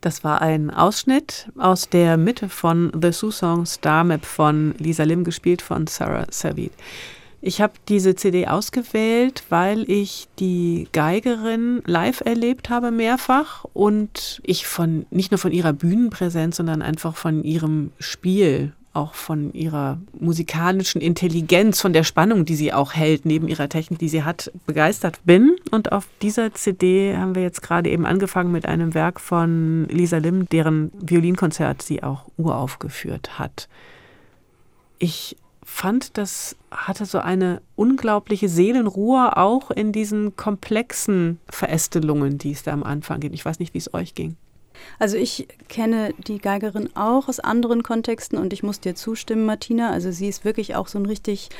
Das 0.05 0.23
war 0.23 0.43
ein 0.43 0.71
Ausschnitt 0.71 1.49
aus 1.57 1.89
der 1.89 2.19
Mitte 2.19 2.51
von 2.51 2.93
The 3.01 3.11
Song 3.11 3.65
Star 3.65 4.05
Map 4.05 4.27
von 4.27 4.75
Lisa 4.77 5.03
Lim, 5.03 5.25
gespielt 5.25 5.63
von 5.63 5.87
Sarah 5.87 6.27
Savid. 6.29 6.73
Ich 7.41 7.63
habe 7.63 7.73
diese 7.89 8.15
CD 8.15 8.47
ausgewählt, 8.47 9.45
weil 9.49 9.91
ich 9.91 10.29
die 10.39 10.89
Geigerin 10.93 11.81
live 11.87 12.21
erlebt 12.21 12.69
habe 12.69 12.91
mehrfach 12.91 13.65
und 13.73 14.43
ich 14.45 14.67
von 14.67 15.07
nicht 15.11 15.31
nur 15.31 15.39
von 15.39 15.53
ihrer 15.53 15.73
Bühnenpräsenz, 15.73 16.59
sondern 16.59 16.83
einfach 16.83 17.17
von 17.17 17.43
ihrem 17.43 17.91
Spiel 17.99 18.75
auch 18.95 19.15
von 19.15 19.53
ihrer 19.53 19.99
musikalischen 20.19 21.01
Intelligenz, 21.01 21.81
von 21.81 21.93
der 21.93 22.05
Spannung, 22.05 22.45
die 22.45 22.55
sie 22.55 22.73
auch 22.73 22.95
hält, 22.95 23.27
neben 23.27 23.49
ihrer 23.49 23.69
Technik, 23.69 23.99
die 23.99 24.09
sie 24.09 24.23
hat, 24.23 24.51
begeistert 24.67 25.21
bin. 25.25 25.57
Und 25.71 25.93
auf 25.93 26.07
dieser 26.23 26.55
CD 26.55 27.17
haben 27.17 27.35
wir 27.35 27.43
jetzt 27.43 27.63
gerade 27.63 27.91
eben 27.91 28.07
angefangen 28.07 28.53
mit 28.53 28.67
einem 28.67 28.95
Werk 28.95 29.21
von 29.21 29.87
Lisa 29.89 30.19
Lim, 30.19 30.49
deren 30.49 30.93
Violinkonzert 30.95 31.83
sie 31.83 32.03
auch 32.03 32.27
uraufgeführt 32.37 33.39
hat. 33.39 33.69
Ich 34.99 35.37
fand, 35.65 36.17
das 36.19 36.57
hatte 36.71 37.07
so 37.07 37.19
eine 37.19 37.61
unglaubliche 37.75 38.49
Seelenruhe 38.49 39.37
auch 39.37 39.71
in 39.71 39.93
diesen 39.93 40.37
komplexen 40.37 41.41
Verästelungen, 41.49 42.39
die 42.39 42.53
es 42.53 42.63
da 42.63 42.73
am 42.73 42.85
Anfang 42.85 43.21
gibt. 43.21 43.35
Ich 43.35 43.45
weiß 43.45 43.59
nicht, 43.59 43.75
wie 43.75 43.79
es 43.79 43.93
euch 43.93 44.15
ging. 44.15 44.37
Also 44.99 45.17
ich 45.17 45.49
kenne 45.69 46.15
die 46.27 46.39
Geigerin 46.39 46.91
auch 46.95 47.29
aus 47.29 47.41
anderen 47.41 47.83
Kontexten 47.83 48.39
und 48.39 48.53
ich 48.53 48.63
muss 48.63 48.81
dir 48.81 48.95
zustimmen, 48.95 49.45
Martina. 49.45 49.91
Also 49.91 50.11
sie 50.11 50.29
ist 50.29 50.45
wirklich 50.45 50.75
auch 50.77 50.89
so 50.89 50.99
ein 50.99 51.07
richtig 51.07 51.51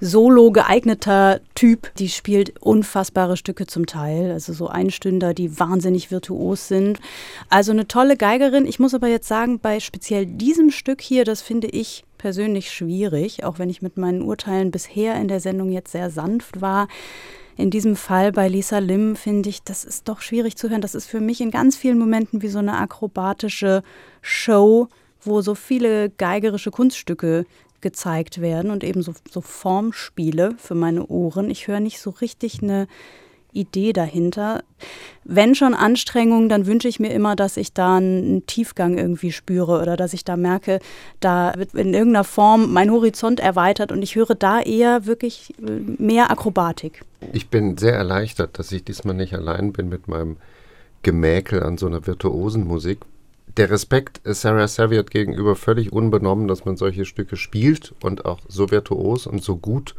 solo 0.00 0.50
geeigneter 0.50 1.40
Typ. 1.54 1.94
Die 1.96 2.08
spielt 2.08 2.60
unfassbare 2.60 3.36
Stücke 3.36 3.66
zum 3.66 3.86
Teil, 3.86 4.30
also 4.30 4.52
so 4.52 4.68
Einstünder, 4.68 5.34
die 5.34 5.58
wahnsinnig 5.58 6.10
virtuos 6.10 6.68
sind. 6.68 7.00
Also 7.48 7.72
eine 7.72 7.88
tolle 7.88 8.16
Geigerin. 8.16 8.66
Ich 8.66 8.78
muss 8.78 8.94
aber 8.94 9.08
jetzt 9.08 9.28
sagen, 9.28 9.58
bei 9.58 9.80
speziell 9.80 10.26
diesem 10.26 10.70
Stück 10.70 11.00
hier, 11.00 11.24
das 11.24 11.42
finde 11.42 11.68
ich 11.68 12.04
persönlich 12.18 12.70
schwierig, 12.70 13.44
auch 13.44 13.58
wenn 13.58 13.70
ich 13.70 13.82
mit 13.82 13.96
meinen 13.96 14.22
Urteilen 14.22 14.70
bisher 14.70 15.14
in 15.16 15.28
der 15.28 15.40
Sendung 15.40 15.70
jetzt 15.70 15.92
sehr 15.92 16.10
sanft 16.10 16.60
war. 16.60 16.88
In 17.56 17.70
diesem 17.70 17.96
Fall 17.96 18.32
bei 18.32 18.48
Lisa 18.48 18.78
Lim 18.78 19.16
finde 19.16 19.48
ich, 19.48 19.62
das 19.62 19.84
ist 19.84 20.08
doch 20.08 20.20
schwierig 20.20 20.56
zu 20.56 20.68
hören. 20.68 20.82
Das 20.82 20.94
ist 20.94 21.06
für 21.06 21.20
mich 21.20 21.40
in 21.40 21.50
ganz 21.50 21.74
vielen 21.76 21.98
Momenten 21.98 22.42
wie 22.42 22.48
so 22.48 22.58
eine 22.58 22.76
akrobatische 22.76 23.82
Show, 24.20 24.88
wo 25.22 25.40
so 25.40 25.54
viele 25.54 26.10
geigerische 26.10 26.70
Kunststücke 26.70 27.46
gezeigt 27.80 28.40
werden 28.40 28.70
und 28.70 28.84
eben 28.84 29.02
so, 29.02 29.14
so 29.30 29.40
Formspiele 29.40 30.54
für 30.58 30.74
meine 30.74 31.06
Ohren. 31.06 31.50
Ich 31.50 31.66
höre 31.66 31.80
nicht 31.80 31.98
so 31.98 32.10
richtig 32.10 32.62
eine 32.62 32.88
Idee 33.56 33.92
dahinter. 33.92 34.62
Wenn 35.24 35.54
schon 35.54 35.74
Anstrengung, 35.74 36.48
dann 36.48 36.66
wünsche 36.66 36.88
ich 36.88 37.00
mir 37.00 37.12
immer, 37.12 37.34
dass 37.34 37.56
ich 37.56 37.72
da 37.72 37.96
einen 37.96 38.46
Tiefgang 38.46 38.98
irgendwie 38.98 39.32
spüre 39.32 39.80
oder 39.80 39.96
dass 39.96 40.12
ich 40.12 40.24
da 40.24 40.36
merke, 40.36 40.78
da 41.20 41.54
wird 41.56 41.74
in 41.74 41.94
irgendeiner 41.94 42.24
Form 42.24 42.72
mein 42.72 42.90
Horizont 42.90 43.40
erweitert 43.40 43.90
und 43.90 44.02
ich 44.02 44.14
höre 44.14 44.34
da 44.34 44.60
eher 44.60 45.06
wirklich 45.06 45.54
äh, 45.58 45.70
mehr 45.98 46.30
Akrobatik. 46.30 47.02
Ich 47.32 47.48
bin 47.48 47.76
sehr 47.76 47.94
erleichtert, 47.94 48.58
dass 48.58 48.70
ich 48.70 48.84
diesmal 48.84 49.14
nicht 49.14 49.34
allein 49.34 49.72
bin 49.72 49.88
mit 49.88 50.06
meinem 50.06 50.36
Gemäkel 51.02 51.62
an 51.62 51.78
so 51.78 51.86
einer 51.86 52.06
virtuosen 52.06 52.66
Musik, 52.66 52.98
der 53.56 53.70
Respekt 53.70 54.20
Sarah 54.24 54.68
Saviot 54.68 55.10
gegenüber 55.10 55.56
völlig 55.56 55.92
unbenommen, 55.92 56.48
dass 56.48 56.64
man 56.64 56.76
solche 56.76 57.04
Stücke 57.04 57.36
spielt 57.36 57.94
und 58.02 58.24
auch 58.24 58.40
so 58.48 58.70
virtuos 58.70 59.26
und 59.26 59.42
so 59.42 59.56
gut. 59.56 59.94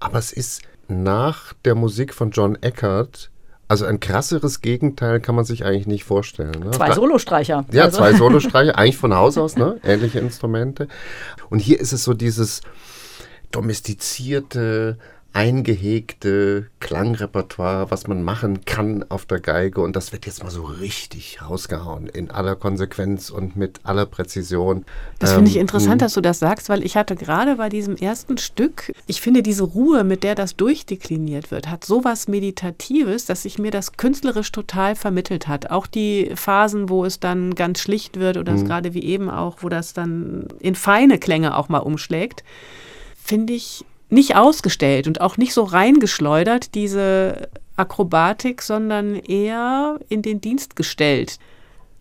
Aber 0.00 0.18
es 0.18 0.32
ist 0.32 0.62
nach 0.88 1.52
der 1.64 1.74
Musik 1.74 2.14
von 2.14 2.30
John 2.30 2.56
Eckert 2.60 3.30
also 3.68 3.84
ein 3.84 4.00
krasseres 4.00 4.62
Gegenteil 4.62 5.20
kann 5.20 5.34
man 5.34 5.44
sich 5.44 5.64
eigentlich 5.64 5.86
nicht 5.86 6.04
vorstellen. 6.04 6.58
Ne? 6.58 6.70
Zwei 6.70 6.92
Solostreicher. 6.92 7.66
Ja, 7.70 7.84
also. 7.84 7.98
zwei 7.98 8.12
Solostreicher, 8.16 8.78
eigentlich 8.78 8.96
von 8.96 9.14
Haus 9.14 9.36
aus, 9.36 9.56
ne? 9.56 9.78
ähnliche 9.84 10.20
Instrumente. 10.20 10.88
Und 11.50 11.58
hier 11.58 11.78
ist 11.78 11.92
es 11.92 12.02
so 12.02 12.14
dieses 12.14 12.62
domestizierte, 13.50 14.98
eingehegte 15.34 16.66
Klangrepertoire, 16.80 17.90
was 17.90 18.06
man 18.06 18.22
machen 18.22 18.64
kann 18.64 19.04
auf 19.08 19.26
der 19.26 19.40
Geige. 19.40 19.80
Und 19.82 19.94
das 19.94 20.10
wird 20.12 20.26
jetzt 20.26 20.42
mal 20.42 20.50
so 20.50 20.62
richtig 20.62 21.42
rausgehauen, 21.42 22.08
in 22.08 22.30
aller 22.30 22.56
Konsequenz 22.56 23.30
und 23.30 23.54
mit 23.54 23.80
aller 23.84 24.06
Präzision. 24.06 24.84
Das 25.18 25.34
finde 25.34 25.50
ich 25.50 25.56
ähm, 25.56 25.62
interessant, 25.62 25.92
hm. 25.92 25.98
dass 25.98 26.14
du 26.14 26.20
das 26.20 26.38
sagst, 26.38 26.68
weil 26.68 26.84
ich 26.84 26.96
hatte 26.96 27.14
gerade 27.14 27.56
bei 27.56 27.68
diesem 27.68 27.94
ersten 27.94 28.38
Stück, 28.38 28.92
ich 29.06 29.20
finde 29.20 29.42
diese 29.42 29.64
Ruhe, 29.64 30.02
mit 30.02 30.24
der 30.24 30.34
das 30.34 30.56
durchdekliniert 30.56 31.50
wird, 31.50 31.68
hat 31.68 31.84
sowas 31.84 32.26
Meditatives, 32.26 33.26
dass 33.26 33.42
sich 33.42 33.58
mir 33.58 33.70
das 33.70 33.92
künstlerisch 33.92 34.50
total 34.50 34.96
vermittelt 34.96 35.46
hat. 35.46 35.70
Auch 35.70 35.86
die 35.86 36.32
Phasen, 36.34 36.88
wo 36.88 37.04
es 37.04 37.20
dann 37.20 37.54
ganz 37.54 37.80
schlicht 37.80 38.18
wird 38.18 38.38
oder 38.38 38.52
mhm. 38.52 38.64
gerade 38.64 38.94
wie 38.94 39.04
eben 39.04 39.30
auch, 39.30 39.58
wo 39.60 39.68
das 39.68 39.92
dann 39.92 40.48
in 40.58 40.74
feine 40.74 41.18
Klänge 41.18 41.56
auch 41.56 41.68
mal 41.68 41.78
umschlägt, 41.78 42.42
finde 43.22 43.52
ich 43.52 43.84
nicht 44.10 44.36
ausgestellt 44.36 45.06
und 45.06 45.20
auch 45.20 45.36
nicht 45.36 45.52
so 45.52 45.64
reingeschleudert, 45.64 46.74
diese 46.74 47.48
Akrobatik, 47.76 48.62
sondern 48.62 49.14
eher 49.16 49.98
in 50.08 50.22
den 50.22 50.40
Dienst 50.40 50.76
gestellt. 50.76 51.38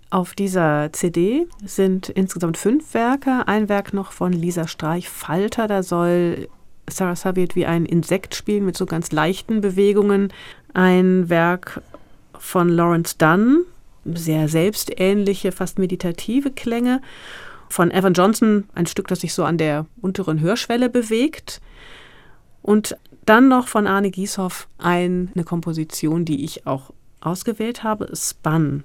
Auf 0.10 0.34
dieser 0.34 0.92
CD 0.94 1.48
sind 1.66 2.08
insgesamt 2.10 2.58
fünf 2.58 2.94
Werke. 2.94 3.48
Ein 3.48 3.68
Werk 3.68 3.94
noch 3.94 4.14
von 4.14 4.32
Lisa 4.32 4.68
Streich, 4.68 5.10
Falter. 5.10 5.68
Da 5.68 5.84
soll 5.84 6.48
Sarah 6.90 7.18
Saviet 7.18 7.56
wie 7.56 7.66
ein 7.66 7.86
Insekt 7.86 8.34
spielen 8.34 8.66
mit 8.66 8.78
so 8.78 8.86
ganz 8.86 9.12
leichten 9.12 9.60
Bewegungen. 9.60 10.32
Ein 10.74 11.30
Werk 11.30 11.82
von 12.40 12.70
Lawrence 12.70 13.16
Dunn, 13.18 13.66
sehr 14.06 14.48
selbstähnliche, 14.48 15.52
fast 15.52 15.78
meditative 15.78 16.52
Klänge. 16.52 17.02
Von 17.70 17.92
Evan 17.92 18.14
Johnson 18.14 18.70
ein 18.74 18.86
Stück, 18.86 19.08
das 19.08 19.22
sich 19.22 19.34
so 19.34 19.44
an 19.44 19.58
der 19.58 19.86
unteren 20.02 20.40
Hörschwelle 20.40 20.90
bewegt. 20.90 21.62
Und 22.62 22.98
dann 23.26 23.48
noch 23.48 23.68
von 23.68 23.88
Arne 23.88 24.12
Gieshoff 24.12 24.68
eine 24.78 25.44
Komposition, 25.46 26.26
die 26.26 26.44
ich 26.44 26.66
auch 26.66 26.92
ausgewählt 27.20 27.84
habe, 27.84 28.10
Spun. 28.16 28.84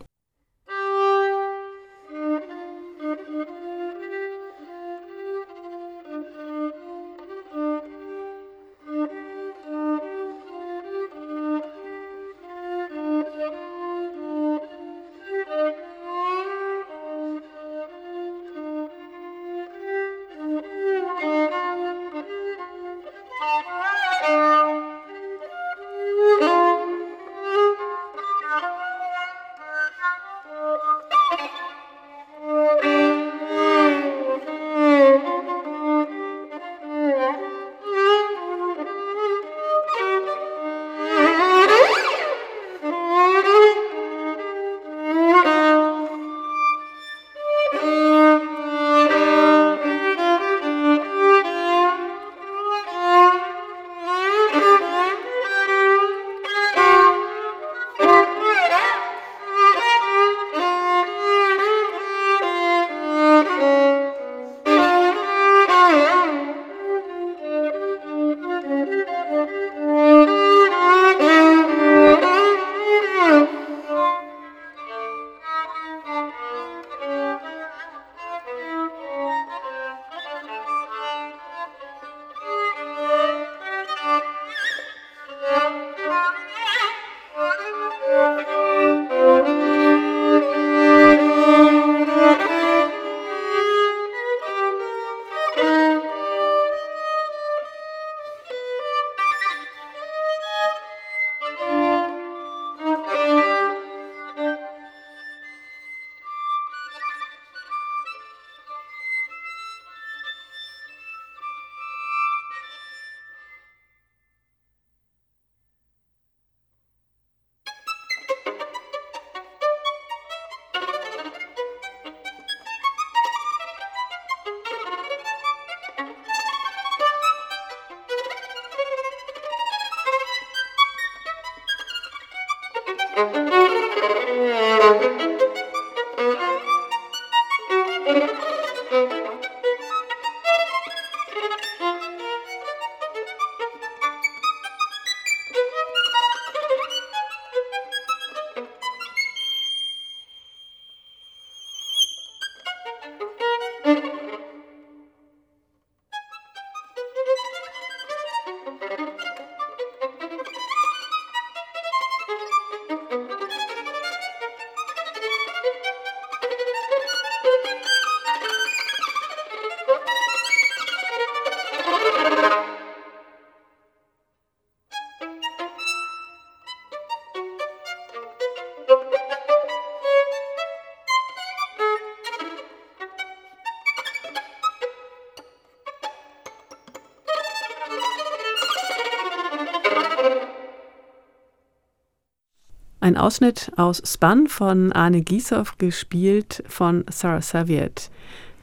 Ein 193.12 193.18
Ausschnitt 193.18 193.70
aus 193.76 194.00
Spun 194.06 194.48
von 194.48 194.90
Arne 194.90 195.20
Giesow, 195.20 195.76
gespielt 195.76 196.64
von 196.66 197.04
Sarah 197.10 197.42
Saviet, 197.42 198.10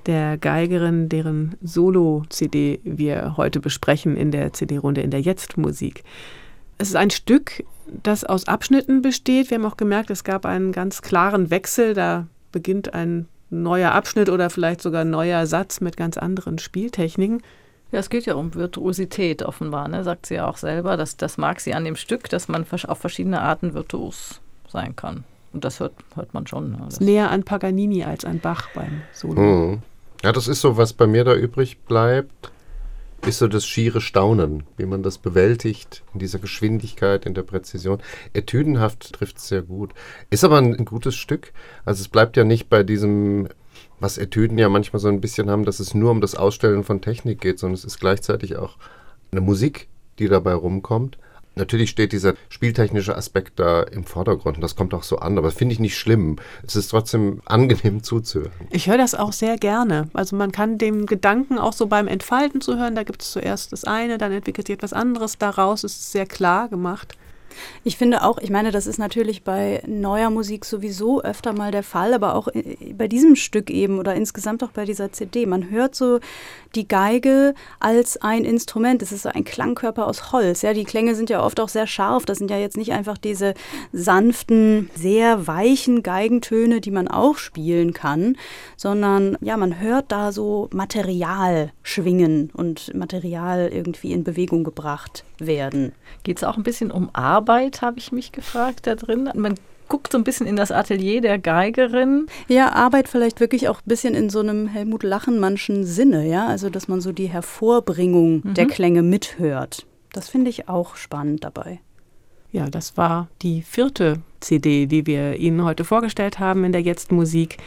der 0.08 0.40
Geigerin, 0.40 1.08
deren 1.08 1.56
Solo-CD 1.62 2.80
wir 2.84 3.38
heute 3.38 3.60
besprechen 3.60 4.18
in 4.18 4.32
der 4.32 4.52
CD-Runde 4.52 5.02
in 5.02 5.12
der 5.12 5.22
Jetzt-Musik. 5.22 6.04
Es 6.80 6.90
ist 6.90 6.96
ein 6.96 7.12
Stück, 7.12 7.64
das 8.02 8.24
aus 8.24 8.48
Abschnitten 8.48 9.04
besteht. 9.04 9.52
Wir 9.52 9.60
haben 9.60 9.66
auch 9.66 9.78
gemerkt, 9.78 10.10
es 10.10 10.24
gab 10.24 10.48
einen 10.48 10.72
ganz 10.72 11.04
klaren 11.04 11.52
Wechsel. 11.52 11.94
Da 11.94 12.26
beginnt 12.52 12.96
ein 12.96 13.28
neuer 13.52 13.92
Abschnitt 13.92 14.30
oder 14.30 14.50
vielleicht 14.50 14.82
sogar 14.82 15.02
ein 15.02 15.12
neuer 15.12 15.46
Satz 15.46 15.80
mit 15.80 15.96
ganz 15.96 16.18
anderen 16.18 16.58
Spieltechniken. 16.58 17.44
Ja, 17.92 18.00
es 18.00 18.10
geht 18.10 18.26
ja 18.26 18.36
um 18.36 18.54
Virtuosität 18.54 19.42
offenbar, 19.42 19.88
ne? 19.88 20.04
sagt 20.04 20.28
sie 20.28 20.36
ja 20.36 20.48
auch 20.48 20.58
selber. 20.58 20.96
Das, 20.96 21.18
das 21.18 21.38
mag 21.38 21.60
sie 21.60 21.74
an 21.74 21.86
dem 21.86 21.96
Stück, 21.96 22.30
dass 22.30 22.48
man 22.48 22.66
auf 22.88 22.98
verschiedene 23.00 23.42
Arten 23.42 23.74
virtuos 23.74 24.42
sein 24.68 24.96
kann. 24.96 25.24
Und 25.54 25.66
das 25.66 25.80
hört, 25.80 25.94
hört 26.16 26.34
man 26.34 26.46
schon. 26.46 26.72
Ne? 26.72 26.86
ist 26.88 27.02
näher 27.02 27.32
an 27.32 27.44
Paganini 27.44 28.04
als 28.04 28.26
an 28.26 28.40
Bach 28.40 28.70
beim 28.76 29.02
Solo. 29.14 29.42
Hm. 29.42 29.82
Ja, 30.24 30.32
das 30.32 30.48
ist 30.48 30.62
so, 30.62 30.78
was 30.78 30.94
bei 30.94 31.08
mir 31.08 31.24
da 31.24 31.34
übrig 31.34 31.80
bleibt, 31.80 32.52
ist 33.26 33.40
so 33.40 33.48
das 33.48 33.66
schiere 33.66 34.02
Staunen, 34.02 34.64
wie 34.78 34.86
man 34.86 35.02
das 35.02 35.18
bewältigt 35.18 36.04
in 36.14 36.20
dieser 36.20 36.40
Geschwindigkeit, 36.40 37.26
in 37.26 37.34
der 37.34 37.44
Präzision. 37.44 38.00
Etüdenhaft 38.34 39.14
trifft 39.14 39.38
es 39.38 39.48
sehr 39.48 39.62
gut. 39.62 39.92
Ist 40.30 40.44
aber 40.44 40.58
ein 40.58 40.86
gutes 40.86 41.16
Stück. 41.16 41.54
Also 41.86 42.02
es 42.02 42.08
bleibt 42.08 42.38
ja 42.38 42.44
nicht 42.44 42.70
bei 42.70 42.84
diesem 42.84 43.48
was 44.00 44.18
Etüden 44.18 44.58
ja 44.58 44.70
manchmal 44.70 45.00
so 45.00 45.08
ein 45.08 45.22
bisschen 45.22 45.50
haben, 45.50 45.66
dass 45.66 45.80
es 45.80 45.94
nur 45.94 46.12
um 46.12 46.22
das 46.22 46.36
Ausstellen 46.36 46.84
von 46.84 47.02
Technik 47.02 47.42
geht, 47.42 47.60
sondern 47.60 47.76
es 47.76 47.86
ist 47.86 48.00
gleichzeitig 48.00 48.58
auch 48.58 48.78
eine 49.32 49.42
Musik, 49.42 49.88
die 50.20 50.28
dabei 50.28 50.54
rumkommt. 50.54 51.18
Natürlich 51.56 51.90
steht 51.90 52.14
dieser 52.14 52.36
spieltechnische 52.48 53.18
Aspekt 53.18 53.60
da 53.60 53.84
im 53.84 54.06
Vordergrund 54.06 54.58
und 54.58 54.62
das 54.62 54.78
kommt 54.78 54.94
auch 54.94 55.04
so 55.04 55.18
an, 55.18 55.38
aber 55.38 55.48
das 55.48 55.58
finde 55.58 55.74
ich 55.74 55.80
nicht 55.80 55.98
schlimm. 55.98 56.38
Es 56.66 56.76
ist 56.76 56.90
trotzdem 56.90 57.42
angenehm 57.46 58.02
zuzuhören. 58.02 58.52
Ich 58.70 58.88
höre 58.88 58.98
das 58.98 59.14
auch 59.14 59.34
sehr 59.34 59.58
gerne. 59.58 60.10
Also 60.14 60.38
man 60.38 60.52
kann 60.54 60.78
dem 60.78 61.06
Gedanken 61.06 61.58
auch 61.58 61.74
so 61.74 61.88
beim 61.88 62.08
Entfalten 62.08 62.62
zuhören. 62.62 62.96
Da 62.96 63.04
gibt 63.04 63.24
es 63.24 63.32
zuerst 63.32 63.74
das 63.74 63.84
eine, 63.84 64.18
dann 64.18 64.32
entwickelt 64.32 64.68
sich 64.68 64.76
etwas 64.76 64.94
anderes 64.94 65.38
daraus. 65.38 65.84
Ist 65.84 66.12
sehr 66.12 66.26
klar 66.26 66.70
gemacht. 66.70 67.18
Ich 67.84 67.98
finde 67.98 68.24
auch, 68.24 68.38
ich 68.40 68.50
meine, 68.50 68.72
das 68.72 68.88
ist 68.88 68.98
natürlich 68.98 69.44
bei 69.44 69.82
neuer 69.88 70.30
Musik 70.30 70.66
sowieso 70.66 71.22
öfter 71.22 71.54
mal 71.54 71.72
der 71.72 71.84
Fall, 71.84 72.14
aber 72.14 72.36
auch 72.36 72.48
äh, 72.50 72.94
bei 72.94 73.08
diesem 73.08 73.36
Stück 73.36 73.70
eben 73.70 74.00
oder 74.00 74.16
insgesamt 74.16 74.64
auch 74.64 74.72
bei 74.72 74.86
dieser 74.86 75.12
CD. 75.12 75.46
Man 75.46 75.70
hört 75.70 75.96
so 75.96 76.20
die 76.76 76.88
Geige 76.88 77.54
als 77.80 78.18
ein 78.18 78.46
Instrument. 78.46 79.02
Es 79.02 79.12
ist 79.12 79.24
so 79.24 79.30
ein 79.30 79.44
Klangkörper 79.44 80.08
aus 80.08 80.32
Holz. 80.32 80.62
Ja, 80.62 80.74
die 80.74 80.84
Klänge 80.84 81.16
sind 81.16 81.30
ja 81.30 81.44
oft 81.44 81.60
auch 81.60 81.70
sehr 81.70 81.88
scharf. 81.88 82.26
Das 82.26 82.38
sind 82.38 82.52
ja 82.52 82.58
jetzt 82.58 82.78
nicht 82.78 82.92
einfach 82.92 83.18
diese 83.18 83.54
sanften, 83.92 84.90
sehr 84.96 85.48
weichen 85.48 86.04
Geigentöne, 86.04 86.82
die 86.82 86.92
man 86.92 87.08
auch 87.08 87.38
spielen 87.38 87.94
kann, 87.94 88.38
sondern 88.78 89.38
ja, 89.42 89.58
man 89.58 89.80
hört 89.80 90.12
da 90.12 90.32
so 90.32 90.70
Material 90.74 91.72
schwingen 91.84 92.52
und 92.54 92.94
Material 92.94 93.70
irgendwie 93.72 94.12
in 94.12 94.24
Bewegung 94.24 94.64
gebracht 94.64 95.24
werden. 95.40 95.94
Geht 96.24 96.38
es 96.38 96.44
auch 96.44 96.58
ein 96.58 96.64
bisschen 96.64 96.92
um 96.92 97.10
Arbeit, 97.14 97.49
habe 97.50 97.98
ich 97.98 98.12
mich 98.12 98.32
gefragt 98.32 98.86
da 98.86 98.96
drin? 98.96 99.30
Man 99.34 99.56
guckt 99.88 100.12
so 100.12 100.18
ein 100.18 100.24
bisschen 100.24 100.46
in 100.46 100.56
das 100.56 100.72
Atelier 100.72 101.20
der 101.20 101.40
Geigerin. 101.40 102.28
Ja, 102.48 102.74
Arbeit 102.74 103.10
vielleicht 103.10 103.40
wirklich 103.40 103.68
auch 103.68 103.80
ein 103.80 103.88
bisschen 103.88 104.14
in 104.14 104.30
so 104.30 104.40
einem 104.40 104.68
Helmut 104.68 105.04
Lachenmannschen 105.04 105.84
Sinne, 105.84 106.28
ja, 106.28 106.46
also 106.46 106.70
dass 106.70 106.88
man 106.88 107.02
so 107.02 107.12
die 107.12 107.28
Hervorbringung 107.28 108.42
mhm. 108.44 108.54
der 108.54 108.68
Klänge 108.68 109.02
mithört. 109.02 109.88
Das 110.14 110.30
finde 110.30 110.50
ich 110.50 110.70
auch 110.70 110.96
spannend 110.96 111.44
dabei. 111.44 111.80
Ja, 112.52 112.70
das 112.70 112.98
war 112.98 113.28
die 113.42 113.62
vierte 113.64 114.22
CD, 114.40 114.86
die 114.86 115.06
wir 115.06 115.36
Ihnen 115.36 115.64
heute 115.64 115.84
vorgestellt 115.84 116.40
haben 116.40 116.64
in 116.64 116.72
der 116.72 116.82
Jetzt 116.82 117.12
Musik. 117.12 117.58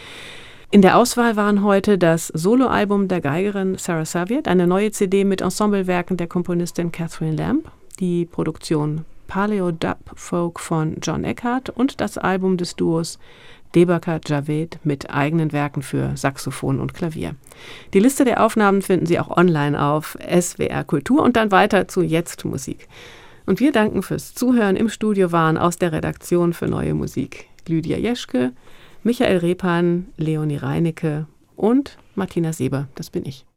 In 0.71 0.81
der 0.81 0.97
Auswahl 0.97 1.37
waren 1.37 1.63
heute 1.63 1.99
das 1.99 2.29
Soloalbum 2.29 3.07
der 3.07 3.21
Geigerin 3.21 3.77
Sarah 3.79 4.07
Saviet, 4.07 4.49
eine 4.49 4.67
neue 4.67 4.91
CD 4.91 5.25
mit 5.25 5.41
Ensemblewerken 5.41 6.17
der 6.17 6.29
Komponistin 6.29 6.91
Catherine 6.93 7.37
Lamb, 7.37 7.71
die 8.01 8.25
Produktion 8.25 9.05
Paleo 9.33 9.71
Dub 9.73 9.97
Folk 10.15 10.61
von 10.61 10.97
John 11.01 11.25
Eckhart 11.25 11.71
und 11.71 12.03
das 12.03 12.19
Album 12.19 12.59
des 12.59 12.77
Duos 12.77 13.19
Debaka 13.75 14.21
Javed 14.23 14.79
mit 14.85 15.09
eigenen 15.09 15.53
Werken 15.53 15.81
für 15.81 16.15
Saxophon 16.19 16.79
und 16.79 16.93
Klavier. 16.93 17.35
Die 17.95 17.99
Liste 18.01 18.27
der 18.27 18.45
Aufnahmen 18.45 18.83
finden 18.83 19.07
Sie 19.07 19.19
auch 19.19 19.35
online 19.35 19.83
auf 19.83 20.19
SWR 20.21 20.85
Kultur 20.85 21.23
und 21.23 21.37
dann 21.37 21.51
weiter 21.51 21.89
zu 21.89 22.03
Jetzt 22.03 22.45
Musik. 22.45 22.89
Und 23.47 23.59
wir 23.59 23.73
danken 23.73 24.03
fürs 24.03 24.35
Zuhören. 24.35 24.77
Im 24.77 24.91
Studio 24.91 25.33
waren 25.33 25.57
aus 25.57 25.79
der 25.79 25.93
Redaktion 25.93 26.53
für 26.53 26.67
Neue 26.67 26.93
Musik 26.93 27.49
Lydia 27.67 27.97
Jeschke, 27.97 28.53
Michael 29.03 29.39
Repan, 29.39 30.09
Leonie 30.19 30.57
Reinecke 30.57 31.27
und 31.57 31.97
Martina 32.17 32.53
Seber. 32.53 32.89
Das 32.97 33.09
bin 33.09 33.25
ich. 33.25 33.47